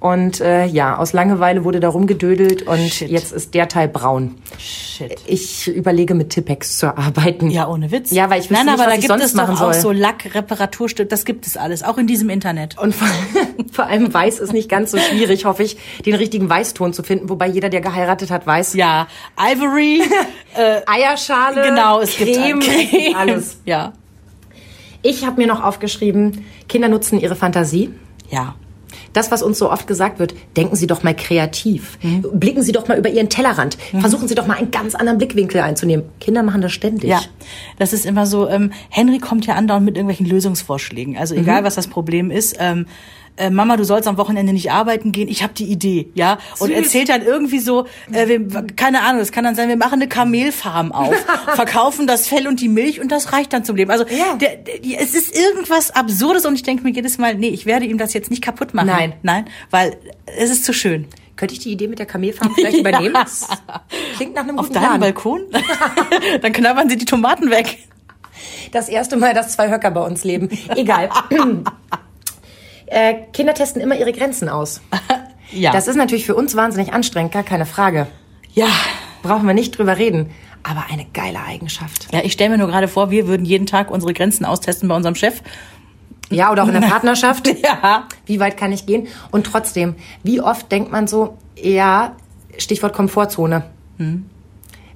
Und 0.00 0.40
äh, 0.40 0.64
ja, 0.66 0.96
aus 0.96 1.12
Langeweile 1.12 1.64
wurde 1.64 1.80
da 1.80 1.88
rumgedödelt 1.88 2.62
und 2.62 2.78
Shit. 2.88 3.10
jetzt 3.10 3.32
ist 3.32 3.52
der 3.54 3.66
Teil 3.66 3.88
braun. 3.88 4.36
Shit. 4.56 5.16
Ich 5.26 5.66
überlege 5.66 6.14
mit 6.14 6.30
Tippex 6.30 6.78
zu 6.78 6.96
arbeiten. 6.96 7.50
Ja, 7.50 7.66
ohne 7.66 7.90
Witz. 7.90 8.12
Ja, 8.12 8.30
weil 8.30 8.40
ich 8.40 8.48
wüsste 8.48 8.64
Nein, 8.64 8.66
nicht, 8.66 8.74
aber 8.74 8.82
was 8.92 8.92
da 8.92 8.94
ich 9.00 9.08
gibt 9.08 9.20
es 9.24 9.32
doch 9.34 9.48
auch 9.48 9.72
soll. 9.72 9.74
so 9.74 9.90
Lack-Reparaturstücke. 9.90 11.08
Das 11.08 11.24
gibt 11.24 11.48
es 11.48 11.56
alles, 11.56 11.82
auch 11.82 11.98
in 11.98 12.06
diesem 12.06 12.30
Internet. 12.30 12.78
Und 12.78 12.94
vor, 12.94 13.08
vor 13.72 13.86
allem 13.86 14.14
weiß 14.14 14.38
ist 14.38 14.52
nicht 14.52 14.68
ganz 14.68 14.92
so 14.92 14.98
schwierig, 14.98 15.46
hoffe 15.46 15.64
ich, 15.64 15.76
den 16.06 16.14
richtigen 16.14 16.48
Weißton 16.48 16.92
zu 16.92 17.02
finden. 17.02 17.28
Wobei 17.28 17.48
jeder, 17.48 17.68
der 17.68 17.80
geheiratet 17.80 18.30
hat, 18.30 18.46
weiß. 18.46 18.74
Ja, 18.74 19.08
Ivory, 19.36 20.02
Eierschale, 20.86 21.62
genau, 21.62 22.00
es 22.00 22.14
Creme, 22.16 22.60
gibt 22.60 22.90
Creme. 22.90 23.16
alles. 23.16 23.58
Ja, 23.64 23.92
Ich 25.02 25.26
habe 25.26 25.40
mir 25.40 25.48
noch 25.48 25.62
aufgeschrieben, 25.64 26.44
Kinder 26.68 26.88
nutzen 26.88 27.18
ihre 27.18 27.34
Fantasie. 27.34 27.90
ja. 28.30 28.54
Das, 29.12 29.30
was 29.30 29.42
uns 29.42 29.58
so 29.58 29.70
oft 29.70 29.86
gesagt 29.86 30.18
wird, 30.18 30.34
denken 30.56 30.76
Sie 30.76 30.86
doch 30.86 31.02
mal 31.02 31.14
kreativ. 31.14 31.98
Blicken 32.32 32.62
Sie 32.62 32.72
doch 32.72 32.88
mal 32.88 32.98
über 32.98 33.08
Ihren 33.08 33.28
Tellerrand. 33.28 33.78
Versuchen 34.00 34.28
Sie 34.28 34.34
doch 34.34 34.46
mal 34.46 34.56
einen 34.56 34.70
ganz 34.70 34.94
anderen 34.94 35.18
Blickwinkel 35.18 35.60
einzunehmen. 35.60 36.06
Kinder 36.20 36.42
machen 36.42 36.60
das 36.60 36.72
ständig. 36.72 37.10
Ja, 37.10 37.20
das 37.78 37.92
ist 37.92 38.06
immer 38.06 38.26
so. 38.26 38.48
Ähm, 38.48 38.72
Henry 38.90 39.18
kommt 39.18 39.46
ja 39.46 39.54
andauernd 39.54 39.84
mit 39.84 39.96
irgendwelchen 39.96 40.26
Lösungsvorschlägen. 40.26 41.16
Also 41.16 41.34
egal, 41.34 41.64
was 41.64 41.74
das 41.74 41.86
Problem 41.86 42.30
ist. 42.30 42.56
Ähm, 42.58 42.86
äh, 43.38 43.50
Mama, 43.50 43.76
du 43.76 43.84
sollst 43.84 44.08
am 44.08 44.16
Wochenende 44.18 44.52
nicht 44.52 44.70
arbeiten 44.70 45.12
gehen. 45.12 45.28
Ich 45.28 45.42
habe 45.42 45.52
die 45.54 45.64
Idee, 45.64 46.10
ja. 46.14 46.38
Und 46.58 46.70
erzählt 46.70 47.08
dann 47.08 47.22
irgendwie 47.22 47.58
so, 47.60 47.86
äh, 48.12 48.26
wir, 48.28 48.46
keine 48.76 49.02
Ahnung, 49.02 49.20
das 49.20 49.32
kann 49.32 49.44
dann 49.44 49.54
sein, 49.54 49.68
wir 49.68 49.76
machen 49.76 49.94
eine 49.94 50.08
Kamelfarm 50.08 50.92
auf, 50.92 51.14
verkaufen 51.54 52.06
das 52.06 52.26
Fell 52.28 52.46
und 52.46 52.60
die 52.60 52.68
Milch 52.68 53.00
und 53.00 53.10
das 53.12 53.32
reicht 53.32 53.52
dann 53.52 53.64
zum 53.64 53.76
Leben. 53.76 53.90
Also 53.90 54.04
Ja. 54.08 54.34
der, 54.36 54.56
der, 54.56 55.00
es 55.00 55.14
ist 55.14 55.34
irgendwas 55.36 55.90
Absurdes 55.90 56.44
und 56.46 56.54
ich 56.54 56.62
denke 56.62 56.82
mir 56.84 56.90
jedes 56.90 57.18
Mal, 57.18 57.34
nee, 57.34 57.48
ich 57.48 57.64
werde 57.66 57.86
ihm 57.86 57.98
das 57.98 58.12
jetzt 58.14 58.30
nicht 58.30 58.42
kaputt 58.42 58.74
machen. 58.74 58.88
Nein. 58.88 59.12
nein, 59.22 59.44
weil 59.70 59.96
es 60.38 60.50
ist 60.50 60.64
zu 60.64 60.72
schön. 60.72 61.06
Könnte 61.36 61.54
ich 61.54 61.60
die 61.60 61.70
Idee 61.70 61.86
mit 61.86 62.00
der 62.00 62.06
Kamelfarm 62.06 62.52
vielleicht 62.54 62.78
übernehmen? 62.80 63.14
Das 63.14 63.46
klingt 64.16 64.34
nach 64.34 64.42
einem 64.42 64.58
Auf 64.58 64.66
guten 64.66 64.74
deinem 64.80 64.86
Plan. 64.88 65.00
Balkon, 65.00 65.42
dann 66.42 66.52
knabbern 66.52 66.88
sie 66.88 66.96
die 66.96 67.04
Tomaten 67.04 67.48
weg. 67.50 67.78
Das 68.72 68.88
erste 68.88 69.16
Mal, 69.16 69.34
dass 69.34 69.52
zwei 69.52 69.70
Höcker 69.70 69.90
bei 69.92 70.00
uns 70.04 70.24
leben. 70.24 70.48
Egal. 70.74 71.08
Äh, 72.90 73.14
Kinder 73.32 73.54
testen 73.54 73.80
immer 73.80 73.96
ihre 73.96 74.12
Grenzen 74.12 74.48
aus. 74.48 74.80
Ja. 75.50 75.72
Das 75.72 75.88
ist 75.88 75.96
natürlich 75.96 76.26
für 76.26 76.34
uns 76.34 76.54
wahnsinnig 76.56 76.92
anstrengend, 76.92 77.32
gar 77.32 77.42
keine 77.42 77.64
Frage. 77.64 78.06
ja. 78.52 78.66
Brauchen 79.22 79.46
wir 79.46 79.54
nicht 79.54 79.78
drüber 79.78 79.96
reden. 79.96 80.30
Aber 80.62 80.84
eine 80.92 81.06
geile 81.14 81.40
Eigenschaft. 81.42 82.08
Ja, 82.12 82.20
ich 82.22 82.32
stelle 82.34 82.50
mir 82.50 82.58
nur 82.58 82.66
gerade 82.68 82.86
vor, 82.86 83.10
wir 83.10 83.26
würden 83.26 83.46
jeden 83.46 83.64
Tag 83.64 83.90
unsere 83.90 84.12
Grenzen 84.12 84.44
austesten 84.44 84.90
bei 84.90 84.94
unserem 84.94 85.14
Chef. 85.14 85.40
Ja, 86.28 86.52
oder 86.52 86.64
auch 86.64 86.68
in 86.68 86.74
der 86.78 86.80
Partnerschaft. 86.88 87.48
Ja. 87.62 88.06
Wie 88.26 88.38
weit 88.40 88.58
kann 88.58 88.72
ich 88.72 88.84
gehen? 88.84 89.08
Und 89.30 89.46
trotzdem, 89.46 89.94
wie 90.22 90.42
oft 90.42 90.70
denkt 90.70 90.92
man 90.92 91.06
so, 91.08 91.38
ja, 91.56 92.14
Stichwort 92.58 92.92
Komfortzone. 92.92 93.64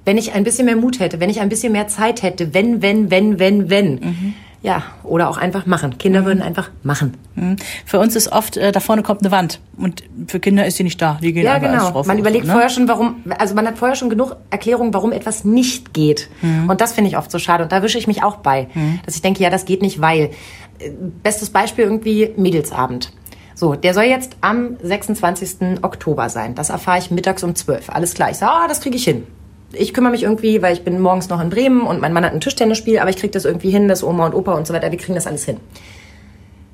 Wenn 0.05 0.17
ich 0.17 0.33
ein 0.33 0.43
bisschen 0.43 0.65
mehr 0.65 0.75
Mut 0.75 0.99
hätte, 0.99 1.19
wenn 1.19 1.31
ich 1.31 1.41
ein 1.41 1.49
bisschen 1.49 1.71
mehr 1.73 1.87
Zeit 1.87 2.21
hätte, 2.21 2.53
wenn, 2.53 2.81
wenn, 2.83 3.09
wenn, 3.09 3.39
wenn, 3.39 3.69
wenn. 3.71 4.35
Ja, 4.63 4.81
oder 5.03 5.29
auch 5.29 5.37
einfach 5.37 5.65
machen. 5.65 5.97
Kinder 5.97 6.23
würden 6.23 6.41
einfach 6.41 6.71
machen. 6.83 7.17
Mhm. 7.35 7.57
Für 7.85 7.99
uns 7.99 8.15
ist 8.15 8.31
oft, 8.31 8.55
äh, 8.55 8.71
da 8.71 8.79
vorne 8.79 9.03
kommt 9.03 9.21
eine 9.21 9.29
Wand. 9.29 9.59
Und 9.75 10.03
für 10.27 10.39
Kinder 10.39 10.65
ist 10.65 10.77
sie 10.77 10.83
nicht 10.83 11.01
da. 11.01 11.19
Die 11.21 11.33
gehen 11.33 11.43
Ja, 11.43 11.57
genau. 11.57 11.91
drauf 11.91 12.07
Man 12.07 12.17
überlegt 12.17 12.45
ne? 12.45 12.53
vorher 12.53 12.69
schon, 12.69 12.87
warum, 12.87 13.23
also 13.37 13.55
man 13.55 13.67
hat 13.67 13.77
vorher 13.77 13.97
schon 13.97 14.09
genug 14.09 14.37
Erklärungen, 14.51 14.93
warum 14.93 15.11
etwas 15.11 15.43
nicht 15.43 15.93
geht. 15.93 16.29
Mhm. 16.41 16.69
Und 16.69 16.79
das 16.79 16.93
finde 16.93 17.09
ich 17.09 17.17
oft 17.17 17.29
so 17.29 17.39
schade. 17.39 17.63
Und 17.63 17.73
da 17.73 17.83
wische 17.83 17.97
ich 17.97 18.07
mich 18.07 18.23
auch 18.23 18.37
bei, 18.37 18.69
dass 19.05 19.15
ich 19.15 19.21
denke, 19.21 19.43
ja, 19.43 19.49
das 19.49 19.65
geht 19.65 19.81
nicht, 19.81 19.99
weil. 20.01 20.31
Äh, 20.79 20.91
Bestes 21.23 21.49
Beispiel 21.49 21.83
irgendwie 21.83 22.31
Mädelsabend. 22.37 23.11
So, 23.55 23.75
der 23.75 23.93
soll 23.93 24.05
jetzt 24.05 24.37
am 24.41 24.77
26. 24.81 25.83
Oktober 25.83 26.29
sein. 26.29 26.55
Das 26.55 26.69
erfahre 26.69 26.99
ich 26.99 27.11
mittags 27.11 27.43
um 27.43 27.53
12. 27.53 27.89
Alles 27.89 28.13
klar. 28.13 28.31
Ich 28.31 28.37
sage, 28.37 28.51
ah, 28.53 28.67
das 28.67 28.81
kriege 28.81 28.95
ich 28.95 29.03
hin. 29.03 29.27
Ich 29.73 29.93
kümmere 29.93 30.11
mich 30.11 30.23
irgendwie, 30.23 30.61
weil 30.61 30.73
ich 30.73 30.83
bin 30.83 30.99
morgens 30.99 31.29
noch 31.29 31.41
in 31.41 31.49
Bremen 31.49 31.81
und 31.81 31.99
mein 31.99 32.13
Mann 32.13 32.23
hat 32.25 32.33
ein 32.33 32.41
Tischtennisspiel, 32.41 32.99
aber 32.99 33.09
ich 33.09 33.17
kriege 33.17 33.31
das 33.31 33.45
irgendwie 33.45 33.71
hin, 33.71 33.87
dass 33.87 34.03
Oma 34.03 34.25
und 34.27 34.33
Opa 34.35 34.53
und 34.53 34.67
so 34.67 34.73
weiter, 34.73 34.91
wir 34.91 34.97
kriegen 34.99 35.15
das 35.15 35.25
alles 35.27 35.45
hin. 35.45 35.57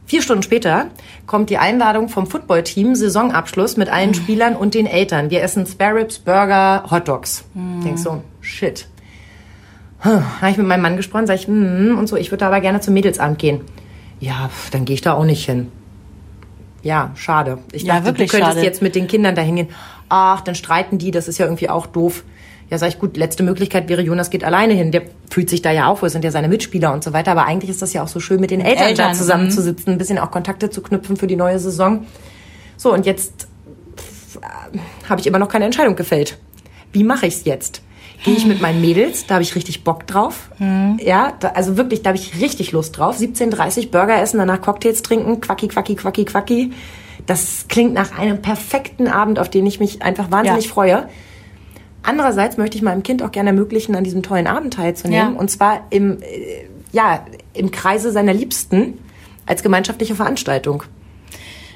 Vier 0.06 0.22
Stunden 0.24 0.42
später 0.44 0.88
kommt 1.28 1.50
die 1.52 1.58
Einladung 1.60 2.10
vom 2.10 2.26
Footballteam, 2.26 2.96
Saisonabschluss 2.96 3.78
mit 3.78 3.90
allen 3.90 4.14
Spielern 4.16 4.56
und 4.56 4.74
den 4.74 4.88
Eltern. 4.88 5.30
Wir 5.30 5.44
essen 5.44 5.66
Spare 5.68 5.96
Ribs, 5.96 6.18
Burger, 6.20 6.84
Hotdogs. 6.90 7.44
Denkst 7.54 8.02
so, 8.02 8.24
shit. 8.42 8.88
Hm, 10.00 10.24
Habe 10.42 10.52
ich 10.52 10.58
mit 10.58 10.66
meinem 10.66 10.82
Mann 10.82 10.98
gesprochen, 10.98 11.28
sag 11.28 11.36
ich, 11.36 11.46
hm, 11.48 11.96
und 11.98 12.08
so, 12.08 12.16
ich 12.16 12.32
würde 12.32 12.40
da 12.40 12.48
aber 12.48 12.60
gerne 12.60 12.80
zum 12.82 12.96
Mädelsabend 12.96 13.38
gehen. 13.38 13.62
Ja, 14.20 14.50
dann 14.72 14.86
gehe 14.86 14.96
ich 14.96 15.02
da 15.02 15.14
auch 15.14 15.26
nicht 15.26 15.46
hin. 15.46 15.72
Ja, 16.82 17.12
schade. 17.16 17.60
Ich 17.72 17.84
Ja, 17.84 17.96
dachte, 17.96 18.06
wirklich 18.08 18.32
du 18.32 18.38
könntest 18.38 18.56
schade. 18.58 18.66
jetzt 18.66 18.82
mit 18.82 18.96
den 18.96 19.08
Kindern 19.08 19.36
dahin 19.36 19.58
gehen. 19.58 19.68
Ach, 20.08 20.42
dann 20.42 20.56
streiten 20.56 20.98
die, 20.98 21.12
das 21.12 21.28
ist 21.28 21.38
ja 21.38 21.46
irgendwie 21.46 21.70
auch 21.70 21.86
doof. 21.86 22.24
Ja, 22.70 22.78
sag 22.78 22.90
ich, 22.90 23.00
gut, 23.00 23.18
letzte 23.18 23.42
Möglichkeit 23.44 23.90
wäre, 23.90 24.02
Jonas 24.02 24.30
geht 24.30 24.44
alleine 24.44 24.74
hin. 24.74 24.92
Der 24.92 25.02
fühlt 25.32 25.50
sich 25.50 25.62
da 25.62 25.72
ja 25.72 25.88
auch 25.88 26.02
wohl, 26.02 26.10
sind 26.10 26.24
ja 26.24 26.32
seine 26.32 26.48
Mitspieler 26.48 26.94
und 26.94 27.04
so 27.04 27.14
weiter. 27.14 27.32
Aber 27.32 27.46
eigentlich 27.46 27.70
ist 27.72 27.82
das 27.82 27.94
ja 27.94 28.04
auch 28.04 28.08
so 28.08 28.20
schön, 28.20 28.40
mit 28.40 28.52
den 28.52 28.62
Eltern, 28.62 28.90
Eltern, 28.90 29.12
da 29.12 29.18
zusammenzusitzen, 29.18 29.94
ein 29.94 29.98
bisschen 29.98 30.20
auch 30.20 30.30
Kontakte 30.30 30.70
zu 30.70 30.82
knüpfen 30.82 31.18
für 31.18 31.28
die 31.28 31.36
neue 31.36 31.58
Saison. 31.60 32.06
So, 32.78 32.94
und 32.94 33.06
jetzt 33.06 33.48
habe 35.10 35.20
ich 35.20 35.28
immer 35.28 35.40
noch 35.40 35.50
keine 35.50 35.66
Entscheidung 35.66 35.96
gefällt. 35.96 36.38
Wie 36.92 37.04
mache 37.04 37.26
ich's 37.26 37.44
jetzt? 37.46 37.82
Gehe 38.24 38.36
ich 38.36 38.46
mit 38.46 38.62
meinen 38.62 38.82
Mädels, 38.82 39.26
da 39.28 39.36
habe 39.36 39.44
ich 39.44 39.56
richtig 39.56 39.84
Bock 39.84 40.06
drauf. 40.06 40.50
Ja, 41.00 41.34
da, 41.40 41.50
also 41.50 41.78
wirklich, 41.78 42.02
da 42.02 42.10
habe 42.10 42.18
ich 42.18 42.40
richtig 42.42 42.72
Lust 42.74 42.98
drauf. 42.98 43.18
17.30 43.18 43.92
Burger 43.92 44.22
essen, 44.22 44.38
danach 44.38 44.62
Cocktails 44.62 45.02
trinken, 45.04 45.40
quacki, 45.40 45.70
quacki, 45.70 45.96
quacki, 45.96 46.26
quacki. 46.26 46.72
Das 47.26 47.66
klingt 47.70 47.94
nach 47.94 48.18
einem 48.18 48.42
perfekten 48.42 49.08
Abend, 49.08 49.40
auf 49.40 49.50
den 49.50 49.66
ich 49.66 49.80
mich 49.80 50.02
einfach 50.02 50.32
wahnsinnig 50.32 50.66
Ja. 50.66 50.72
freue. 50.72 51.10
Andererseits 52.04 52.58
möchte 52.58 52.78
ich 52.78 52.84
meinem 52.84 53.04
Kind 53.04 53.22
auch 53.24 53.32
gerne 53.32 53.50
ermöglichen, 53.50 53.96
an 53.96 54.04
diesem 54.04 54.24
tollen 54.24 54.48
Abend 54.48 54.74
teilzunehmen. 54.74 55.34
Ja. 55.34 55.40
Und 55.40 55.50
zwar 55.50 55.86
im, 55.90 56.22
äh, 56.22 56.66
ja, 56.92 57.26
im 57.54 57.72
Kreise 57.72 58.12
seiner 58.12 58.34
Liebsten 58.34 59.00
als 59.46 59.64
gemeinschaftliche 59.64 60.16
Veranstaltung. 60.16 60.84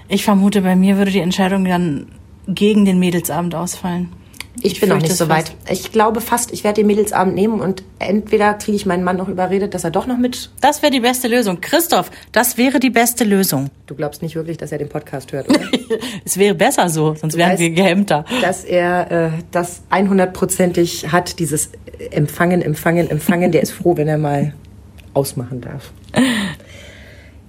Ich 0.07 0.23
vermute, 0.23 0.61
bei 0.61 0.75
mir 0.75 0.97
würde 0.97 1.11
die 1.11 1.19
Entscheidung 1.19 1.65
dann 1.65 2.07
gegen 2.47 2.85
den 2.85 2.99
Mädelsabend 2.99 3.55
ausfallen. 3.55 4.11
Ich, 4.61 4.79
bin 4.79 4.89
noch 4.89 4.99
nicht 5.01 5.15
so 5.15 5.29
weit. 5.29 5.51
Ich 5.69 5.91
glaube 5.91 6.21
fast, 6.21 6.53
ich 6.53 6.63
werde 6.63 6.81
den 6.81 6.87
Mädelsabend 6.87 7.33
nehmen 7.33 7.59
und 7.59 7.83
entweder 7.99 8.53
kriege 8.53 8.75
ich 8.75 8.85
meinen 8.85 9.03
Mann 9.03 9.17
noch 9.17 9.27
überredet, 9.27 9.73
dass 9.73 9.83
er 9.83 9.89
doch 9.91 10.05
noch 10.05 10.17
mit. 10.17 10.51
Das 10.61 10.81
wäre 10.83 10.91
die 10.91 10.99
beste 10.99 11.27
Lösung. 11.27 11.59
Christoph, 11.59 12.11
das 12.31 12.55
wäre 12.57 12.79
die 12.79 12.91
beste 12.91 13.23
Lösung. 13.23 13.69
Du 13.87 13.95
glaubst 13.95 14.21
nicht 14.21 14.35
wirklich, 14.35 14.57
dass 14.57 14.71
er 14.71 14.77
den 14.77 14.89
Podcast 14.89 15.31
hört, 15.33 15.49
oder? 15.49 15.59
Es 16.25 16.37
wäre 16.37 16.53
besser 16.55 16.89
so, 16.89 17.15
sonst 17.15 17.35
wären 17.35 17.53
weißt- 17.53 17.59
wir 17.59 17.69
gehemmter. 17.71 18.25
dass 18.41 18.63
er 18.63 19.11
äh, 19.11 19.29
das 19.51 19.81
100%ig 19.91 21.11
hat, 21.11 21.39
dieses 21.39 21.71
Empfangen, 22.11 22.61
Empfangen, 22.61 23.09
Empfangen. 23.09 23.51
Der 23.51 23.61
ist 23.63 23.71
froh, 23.71 23.97
wenn 23.97 24.07
er 24.07 24.17
mal 24.19 24.53
ausmachen 25.15 25.61
darf. 25.61 25.91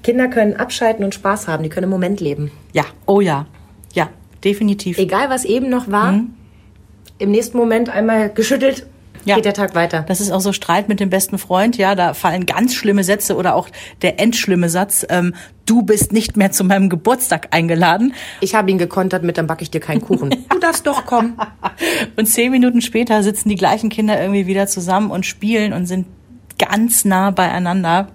Kinder 0.03 0.29
können 0.29 0.55
abschalten 0.57 1.05
und 1.05 1.15
Spaß 1.15 1.49
haben. 1.49 1.63
Die 1.63 1.69
können 1.69 1.85
im 1.85 1.91
Moment 1.91 2.21
leben. 2.21 2.51
Ja, 2.73 2.85
oh 3.07 3.21
ja. 3.21 3.47
Ja, 3.95 4.11
definitiv. 4.43 4.99
Egal, 4.99 5.31
was 5.31 5.45
eben 5.45 5.71
noch 5.71 5.91
war, 5.91 6.21
im 7.25 7.31
nächsten 7.31 7.57
Moment 7.59 7.89
einmal 7.89 8.31
geschüttelt, 8.31 8.87
Ja. 9.25 9.37
geht 9.37 9.45
der 9.47 9.55
Tag 9.55 9.75
weiter. 9.75 10.05
Das 10.07 10.21
ist 10.21 10.31
auch 10.31 10.41
so 10.41 10.53
Streit 10.53 10.89
mit 10.89 11.01
dem 11.01 11.11
besten 11.11 11.39
Freund, 11.39 11.77
ja, 11.79 11.95
da 11.95 12.15
fallen 12.15 12.45
ganz 12.47 12.75
schlimme 12.75 13.03
Sätze 13.05 13.37
oder 13.37 13.55
auch 13.55 13.69
der 14.03 14.21
endschlimme 14.21 14.69
Satz, 14.69 15.07
ähm, 15.09 15.35
du 15.67 15.83
bist 15.83 16.13
nicht 16.13 16.37
mehr 16.37 16.53
zu 16.53 16.63
meinem 16.63 16.89
Geburtstag 16.91 17.49
eingeladen. 17.53 18.15
Ich 18.41 18.55
habe 18.55 18.71
ihn 18.71 18.77
gekontert 18.79 19.23
mit, 19.25 19.39
dann 19.39 19.47
backe 19.47 19.63
ich 19.63 19.71
dir 19.71 19.81
keinen 19.81 20.03
Kuchen. 20.03 20.31
Du 20.51 20.59
darfst 20.61 20.87
doch 20.87 21.05
kommen. 21.05 21.35
Und 22.17 22.27
zehn 22.27 22.51
Minuten 22.51 22.81
später 22.81 23.23
sitzen 23.23 23.49
die 23.49 23.57
gleichen 23.57 23.89
Kinder 23.91 24.21
irgendwie 24.21 24.47
wieder 24.47 24.67
zusammen 24.67 25.11
und 25.11 25.27
spielen 25.27 25.73
und 25.73 25.87
sind 25.87 26.07
ganz 26.59 27.05
nah 27.05 27.31
beieinander. 27.31 28.09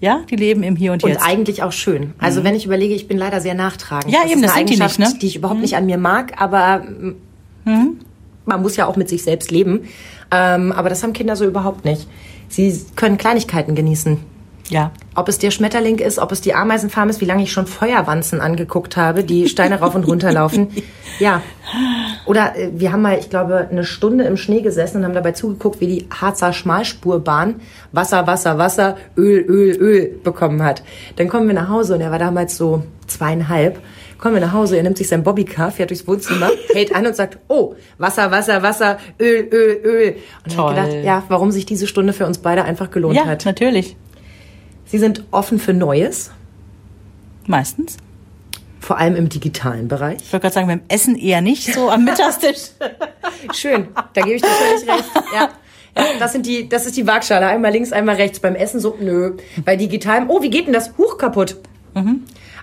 Ja, 0.00 0.20
die 0.30 0.36
leben 0.36 0.62
im 0.62 0.76
Hier 0.76 0.92
und, 0.92 1.04
Und 1.04 1.10
Jetzt. 1.10 1.22
eigentlich 1.22 1.62
auch 1.62 1.72
schön. 1.72 2.14
Also 2.18 2.42
wenn 2.44 2.54
ich 2.54 2.64
überlege, 2.64 2.94
ich 2.94 3.06
bin 3.08 3.18
leider 3.18 3.40
sehr 3.42 3.52
nachtragend. 3.54 4.10
Ja, 4.12 4.20
das 4.22 4.30
eben, 4.30 4.40
ist 4.40 4.48
das 4.48 4.56
eine 4.56 4.60
sind 4.60 4.70
die 4.70 4.72
nicht, 4.74 4.82
Eigenschaft, 4.82 5.14
ne? 5.14 5.18
die 5.20 5.26
ich 5.26 5.36
überhaupt 5.36 5.60
nicht 5.60 5.76
an 5.76 5.84
mir 5.86 5.98
mag, 5.98 6.40
aber 6.40 6.78
mm, 7.64 7.96
man 8.50 8.62
muss 8.62 8.76
ja 8.76 8.86
auch 8.86 8.96
mit 8.96 9.08
sich 9.08 9.22
selbst 9.22 9.50
leben. 9.50 9.88
Ähm, 10.30 10.72
aber 10.72 10.88
das 10.88 11.02
haben 11.02 11.12
Kinder 11.12 11.36
so 11.36 11.46
überhaupt 11.46 11.84
nicht. 11.84 12.06
Sie 12.48 12.84
können 12.96 13.16
Kleinigkeiten 13.16 13.74
genießen. 13.74 14.18
Ja. 14.68 14.92
Ob 15.16 15.28
es 15.28 15.38
der 15.38 15.50
Schmetterling 15.50 15.98
ist, 15.98 16.18
ob 16.18 16.30
es 16.30 16.40
die 16.40 16.54
Ameisenfarm 16.54 17.08
ist, 17.08 17.20
wie 17.20 17.24
lange 17.24 17.42
ich 17.42 17.52
schon 17.52 17.66
Feuerwanzen 17.66 18.40
angeguckt 18.40 18.96
habe, 18.96 19.24
die 19.24 19.48
Steine 19.48 19.80
rauf 19.80 19.94
und 19.94 20.04
runter 20.04 20.32
laufen. 20.32 20.68
Ja. 21.18 21.42
Oder 22.24 22.56
äh, 22.56 22.70
wir 22.72 22.92
haben 22.92 23.02
mal, 23.02 23.18
ich 23.18 23.28
glaube, 23.28 23.68
eine 23.70 23.84
Stunde 23.84 24.24
im 24.24 24.38
Schnee 24.38 24.62
gesessen 24.62 24.98
und 24.98 25.04
haben 25.04 25.12
dabei 25.12 25.32
zugeguckt, 25.32 25.78
wie 25.82 25.86
die 25.86 26.08
Harzer 26.08 26.54
Schmalspurbahn 26.54 27.56
Wasser, 27.92 28.26
Wasser, 28.26 28.56
Wasser, 28.56 28.96
Öl, 29.18 29.44
Öl, 29.46 29.76
Öl 29.76 30.20
bekommen 30.24 30.62
hat. 30.62 30.82
Dann 31.16 31.28
kommen 31.28 31.46
wir 31.46 31.54
nach 31.54 31.68
Hause 31.68 31.96
und 31.96 32.00
er 32.00 32.10
war 32.10 32.18
damals 32.18 32.56
so 32.56 32.84
zweieinhalb. 33.06 33.80
Kommen 34.20 34.34
wir 34.34 34.40
nach 34.42 34.52
Hause, 34.52 34.76
er 34.76 34.82
nimmt 34.82 34.98
sich 34.98 35.08
sein 35.08 35.22
Bobbycar, 35.22 35.70
fährt 35.70 35.88
durchs 35.88 36.06
Wohnzimmer, 36.06 36.50
hält 36.74 36.94
an 36.94 37.06
und 37.06 37.16
sagt, 37.16 37.38
oh, 37.48 37.74
Wasser, 37.96 38.30
Wasser, 38.30 38.62
Wasser, 38.62 38.98
Öl, 39.18 39.48
Öl, 39.50 39.80
Öl. 39.82 40.16
Und 40.44 40.54
Toll. 40.54 40.72
ich 40.74 40.78
hab 40.78 40.86
gedacht, 40.90 41.04
ja, 41.04 41.22
warum 41.28 41.50
sich 41.50 41.64
diese 41.64 41.86
Stunde 41.86 42.12
für 42.12 42.26
uns 42.26 42.36
beide 42.38 42.64
einfach 42.64 42.90
gelohnt 42.90 43.16
Ja, 43.16 43.24
hat. 43.24 43.46
natürlich. 43.46 43.96
Sie 44.84 44.98
sind 44.98 45.24
offen 45.30 45.58
für 45.58 45.72
Neues, 45.72 46.32
Meistens. 47.46 47.96
vor 48.80 48.98
allem 48.98 49.16
im 49.16 49.28
digitalen 49.30 49.88
Bereich. 49.88 50.18
Ich 50.22 50.32
wollte 50.32 50.42
gerade 50.42 50.54
sagen, 50.54 50.66
beim 50.66 50.82
Essen 50.88 51.16
eher 51.16 51.40
nicht 51.40 51.72
so 51.72 51.88
am 51.90 52.04
Mittagstisch. 52.04 52.72
Schön, 53.54 53.88
da 54.12 54.20
gebe 54.20 54.34
ich 54.36 54.42
dir 54.42 54.48
völlig 54.48 54.88
recht. 54.98 55.10
Ja. 55.34 55.48
Ja, 55.96 56.04
das, 56.20 56.32
sind 56.32 56.46
die, 56.46 56.68
das 56.68 56.86
ist 56.86 56.96
die 56.96 57.06
Waagschale. 57.06 57.46
Einmal 57.46 57.72
links, 57.72 57.90
einmal 57.92 58.14
rechts. 58.14 58.38
Beim 58.38 58.54
Essen 58.54 58.78
so, 58.78 58.96
nö. 59.00 59.36
Bei 59.64 59.74
digitalem, 59.74 60.30
oh, 60.30 60.40
wie 60.40 60.48
geht 60.50 60.66
denn 60.66 60.72
das? 60.72 60.96
Huch, 60.98 61.18
kaputt. 61.18 61.56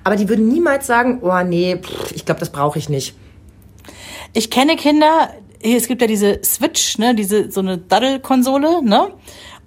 Aber 0.08 0.16
die 0.16 0.30
würden 0.30 0.48
niemals 0.48 0.88
sagen, 0.88 1.20
oh 1.22 1.44
nee, 1.44 1.76
pff, 1.76 2.14
ich 2.14 2.24
glaube, 2.24 2.40
das 2.40 2.50
brauche 2.50 2.80
ich 2.80 2.88
nicht. 2.88 3.14
Ich 4.32 4.50
kenne 4.50 4.78
Kinder, 4.78 5.34
es 5.62 5.90
gibt 5.90 6.00
ja 6.00 6.08
diese 6.08 6.40
Switch, 6.46 6.98
ne, 6.98 7.14
diese, 7.14 7.52
so 7.52 7.60
eine 7.60 7.78
Daddel-Konsole, 7.78 8.82
ne? 8.86 9.10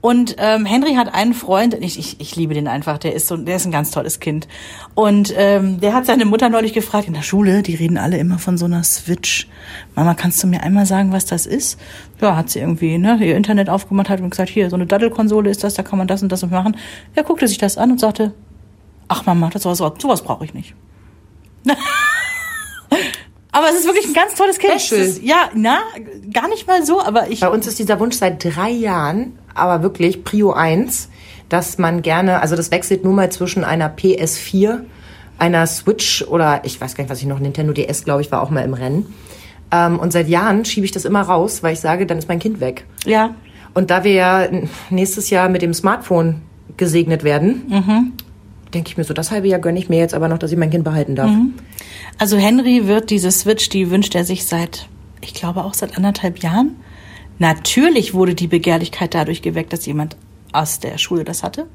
Und 0.01 0.37
ähm, 0.39 0.65
Henry 0.65 0.95
hat 0.95 1.13
einen 1.13 1.35
Freund, 1.35 1.75
ich, 1.75 1.99
ich, 1.99 2.19
ich 2.23 2.37
liebe 2.37 2.55
den 2.55 2.69
einfach, 2.69 2.97
der 2.97 3.15
ist 3.15 3.27
so, 3.27 3.37
der 3.37 3.57
ist 3.57 3.67
ein 3.67 3.71
ganz 3.71 3.91
tolles 3.91 4.19
Kind. 4.19 4.49
Und 4.95 5.35
ähm, 5.37 5.79
der 5.79 5.93
hat 5.93 6.07
seine 6.07 6.25
Mutter 6.25 6.49
neulich 6.49 6.73
gefragt, 6.73 7.07
in 7.07 7.13
der 7.13 7.21
Schule, 7.21 7.63
die 7.63 7.75
reden 7.75 7.99
alle 7.99 8.17
immer 8.17 8.39
von 8.39 8.57
so 8.57 8.65
einer 8.65 8.83
Switch. 8.83 9.47
Mama, 9.95 10.15
kannst 10.15 10.43
du 10.43 10.47
mir 10.47 10.63
einmal 10.63 10.87
sagen, 10.87 11.13
was 11.13 11.27
das 11.27 11.45
ist? 11.45 11.79
Ja, 12.19 12.35
hat 12.35 12.49
sie 12.49 12.61
irgendwie 12.61 12.97
ne, 12.97 13.19
ihr 13.21 13.37
Internet 13.37 13.69
aufgemacht, 13.69 14.09
hat 14.09 14.23
und 14.23 14.31
gesagt, 14.31 14.49
hier, 14.49 14.71
so 14.71 14.77
eine 14.77 14.87
Daddelkonsole 14.87 15.51
ist 15.51 15.65
das, 15.65 15.75
da 15.75 15.83
kann 15.83 15.99
man 15.99 16.09
das 16.09 16.23
und 16.23 16.33
das 16.33 16.47
machen. 16.47 16.79
Er 17.15 17.25
guckte 17.25 17.47
sich 17.47 17.59
das 17.59 17.77
an 17.77 17.91
und 17.91 18.01
sagte, 18.01 18.33
ach 19.11 19.27
Mama, 19.27 19.51
das 19.51 19.63
sowas, 19.63 19.79
sowas 19.79 20.23
brauche 20.23 20.45
ich 20.45 20.55
nicht. 20.55 20.75
Aber 23.53 23.69
es 23.69 23.75
ist 23.75 23.85
wirklich 23.85 24.07
ein 24.07 24.15
ganz 24.15 24.37
tolles 24.37 24.59
Kind. 24.59 24.75
Es 24.77 24.93
Ist, 24.93 25.23
ja, 25.23 25.51
na, 25.55 25.81
gar 26.33 26.49
nicht 26.49 26.69
mal 26.69 26.87
so, 26.87 27.03
aber 27.03 27.31
ich. 27.31 27.41
Bei 27.41 27.49
uns 27.49 27.67
ist 27.67 27.81
dieser 27.81 27.99
Wunsch 27.99 28.15
seit 28.15 28.45
drei 28.45 28.71
Jahren, 28.71 29.37
aber 29.55 29.83
wirklich 29.83 30.23
Prio 30.23 30.53
1, 30.53 31.09
dass 31.49 31.77
man 31.77 32.03
gerne, 32.03 32.43
also 32.43 32.55
das 32.55 32.71
wechselt 32.71 33.03
nur 33.03 33.13
mal 33.13 33.33
zwischen 33.33 33.65
einer 33.65 33.93
PS4, 33.93 34.83
einer 35.39 35.67
Switch 35.67 36.23
oder 36.23 36.65
ich 36.65 36.81
weiß 36.81 36.95
gar 36.95 37.03
nicht, 37.03 37.11
was 37.11 37.19
ich 37.21 37.27
noch, 37.27 37.41
Nintendo 37.41 37.73
DS, 37.73 38.05
glaube 38.05 38.21
ich, 38.21 38.31
war 38.31 38.41
auch 38.41 38.51
mal 38.51 38.65
im 38.65 38.75
Rennen. 38.75 39.13
Ähm, 39.73 39.99
und 39.99 40.13
seit 40.13 40.29
Jahren 40.29 40.65
schiebe 40.65 40.85
ich 40.85 40.93
das 40.93 41.05
immer 41.05 41.23
raus, 41.23 41.65
weil 41.65 41.73
ich 41.73 41.81
sage, 41.81 42.07
dann 42.07 42.19
ist 42.19 42.29
mein 42.29 42.39
Kind 42.39 42.61
weg. 42.61 42.87
Ja. 43.05 43.35
Und 43.75 43.91
da 43.91 44.05
wir 44.05 44.13
ja 44.13 44.49
nächstes 44.91 45.29
Jahr 45.31 45.49
mit 45.49 45.63
dem 45.63 45.75
Smartphone 45.75 46.43
gesegnet 46.77 47.25
werden, 47.25 47.65
denke 48.75 48.91
ich 48.91 48.97
mir 48.97 49.05
so, 49.05 49.15
das 49.15 49.31
halbe 49.31 49.49
Jahr 49.49 49.61
gönne 49.61 49.79
ich 49.79 49.89
mir 49.89 49.99
jetzt 49.99 50.15
aber 50.15 50.29
noch, 50.29 50.39
dass 50.39 50.53
ich 50.53 50.59
mein 50.59 50.71
Kind 50.71 50.85
behalten 50.85 51.17
darf. 51.17 51.31
Also 52.19 52.37
Henry 52.37 52.87
wird 52.87 53.11
diese 53.11 53.31
Switch, 53.31 53.69
die 53.69 53.91
wünscht 53.91 54.15
er 54.15 54.25
sich 54.25 54.47
seit, 54.47 54.89
ich 55.21 55.35
glaube 55.35 55.65
auch 55.65 55.75
seit 55.75 55.97
anderthalb 55.97 56.39
Jahren. 56.39 56.77
Natürlich 57.39 58.13
wurde 58.15 58.35
die 58.35 58.47
Begehrlichkeit 58.47 59.15
dadurch 59.15 59.43
geweckt, 59.43 59.73
dass 59.73 59.87
jemand 59.87 60.17
aus 60.53 60.81
der 60.81 60.99
Schule 60.99 61.25
das 61.25 61.43
hatte. 61.43 61.67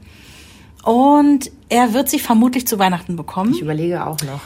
Und 0.83 1.49
er 1.69 1.93
wird 1.93 2.09
sie 2.09 2.19
vermutlich 2.19 2.67
zu 2.67 2.77
Weihnachten 2.77 3.15
bekommen. 3.15 3.53
Ich 3.53 3.61
überlege 3.61 4.05
auch 4.05 4.21
noch. 4.21 4.41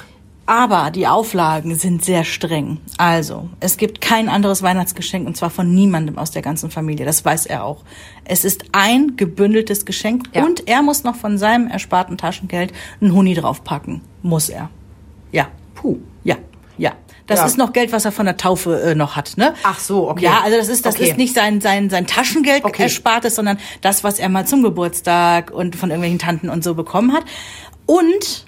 Aber 0.49 0.89
die 0.89 1.05
Auflagen 1.05 1.75
sind 1.75 2.03
sehr 2.03 2.23
streng. 2.23 2.79
Also, 2.97 3.49
es 3.59 3.77
gibt 3.77 4.01
kein 4.01 4.29
anderes 4.29 4.63
Weihnachtsgeschenk 4.63 5.27
und 5.27 5.37
zwar 5.37 5.51
von 5.51 5.75
niemandem 5.75 6.17
aus 6.17 6.31
der 6.31 6.41
ganzen 6.41 6.71
Familie. 6.71 7.05
Das 7.05 7.23
weiß 7.23 7.45
er 7.45 7.63
auch. 7.63 7.83
Es 8.25 8.43
ist 8.43 8.63
ein 8.71 9.15
gebündeltes 9.15 9.85
Geschenk 9.85 10.23
Ja. 10.33 10.43
und 10.43 10.67
er 10.67 10.81
muss 10.81 11.03
noch 11.03 11.15
von 11.15 11.37
seinem 11.37 11.67
ersparten 11.67 12.17
Taschengeld 12.17 12.73
einen 12.99 13.13
Huni 13.13 13.35
draufpacken. 13.35 14.01
Muss 14.23 14.49
er. 14.49 14.71
Ja. 15.31 15.49
Puh. 15.75 15.97
Ja. 16.23 16.37
Ja. 16.79 16.93
Das 17.27 17.41
Ja. 17.41 17.45
ist 17.45 17.59
noch 17.59 17.71
Geld, 17.71 17.91
was 17.91 18.05
er 18.05 18.11
von 18.11 18.25
der 18.25 18.37
Taufe 18.37 18.81
äh, 18.81 18.95
noch 18.95 19.15
hat, 19.15 19.33
ne? 19.37 19.53
Ach 19.61 19.77
so, 19.77 20.09
okay. 20.09 20.25
Ja, 20.25 20.39
also 20.43 20.57
das 20.57 20.67
ist 20.67 20.83
das 20.83 20.95
Okay. 20.95 21.09
ist 21.11 21.17
nicht 21.17 21.35
sein 21.35 21.61
sein 21.61 21.91
sein 21.91 22.07
Taschengeld 22.07 22.65
Okay. 22.65 22.81
erspartes, 22.83 23.35
sondern 23.35 23.59
das, 23.81 24.03
was 24.03 24.17
er 24.17 24.29
mal 24.29 24.47
zum 24.47 24.63
Geburtstag 24.63 25.51
und 25.51 25.75
von 25.75 25.91
irgendwelchen 25.91 26.17
Tanten 26.17 26.49
und 26.49 26.63
so 26.63 26.73
bekommen 26.73 27.13
hat. 27.13 27.23
Und 27.85 28.47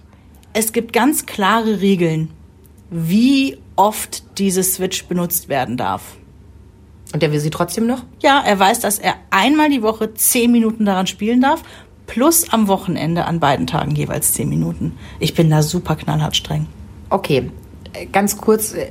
es 0.53 0.73
gibt 0.73 0.93
ganz 0.93 1.25
klare 1.25 1.81
Regeln, 1.81 2.29
wie 2.89 3.57
oft 3.75 4.37
diese 4.37 4.63
Switch 4.63 5.05
benutzt 5.05 5.49
werden 5.49 5.77
darf. 5.77 6.17
Und 7.13 7.21
der 7.21 7.31
will 7.31 7.39
sie 7.39 7.49
trotzdem 7.49 7.87
noch? 7.87 8.03
Ja, 8.21 8.41
er 8.45 8.57
weiß, 8.57 8.79
dass 8.79 8.99
er 8.99 9.15
einmal 9.31 9.69
die 9.69 9.81
Woche 9.81 10.13
zehn 10.13 10.51
Minuten 10.51 10.85
daran 10.85 11.07
spielen 11.07 11.41
darf, 11.41 11.63
plus 12.07 12.51
am 12.51 12.67
Wochenende 12.67 13.25
an 13.25 13.39
beiden 13.39 13.67
Tagen 13.67 13.95
jeweils 13.95 14.33
zehn 14.33 14.49
Minuten. 14.49 14.97
Ich 15.19 15.33
bin 15.33 15.49
da 15.49 15.61
super 15.61 15.95
knallhart 15.95 16.35
streng. 16.35 16.67
Okay, 17.09 17.49
äh, 17.93 18.05
ganz 18.05 18.37
kurz, 18.37 18.73
äh, 18.73 18.87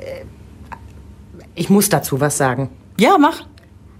ich 1.54 1.70
muss 1.70 1.88
dazu 1.88 2.20
was 2.20 2.36
sagen. 2.36 2.70
Ja, 2.98 3.16
mach. 3.18 3.46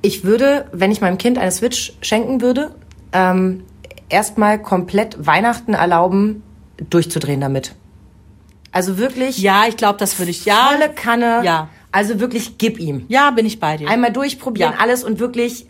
Ich 0.02 0.24
würde, 0.24 0.66
wenn 0.72 0.90
ich 0.90 1.00
meinem 1.00 1.18
Kind 1.18 1.38
eine 1.38 1.52
Switch 1.52 1.94
schenken 2.00 2.40
würde, 2.40 2.74
ähm, 3.12 3.64
erstmal 4.08 4.60
komplett 4.60 5.26
Weihnachten 5.26 5.74
erlauben, 5.74 6.42
durchzudrehen 6.88 7.40
damit. 7.40 7.74
Also 8.72 8.98
wirklich 8.98 9.38
Ja, 9.38 9.64
ich 9.68 9.76
glaube, 9.76 9.98
das 9.98 10.18
würde 10.18 10.30
ich. 10.30 10.44
Ja, 10.44 10.70
volle 10.72 10.90
Kanne. 10.90 11.42
Ja. 11.44 11.68
Also 11.92 12.20
wirklich 12.20 12.56
gib 12.58 12.78
ihm. 12.78 13.04
ja, 13.08 13.30
bin 13.32 13.44
ich 13.46 13.58
bei 13.58 13.76
dir. 13.76 13.88
Einmal 13.88 14.12
durchprobieren, 14.12 14.74
Ja. 14.74 14.78
alles 14.80 15.02
und 15.02 15.18
wirklich. 15.18 15.66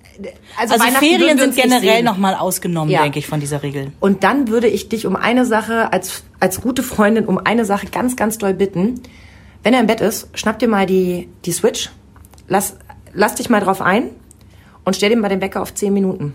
Also, 0.59 0.75
Also 0.75 0.85
Ferien 0.99 1.39
sind 1.39 1.57
generell 1.57 2.03
nochmal 2.03 2.35
ausgenommen, 2.35 2.91
Ja. 2.91 3.03
denke 3.03 3.19
ich, 3.19 3.27
von 3.27 3.41
dieser 3.41 3.63
Regel. 3.63 3.93
Und 4.01 4.23
dann 4.23 4.49
würde 4.49 4.67
ich 4.69 4.91
dich 4.91 5.07
um 5.07 5.17
eine 5.17 5.47
Sache, 5.47 5.95
als, 5.95 6.25
als 6.41 6.61
gute 6.61 6.83
Freundin, 6.83 7.25
um 7.25 7.39
eine 7.39 7.65
Sache 7.65 7.87
ganz, 7.87 8.17
ganz 8.17 8.37
doll 8.37 8.53
bitten. 8.53 9.01
Wenn 9.63 9.73
er 9.73 9.81
im 9.81 9.87
Bett 9.87 10.03
ist, 10.03 10.29
schnapp 10.35 10.59
dir 10.59 10.69
mal 10.69 10.85
die, 10.85 11.29
die 11.47 11.53
Switch, 11.53 11.89
lass, 12.49 12.77
lass 13.15 13.37
dich 13.37 13.49
mal 13.49 13.61
drauf 13.61 13.81
ein 13.81 14.11
und 14.85 14.95
stell 14.95 15.09
dir 15.09 15.17
mal 15.17 15.29
den 15.31 15.41
Wecker 15.41 15.63
auf 15.63 15.73
10 15.73 15.93
Minuten. 15.95 16.35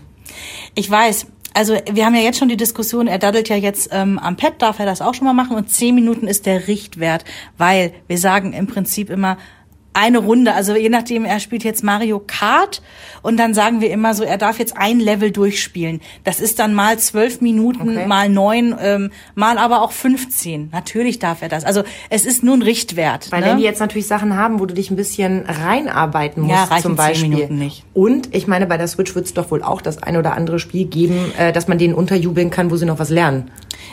Ich 0.74 0.90
weiß. 0.90 1.26
Also 1.56 1.74
wir 1.90 2.04
haben 2.04 2.14
ja 2.14 2.20
jetzt 2.20 2.38
schon 2.38 2.50
die 2.50 2.58
Diskussion, 2.58 3.06
er 3.06 3.18
daddelt 3.18 3.48
ja 3.48 3.56
jetzt 3.56 3.88
ähm, 3.90 4.18
am 4.18 4.36
Pad, 4.36 4.60
darf 4.60 4.78
er 4.78 4.84
das 4.84 5.00
auch 5.00 5.14
schon 5.14 5.26
mal 5.26 5.32
machen 5.32 5.56
und 5.56 5.70
zehn 5.70 5.94
Minuten 5.94 6.28
ist 6.28 6.44
der 6.44 6.68
Richtwert, 6.68 7.24
weil 7.56 7.94
wir 8.08 8.18
sagen 8.18 8.52
im 8.52 8.66
Prinzip 8.66 9.08
immer 9.08 9.38
eine 9.96 10.18
Runde, 10.18 10.52
also 10.54 10.76
je 10.76 10.88
nachdem, 10.90 11.24
er 11.24 11.40
spielt 11.40 11.64
jetzt 11.64 11.82
Mario 11.82 12.22
Kart 12.24 12.82
und 13.22 13.38
dann 13.38 13.54
sagen 13.54 13.80
wir 13.80 13.90
immer 13.90 14.14
so, 14.14 14.24
er 14.24 14.36
darf 14.38 14.58
jetzt 14.58 14.76
ein 14.76 15.00
Level 15.00 15.30
durchspielen. 15.30 16.00
Das 16.22 16.40
ist 16.40 16.58
dann 16.58 16.74
mal 16.74 16.98
zwölf 16.98 17.40
Minuten, 17.40 17.96
Okay. 17.96 18.06
mal 18.06 18.28
neun, 18.28 18.76
ähm, 18.80 19.10
mal 19.34 19.58
aber 19.58 19.82
auch 19.82 19.92
15. 19.92 20.68
Natürlich 20.72 21.18
darf 21.18 21.40
er 21.42 21.48
das. 21.48 21.64
Also 21.64 21.82
es 22.10 22.26
ist 22.26 22.42
nur 22.42 22.54
ein 22.56 22.62
Richtwert. 22.62 23.32
Weil 23.32 23.40
ne? 23.40 23.46
wenn 23.46 23.56
die 23.56 23.64
jetzt 23.64 23.80
natürlich 23.80 24.06
Sachen 24.06 24.36
haben, 24.36 24.60
wo 24.60 24.66
du 24.66 24.74
dich 24.74 24.90
ein 24.90 24.96
bisschen 24.96 25.44
reinarbeiten 25.46 26.42
musst, 26.42 26.54
Ja, 26.54 26.64
reichen 26.64 26.82
zum 26.82 26.96
Beispiel. 26.96 27.28
Minuten 27.30 27.58
nicht. 27.58 27.84
Und 27.94 28.34
ich 28.34 28.46
meine, 28.46 28.66
bei 28.66 28.76
der 28.76 28.88
Switch 28.88 29.14
wird 29.14 29.26
es 29.26 29.34
doch 29.34 29.50
wohl 29.50 29.62
auch 29.62 29.80
das 29.80 30.02
ein 30.02 30.16
oder 30.16 30.34
andere 30.34 30.58
Spiel 30.58 30.84
geben, 30.86 31.32
äh, 31.38 31.52
dass 31.52 31.68
man 31.68 31.78
denen 31.78 31.94
unterjubeln 31.94 32.50
kann, 32.50 32.70
wo 32.70 32.76
sie 32.76 32.86
noch 32.86 32.98
was 32.98 33.10
lernen. 33.10 33.50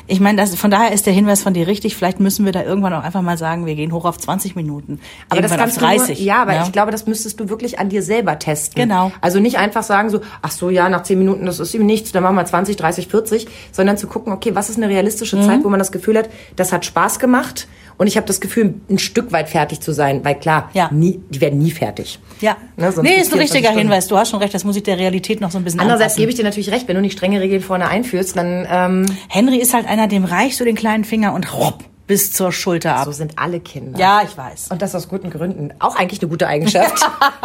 Ich 0.07 0.19
meine, 0.19 0.37
das, 0.37 0.53
von 0.55 0.69
daher 0.69 0.91
ist 0.91 1.05
der 1.05 1.13
Hinweis 1.13 1.41
von 1.41 1.53
dir 1.53 1.67
richtig. 1.67 1.95
Vielleicht 1.95 2.19
müssen 2.19 2.45
wir 2.45 2.51
da 2.51 2.63
irgendwann 2.63 2.93
auch 2.93 3.03
einfach 3.03 3.21
mal 3.21 3.37
sagen, 3.37 3.65
wir 3.65 3.75
gehen 3.75 3.93
hoch 3.93 4.05
auf 4.05 4.17
20 4.17 4.55
Minuten. 4.55 4.99
Aber 5.29 5.41
das 5.41 5.55
kannst 5.55 5.77
auf 5.77 5.83
30. 5.97 6.17
du 6.17 6.23
nur, 6.23 6.27
ja, 6.27 6.41
aber 6.41 6.53
ja. 6.55 6.63
ich 6.63 6.71
glaube, 6.71 6.91
das 6.91 7.05
müsstest 7.07 7.39
du 7.39 7.49
wirklich 7.49 7.79
an 7.79 7.89
dir 7.89 8.01
selber 8.03 8.39
testen. 8.39 8.81
Genau. 8.81 9.11
Also 9.21 9.39
nicht 9.39 9.57
einfach 9.57 9.83
sagen 9.83 10.09
so, 10.09 10.21
ach 10.41 10.51
so, 10.51 10.69
ja, 10.69 10.89
nach 10.89 11.03
10 11.03 11.17
Minuten, 11.19 11.45
das 11.45 11.59
ist 11.59 11.73
ihm 11.73 11.85
nichts, 11.85 12.11
dann 12.11 12.23
machen 12.23 12.35
wir 12.35 12.45
20, 12.45 12.75
30, 12.75 13.07
40, 13.07 13.47
sondern 13.71 13.97
zu 13.97 14.07
gucken, 14.07 14.33
okay, 14.33 14.55
was 14.55 14.69
ist 14.69 14.77
eine 14.77 14.89
realistische 14.89 15.35
Mhm. 15.37 15.43
Zeit, 15.43 15.59
wo 15.63 15.69
man 15.69 15.79
das 15.79 15.91
Gefühl 15.91 16.17
hat, 16.17 16.29
das 16.55 16.71
hat 16.71 16.85
Spaß 16.85 17.19
gemacht 17.19 17.67
und 17.97 18.07
ich 18.07 18.17
habe 18.17 18.25
das 18.25 18.41
Gefühl, 18.41 18.73
ein 18.89 18.97
Stück 18.97 19.31
weit 19.31 19.49
fertig 19.49 19.79
zu 19.79 19.91
sein, 19.93 20.21
weil 20.25 20.35
klar, 20.35 20.69
Ja. 20.73 20.89
nie, 20.91 21.21
die 21.29 21.39
werden 21.41 21.59
nie 21.59 21.71
fertig. 21.71 22.19
Ja. 22.41 22.57
Ne, 22.75 22.85
nee, 22.85 22.87
ist 22.87 22.97
ein 22.97 23.05
24 23.05 23.39
richtiger 23.39 23.59
Stunden. 23.69 23.79
Hinweis. 23.79 24.07
Du 24.07 24.17
hast 24.17 24.31
schon 24.31 24.39
recht, 24.39 24.53
das 24.53 24.63
muss 24.63 24.75
ich 24.75 24.83
der 24.83 24.97
Realität 24.97 25.41
noch 25.41 25.51
so 25.51 25.57
ein 25.59 25.63
bisschen 25.63 25.79
Andererseits 25.79 26.13
anpassen. 26.13 26.21
gebe 26.21 26.29
ich 26.31 26.35
dir 26.37 26.43
natürlich 26.43 26.71
recht, 26.71 26.87
wenn 26.87 26.95
du 26.95 27.01
nicht 27.01 27.15
strenge 27.17 27.39
Regeln 27.39 27.61
vorne 27.61 27.87
einführst, 27.87 28.35
dann 28.35 28.67
ähm, 28.69 29.05
Henry 29.29 29.57
ist 29.57 29.73
halt 29.73 29.87
einer, 29.87 30.07
dem 30.07 30.25
reichst 30.25 30.59
du 30.59 30.65
den 30.65 30.75
kleinen 30.75 31.03
Finger 31.03 31.33
und 31.33 31.53
hopp, 31.57 31.83
bis 32.05 32.33
zur 32.33 32.51
Schulter 32.51 32.97
ab. 32.97 33.05
so 33.05 33.11
sind 33.13 33.39
alle 33.39 33.59
Kinder. 33.61 33.97
ja, 33.97 34.21
ich 34.25 34.37
weiß. 34.37 34.67
Und 34.71 34.81
das 34.81 34.93
aus 34.93 35.07
guten 35.07 35.29
Gründen. 35.29 35.69
Auch 35.79 35.95
eigentlich 35.95 36.21
eine 36.21 36.29
gute 36.29 36.47
Eigenschaft. 36.47 37.01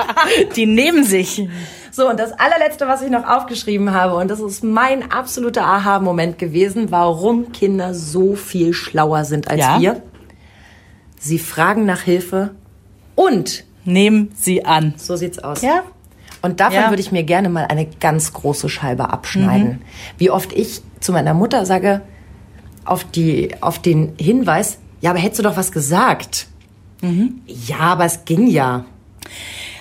Die 0.57 0.67
nehmen 0.67 1.05
sich. 1.05 1.49
So, 1.93 2.09
und 2.11 2.19
das 2.19 2.33
allerletzte, 2.33 2.89
was 2.89 3.03
ich 3.03 3.11
noch 3.11 3.25
aufgeschrieben 3.27 3.93
habe, 3.95 4.17
und 4.17 4.29
das 4.29 4.41
ist 4.41 4.65
mein 4.65 5.13
absoluter 5.13 5.65
Aha-Moment 5.65 6.39
gewesen, 6.39 6.91
warum 6.91 7.53
Kinder 7.53 7.95
so 7.95 8.35
viel 8.35 8.73
schlauer 8.75 9.25
sind 9.25 9.49
als 9.49 9.61
Ja. 9.61 9.81
wir. 9.81 10.03
Sie 11.21 11.39
fragen 11.39 11.85
nach 11.87 12.01
Hilfe 12.03 12.51
und 13.15 13.65
Nehmen 13.85 14.31
sie 14.35 14.65
an. 14.65 14.95
so 14.97 15.17
sieht's 15.17 15.39
aus. 15.39 15.63
Ja? 15.63 15.83
Und 16.43 16.61
davon 16.61 16.75
Ja. 16.75 16.87
Mhm. 16.87 16.91
würde 16.91 17.01
ich 17.03 17.13
mir 17.13 17.23
gerne 17.25 17.49
mal 17.49 17.67
eine 17.67 17.87
ganz 17.87 18.33
große 18.33 18.69
Scheibe 18.69 19.11
abschneiden. 19.11 19.83
Wie 20.19 20.31
oft 20.31 20.53
ich 20.53 20.83
zu 21.01 21.13
meiner 21.13 21.35
Mutter 21.35 21.65
sage, 21.67 22.03
auf, 22.89 23.05
die, 23.05 23.51
auf 23.61 23.81
den 23.81 24.15
Hinweis, 24.19 24.79
ja, 25.01 25.11
aber 25.11 25.19
hättest 25.19 25.41
du 25.41 25.43
doch 25.45 25.57
was 25.57 25.73
gesagt. 25.73 26.49
Mhm. 27.03 27.41
Ja, 27.47 27.79
aber 27.79 28.05
es 28.05 28.25
ging 28.25 28.47
ja. 28.49 28.85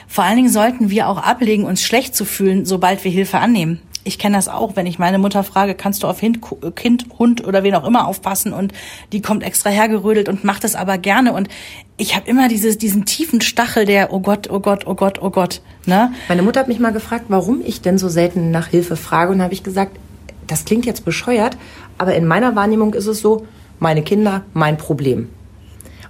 Vor 0.08 0.24
allen 0.24 0.38
Dingen 0.38 0.50
sollten 0.50 0.90
wir 0.90 1.08
auch 1.08 1.18
ablegen, 1.18 1.64
uns 1.64 1.82
schlecht 1.84 2.16
zu 2.16 2.26
fühlen, 2.26 2.66
sobald 2.66 3.04
wir 3.04 3.12
Hilfe 3.12 3.40
annehmen. 3.40 3.82
Ich 4.04 4.18
kenne 4.18 4.38
das 4.38 4.48
auch, 4.48 4.78
wenn 4.78 4.86
ich 4.86 5.00
meine 5.00 5.20
Mutter 5.20 5.44
frage, 5.44 5.76
kannst 5.76 6.02
du 6.02 6.08
auf 6.08 6.20
Kind, 6.20 6.40
kind, 6.76 7.08
Hund 7.20 7.46
oder 7.46 7.64
wen 7.64 7.76
auch 7.76 7.86
immer 7.86 8.08
aufpassen 8.08 8.54
und 8.54 8.72
die 9.12 9.22
kommt 9.22 9.44
extra 9.44 9.70
hergerödelt 9.70 10.30
und 10.30 10.46
macht 10.46 10.64
es 10.64 10.76
aber 10.76 10.98
gerne 10.98 11.34
und 11.34 11.50
ich 11.98 12.16
habe 12.16 12.30
immer 12.30 12.48
dieses, 12.48 12.78
diesen 12.78 13.06
tiefen 13.06 13.42
Stachel 13.42 13.86
der 13.86 14.14
oh 14.14 14.22
Gott, 14.22 14.50
oh 14.50 14.62
Gott, 14.62 14.88
oh 14.88 14.96
Gott, 14.96 15.22
oh 15.22 15.30
Gott, 15.30 15.62
ne? 15.86 16.14
Meine 16.30 16.42
Mutter 16.42 16.62
hat 16.62 16.70
mich 16.70 16.80
mal 16.80 16.94
gefragt, 16.94 17.26
warum 17.28 17.62
ich 17.66 17.82
denn 17.82 17.98
so 17.98 18.08
selten 18.08 18.50
nach 18.50 18.68
Hilfe 18.68 18.96
frage. 18.96 19.34
Und 19.34 19.42
habe 19.42 19.54
ich 19.54 19.64
gesagt, 19.64 20.00
das 20.48 20.66
klingt 20.66 20.86
jetzt 20.86 21.06
bescheuert, 21.06 21.58
aber 21.98 22.16
in 22.16 22.26
meiner 22.26 22.56
Wahrnehmung 22.56 22.94
ist 22.94 23.08
es 23.08 23.22
so, 23.22 23.46
meine 23.80 24.02
Kinder, 24.02 24.44
mein 24.54 24.78
Problem. 24.78 25.30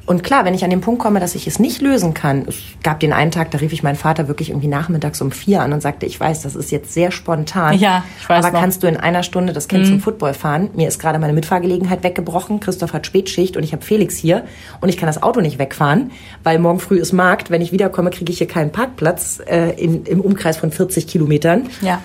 Und 0.07 0.23
klar, 0.23 0.45
wenn 0.45 0.53
ich 0.53 0.63
an 0.63 0.69
den 0.69 0.79
Punkt 0.79 1.01
komme, 1.01 1.19
dass 1.19 1.35
ich 1.35 1.47
es 1.47 1.59
nicht 1.59 1.81
lösen 1.81 2.13
kann, 2.13 2.45
es 2.47 2.55
gab 2.81 3.01
den 3.01 3.11
einen 3.11 3.29
Tag, 3.29 3.51
da 3.51 3.57
rief 3.57 3.73
ich 3.73 3.83
meinen 3.83 3.97
Vater 3.97 4.29
wirklich 4.29 4.51
irgendwie 4.51 4.69
nachmittags 4.69 5.21
um 5.21 5.31
vier 5.31 5.61
an 5.61 5.73
und 5.73 5.81
sagte, 5.81 6.05
ich 6.05 6.17
weiß, 6.17 6.43
das 6.43 6.55
ist 6.55 6.71
jetzt 6.71 6.93
sehr 6.93 7.11
spontan. 7.11 7.77
Ja, 7.77 8.05
ich 8.17 8.29
weiß 8.29 8.45
Aber 8.45 8.53
noch. 8.53 8.61
kannst 8.61 8.83
du 8.83 8.87
in 8.87 8.95
einer 8.95 9.21
Stunde 9.21 9.51
das 9.51 9.67
Kind 9.67 9.85
zum 9.85 9.99
Football 9.99 10.33
fahren? 10.33 10.69
Mir 10.75 10.87
ist 10.87 10.99
gerade 10.99 11.19
meine 11.19 11.33
Mitfahrgelegenheit 11.33 12.03
weggebrochen. 12.03 12.61
Christoph 12.61 12.93
hat 12.93 13.05
Spätschicht 13.05 13.57
und 13.57 13.63
ich 13.63 13.73
habe 13.73 13.83
Felix 13.83 14.15
hier 14.15 14.45
und 14.79 14.87
ich 14.87 14.95
kann 14.95 15.07
das 15.07 15.21
Auto 15.21 15.41
nicht 15.41 15.59
wegfahren, 15.59 16.11
weil 16.41 16.57
morgen 16.57 16.79
früh 16.79 16.99
ist 16.99 17.11
Markt. 17.11 17.49
Wenn 17.51 17.61
ich 17.61 17.73
wiederkomme, 17.73 18.09
kriege 18.09 18.31
ich 18.31 18.37
hier 18.37 18.47
keinen 18.47 18.71
Parkplatz 18.71 19.41
äh, 19.45 19.71
in, 19.71 20.05
im 20.05 20.21
Umkreis 20.21 20.55
von 20.55 20.71
40 20.71 21.05
Kilometern. 21.07 21.67
Ja. 21.81 22.01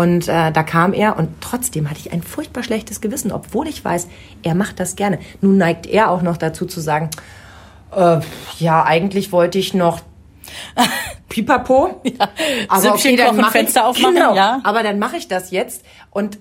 Und 0.00 0.28
äh, 0.28 0.50
da 0.50 0.62
kam 0.62 0.94
er 0.94 1.18
und 1.18 1.28
trotzdem 1.42 1.90
hatte 1.90 2.00
ich 2.00 2.10
ein 2.10 2.22
furchtbar 2.22 2.62
schlechtes 2.62 3.02
Gewissen, 3.02 3.32
obwohl 3.32 3.68
ich 3.68 3.84
weiß, 3.84 4.08
er 4.42 4.54
macht 4.54 4.80
das 4.80 4.96
gerne. 4.96 5.18
Nun 5.42 5.58
neigt 5.58 5.86
er 5.86 6.10
auch 6.10 6.22
noch 6.22 6.38
dazu 6.38 6.64
zu 6.64 6.80
sagen, 6.80 7.10
äh, 7.94 8.20
ja, 8.58 8.82
eigentlich 8.82 9.30
wollte 9.30 9.58
ich 9.58 9.74
noch 9.74 10.00
Pipapo. 11.28 12.00
Ja. 12.04 12.30
Aber 12.68 12.94
okay, 12.94 13.14
dann 13.14 13.36
mach 13.36 13.52
Fenster 13.52 13.86
aufmachen, 13.86 14.14
genau, 14.14 14.34
ja. 14.34 14.62
Aber 14.64 14.82
dann 14.82 14.98
mache 14.98 15.18
ich 15.18 15.28
das 15.28 15.50
jetzt 15.50 15.84
und 16.08 16.38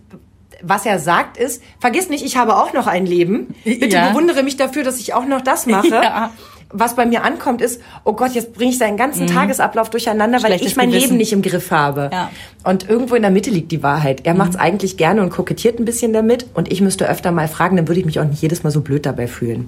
was 0.62 0.86
er 0.86 0.97
sagt 0.97 1.36
ist, 1.36 1.62
vergiss 1.82 2.07
nicht, 2.07 2.24
ich 2.24 2.38
habe 2.38 2.55
auch 2.55 2.72
noch 2.72 2.88
ein 2.88 3.05
Leben. 3.05 3.55
Bitte 3.66 3.88
ja. 3.88 4.07
bewundere 4.07 4.41
mich 4.43 4.55
dafür, 4.55 4.86
dass 4.86 5.01
ich 5.01 5.14
auch 5.14 5.26
noch 5.26 5.41
das 5.41 5.66
mache. 5.66 5.95
Ja. 6.01 6.32
Was 6.72 6.95
bei 6.95 7.05
mir 7.05 7.24
ankommt, 7.24 7.61
ist, 7.61 7.82
oh 8.03 8.13
Gott, 8.13 8.34
jetzt 8.34 8.53
bringe 8.53 8.70
ich 8.70 8.78
seinen 8.78 8.95
ganzen 8.95 9.24
mhm. 9.24 9.28
Tagesablauf 9.28 9.89
durcheinander, 9.89 10.43
weil 10.43 10.53
ich 10.53 10.76
mein 10.76 10.89
Gewissen. 10.89 11.07
Leben 11.07 11.17
nicht 11.17 11.34
im 11.34 11.41
Griff 11.41 11.72
habe. 11.72 12.09
Ja. 12.13 12.30
Und 12.63 12.88
irgendwo 12.88 13.15
in 13.15 13.24
der 13.24 13.32
Mitte 13.32 13.49
liegt 13.49 13.72
die 13.72 13.82
Wahrheit. 13.82 14.26
Er 14.26 14.34
mhm. 14.34 14.39
macht 14.39 14.51
es 14.51 14.55
eigentlich 14.55 14.95
gerne 14.95 15.24
und 15.24 15.32
kokettiert 15.32 15.80
ein 15.80 15.86
bisschen 15.86 16.13
damit. 16.13 16.45
Und 16.53 16.72
ich 16.72 16.82
müsste 16.82 17.09
öfter 17.09 17.32
mal 17.32 17.47
fragen, 17.47 17.76
dann 17.76 17.88
würde 17.88 17.99
ich 17.99 18.05
mich 18.05 18.20
auch 18.20 18.26
nicht 18.26 18.41
jedes 18.41 18.63
Mal 18.63 18.70
so 18.70 18.82
blöd 18.82 19.05
dabei 19.05 19.28
fühlen. 19.28 19.67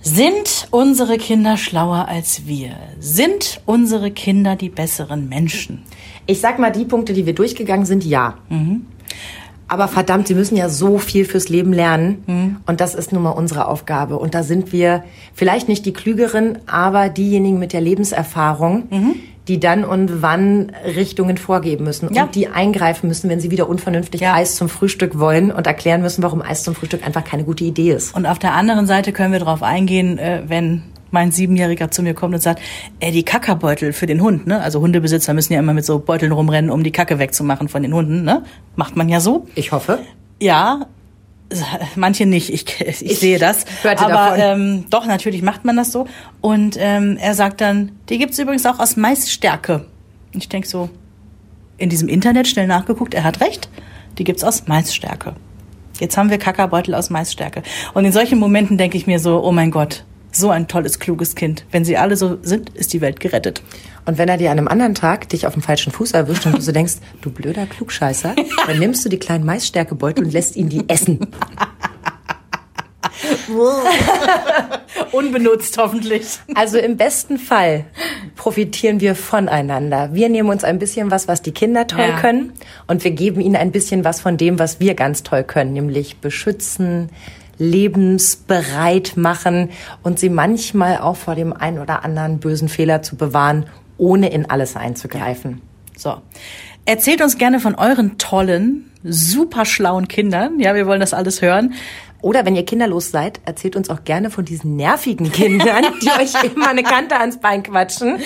Sind 0.00 0.68
unsere 0.70 1.18
Kinder 1.18 1.56
schlauer 1.56 2.06
als 2.08 2.46
wir? 2.46 2.76
Sind 3.00 3.60
unsere 3.66 4.10
Kinder 4.10 4.54
die 4.54 4.68
besseren 4.68 5.28
Menschen? 5.28 5.82
Ich 6.26 6.40
sag 6.40 6.58
mal, 6.58 6.70
die 6.70 6.84
Punkte, 6.84 7.14
die 7.14 7.26
wir 7.26 7.34
durchgegangen 7.34 7.86
sind, 7.86 8.04
ja. 8.04 8.38
Mhm. 8.48 8.86
Aber 9.68 9.86
verdammt, 9.86 10.26
sie 10.26 10.34
müssen 10.34 10.56
ja 10.56 10.70
so 10.70 10.98
viel 10.98 11.26
fürs 11.26 11.50
Leben 11.50 11.72
lernen. 11.72 12.24
Mhm. 12.26 12.56
Und 12.66 12.80
das 12.80 12.94
ist 12.94 13.12
nun 13.12 13.22
mal 13.22 13.30
unsere 13.30 13.68
Aufgabe. 13.68 14.18
Und 14.18 14.34
da 14.34 14.42
sind 14.42 14.72
wir 14.72 15.04
vielleicht 15.34 15.68
nicht 15.68 15.84
die 15.84 15.92
Klügeren, 15.92 16.58
aber 16.66 17.10
diejenigen 17.10 17.58
mit 17.58 17.74
der 17.74 17.82
Lebenserfahrung, 17.82 18.84
mhm. 18.90 19.14
die 19.46 19.60
dann 19.60 19.84
und 19.84 20.22
wann 20.22 20.72
Richtungen 20.84 21.36
vorgeben 21.36 21.84
müssen. 21.84 22.12
Ja. 22.14 22.24
Und 22.24 22.34
die 22.34 22.48
eingreifen 22.48 23.08
müssen, 23.08 23.28
wenn 23.28 23.40
sie 23.40 23.50
wieder 23.50 23.68
unvernünftig 23.68 24.22
ja. 24.22 24.34
Eis 24.34 24.56
zum 24.56 24.70
Frühstück 24.70 25.18
wollen 25.18 25.50
und 25.52 25.66
erklären 25.66 26.00
müssen, 26.00 26.22
warum 26.22 26.40
Eis 26.40 26.62
zum 26.62 26.74
Frühstück 26.74 27.06
einfach 27.06 27.24
keine 27.24 27.44
gute 27.44 27.64
Idee 27.64 27.92
ist. 27.92 28.16
Und 28.16 28.24
auf 28.24 28.38
der 28.38 28.54
anderen 28.54 28.86
Seite 28.86 29.12
können 29.12 29.32
wir 29.32 29.38
darauf 29.40 29.62
eingehen, 29.62 30.18
äh, 30.18 30.44
wenn 30.46 30.82
mein 31.10 31.32
Siebenjähriger 31.32 31.90
zu 31.90 32.02
mir 32.02 32.14
kommt 32.14 32.34
und 32.34 32.40
sagt, 32.40 32.60
ey, 33.00 33.12
die 33.12 33.24
Kackerbeutel 33.24 33.92
für 33.92 34.06
den 34.06 34.22
Hund, 34.22 34.46
ne? 34.46 34.60
Also 34.60 34.80
Hundebesitzer 34.80 35.34
müssen 35.34 35.52
ja 35.52 35.58
immer 35.58 35.74
mit 35.74 35.84
so 35.84 35.98
Beuteln 35.98 36.32
rumrennen, 36.32 36.70
um 36.70 36.82
die 36.82 36.92
Kacke 36.92 37.18
wegzumachen 37.18 37.68
von 37.68 37.82
den 37.82 37.94
Hunden, 37.94 38.22
ne? 38.22 38.42
Macht 38.76 38.96
man 38.96 39.08
ja 39.08 39.20
so. 39.20 39.46
Ich 39.54 39.72
hoffe. 39.72 40.00
Ja, 40.40 40.86
manche 41.96 42.26
nicht, 42.26 42.52
ich, 42.52 42.80
ich, 42.80 43.04
ich 43.04 43.18
sehe 43.18 43.38
das. 43.38 43.64
Hörte 43.82 44.04
Aber 44.04 44.12
davon. 44.12 44.40
Ähm, 44.40 44.84
doch, 44.90 45.06
natürlich 45.06 45.42
macht 45.42 45.64
man 45.64 45.76
das 45.76 45.92
so. 45.92 46.06
Und 46.40 46.76
ähm, 46.78 47.16
er 47.20 47.34
sagt 47.34 47.60
dann, 47.60 47.92
die 48.08 48.18
gibt's 48.18 48.38
übrigens 48.38 48.66
auch 48.66 48.78
aus 48.78 48.96
Maisstärke. 48.96 49.86
Und 50.34 50.42
ich 50.42 50.48
denk 50.48 50.66
so, 50.66 50.90
in 51.78 51.88
diesem 51.88 52.08
Internet 52.08 52.48
schnell 52.48 52.66
nachgeguckt, 52.66 53.14
er 53.14 53.24
hat 53.24 53.40
recht, 53.40 53.68
die 54.18 54.24
gibt's 54.24 54.44
aus 54.44 54.66
Maisstärke. 54.66 55.34
Jetzt 56.00 56.16
haben 56.16 56.30
wir 56.30 56.38
Kackerbeutel 56.38 56.94
aus 56.94 57.10
Maisstärke. 57.10 57.62
Und 57.94 58.04
in 58.04 58.12
solchen 58.12 58.38
Momenten 58.38 58.78
denke 58.78 58.96
ich 58.96 59.06
mir 59.06 59.18
so, 59.18 59.42
oh 59.42 59.52
mein 59.52 59.70
Gott, 59.70 60.04
so 60.38 60.50
ein 60.50 60.68
tolles, 60.68 60.98
kluges 60.98 61.34
Kind. 61.34 61.64
Wenn 61.70 61.84
sie 61.84 61.96
alle 61.96 62.16
so 62.16 62.38
sind, 62.42 62.70
ist 62.70 62.92
die 62.92 63.00
Welt 63.00 63.20
gerettet. 63.20 63.62
Und 64.06 64.16
wenn 64.18 64.28
er 64.28 64.38
dir 64.38 64.50
an 64.50 64.58
einem 64.58 64.68
anderen 64.68 64.94
Tag 64.94 65.28
dich 65.28 65.46
auf 65.46 65.52
dem 65.52 65.62
falschen 65.62 65.92
Fuß 65.92 66.12
erwischt 66.12 66.46
und 66.46 66.56
du 66.56 66.62
so 66.62 66.72
denkst, 66.72 66.94
du 67.20 67.30
blöder 67.30 67.66
Klugscheißer, 67.66 68.34
dann 68.66 68.78
nimmst 68.78 69.04
du 69.04 69.08
die 69.08 69.18
kleinen 69.18 69.44
Maisstärkebeutel 69.44 70.24
und 70.24 70.32
lässt 70.32 70.56
ihn 70.56 70.68
die 70.68 70.88
essen. 70.88 71.18
Unbenutzt 75.12 75.76
hoffentlich. 75.78 76.38
Also 76.54 76.78
im 76.78 76.96
besten 76.96 77.38
Fall 77.38 77.84
profitieren 78.36 79.00
wir 79.00 79.14
voneinander. 79.14 80.10
Wir 80.12 80.28
nehmen 80.28 80.48
uns 80.48 80.64
ein 80.64 80.78
bisschen 80.78 81.10
was, 81.10 81.28
was 81.28 81.42
die 81.42 81.52
Kinder 81.52 81.86
toll 81.86 82.08
ja. 82.08 82.20
können 82.20 82.52
und 82.86 83.04
wir 83.04 83.10
geben 83.10 83.40
ihnen 83.40 83.56
ein 83.56 83.72
bisschen 83.72 84.04
was 84.04 84.20
von 84.20 84.36
dem, 84.36 84.58
was 84.58 84.80
wir 84.80 84.94
ganz 84.94 85.22
toll 85.22 85.44
können, 85.44 85.72
nämlich 85.72 86.18
beschützen, 86.18 87.10
lebensbereit 87.58 89.16
machen 89.16 89.70
und 90.02 90.18
sie 90.18 90.30
manchmal 90.30 90.98
auch 90.98 91.16
vor 91.16 91.34
dem 91.34 91.52
einen 91.52 91.78
oder 91.78 92.04
anderen 92.04 92.38
bösen 92.38 92.68
Fehler 92.68 93.02
zu 93.02 93.16
bewahren, 93.16 93.66
ohne 93.96 94.30
in 94.30 94.48
alles 94.48 94.76
einzugreifen. 94.76 95.60
So. 95.96 96.16
Erzählt 96.84 97.20
uns 97.20 97.36
gerne 97.36 97.60
von 97.60 97.74
euren 97.74 98.16
tollen, 98.16 98.90
super 99.04 99.64
schlauen 99.64 100.08
Kindern. 100.08 100.58
Ja, 100.58 100.74
wir 100.74 100.86
wollen 100.86 101.00
das 101.00 101.12
alles 101.12 101.42
hören. 101.42 101.74
Oder 102.20 102.44
wenn 102.44 102.56
ihr 102.56 102.64
kinderlos 102.64 103.10
seid, 103.10 103.40
erzählt 103.44 103.76
uns 103.76 103.90
auch 103.90 104.02
gerne 104.04 104.30
von 104.30 104.44
diesen 104.44 104.74
nervigen 104.74 105.30
Kindern, 105.30 105.84
die 106.02 106.10
euch 106.10 106.42
immer 106.54 106.68
eine 106.68 106.82
Kante 106.82 107.16
ans 107.18 107.38
Bein 107.38 107.62
quatschen. 107.62 108.18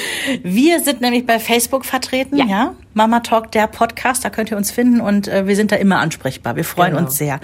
Wir 0.43 0.81
sind 0.81 1.01
nämlich 1.01 1.27
bei 1.27 1.39
Facebook 1.39 1.85
vertreten, 1.85 2.37
ja. 2.37 2.45
ja? 2.47 2.75
Mama 2.95 3.21
Talk, 3.21 3.51
der 3.53 3.67
Podcast, 3.67 4.25
da 4.25 4.31
könnt 4.31 4.51
ihr 4.51 4.57
uns 4.57 4.71
finden 4.71 5.01
und 5.01 5.29
äh, 5.29 5.47
wir 5.47 5.57
sind 5.57 5.73
da 5.73 5.77
immer 5.77 5.99
ansprechbar. 5.99 6.57
Wir 6.57 6.65
freuen 6.65 6.93
genau. 6.93 7.07
uns 7.07 7.17
sehr. 7.17 7.41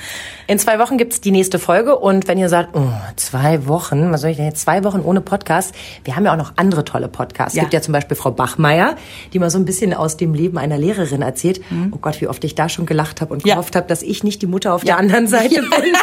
In 0.47 0.59
zwei 0.59 0.79
Wochen 0.79 0.99
gibt's 0.99 1.21
die 1.21 1.31
nächste 1.31 1.59
Folge 1.59 1.97
und 1.99 2.29
wenn 2.29 2.37
ihr 2.39 2.49
sagt, 2.49 2.77
oh, 2.77 2.91
zwei 3.17 3.67
Wochen, 3.67 4.13
was 4.13 4.21
soll 4.21 4.31
ich 4.31 4.37
denn 4.37 4.47
jetzt, 4.47 4.61
zwei 4.61 4.85
Wochen 4.85 5.01
ohne 5.01 5.21
Podcast? 5.21 5.75
Wir 6.05 6.17
haben 6.17 6.25
ja 6.25 6.33
auch 6.33 6.37
noch 6.37 6.53
andere 6.57 6.85
tolle 6.85 7.09
Podcasts. 7.09 7.55
Ja. 7.55 7.63
Es 7.63 7.65
gibt 7.65 7.75
ja 7.75 7.81
zum 7.81 7.93
Beispiel 7.93 8.17
Frau 8.17 8.31
Bachmeier, 8.31 8.97
die 9.33 9.39
mal 9.39 9.51
so 9.51 9.59
ein 9.59 9.65
bisschen 9.65 9.95
aus 9.95 10.17
dem 10.17 10.35
Leben 10.35 10.59
einer 10.59 10.77
Lehrerin 10.77 11.23
erzählt. 11.23 11.61
Mhm. 11.71 11.93
Oh 11.95 11.99
Gott, 11.99 12.21
wie 12.21 12.29
oft 12.29 12.45
ich 12.45 12.55
da 12.55 12.69
schon 12.69 12.85
gelacht 12.85 13.21
habe 13.21 13.33
und 13.33 13.47
ja. 13.47 13.55
gehofft 13.55 13.75
habe, 13.75 13.87
dass 13.87 14.03
ich 14.03 14.25
nicht 14.25 14.43
die 14.43 14.47
Mutter 14.47 14.75
auf 14.75 14.85
der 14.85 14.99
anderen 14.99 15.29
Seite 15.29 15.63
bin. 15.63 15.95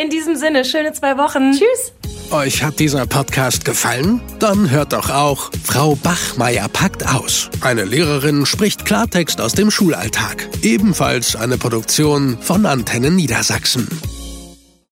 In 0.00 0.10
diesem 0.10 0.36
Sinne, 0.36 0.64
schöne 0.64 0.92
zwei 0.92 1.16
Wochen. 1.16 1.52
Tschüss. 1.52 1.92
Euch 2.30 2.62
hat 2.62 2.78
dieser 2.78 3.06
Podcast 3.06 3.64
gefallen? 3.64 4.20
Dann 4.38 4.70
hört 4.70 4.92
doch 4.92 5.08
auch 5.08 5.50
Frau 5.64 5.94
Bachmeier 5.94 6.68
packt 6.68 7.06
aus. 7.06 7.48
Eine 7.62 7.84
Lehrerin 7.84 8.44
spricht 8.44 8.84
Klartext 8.84 9.40
aus 9.40 9.52
dem 9.52 9.70
Schulalltag. 9.70 10.46
Ebenfalls 10.62 11.36
eine 11.36 11.56
Produktion 11.56 12.36
von 12.38 12.66
Antennen 12.66 13.16
Niedersachsen. 13.16 13.88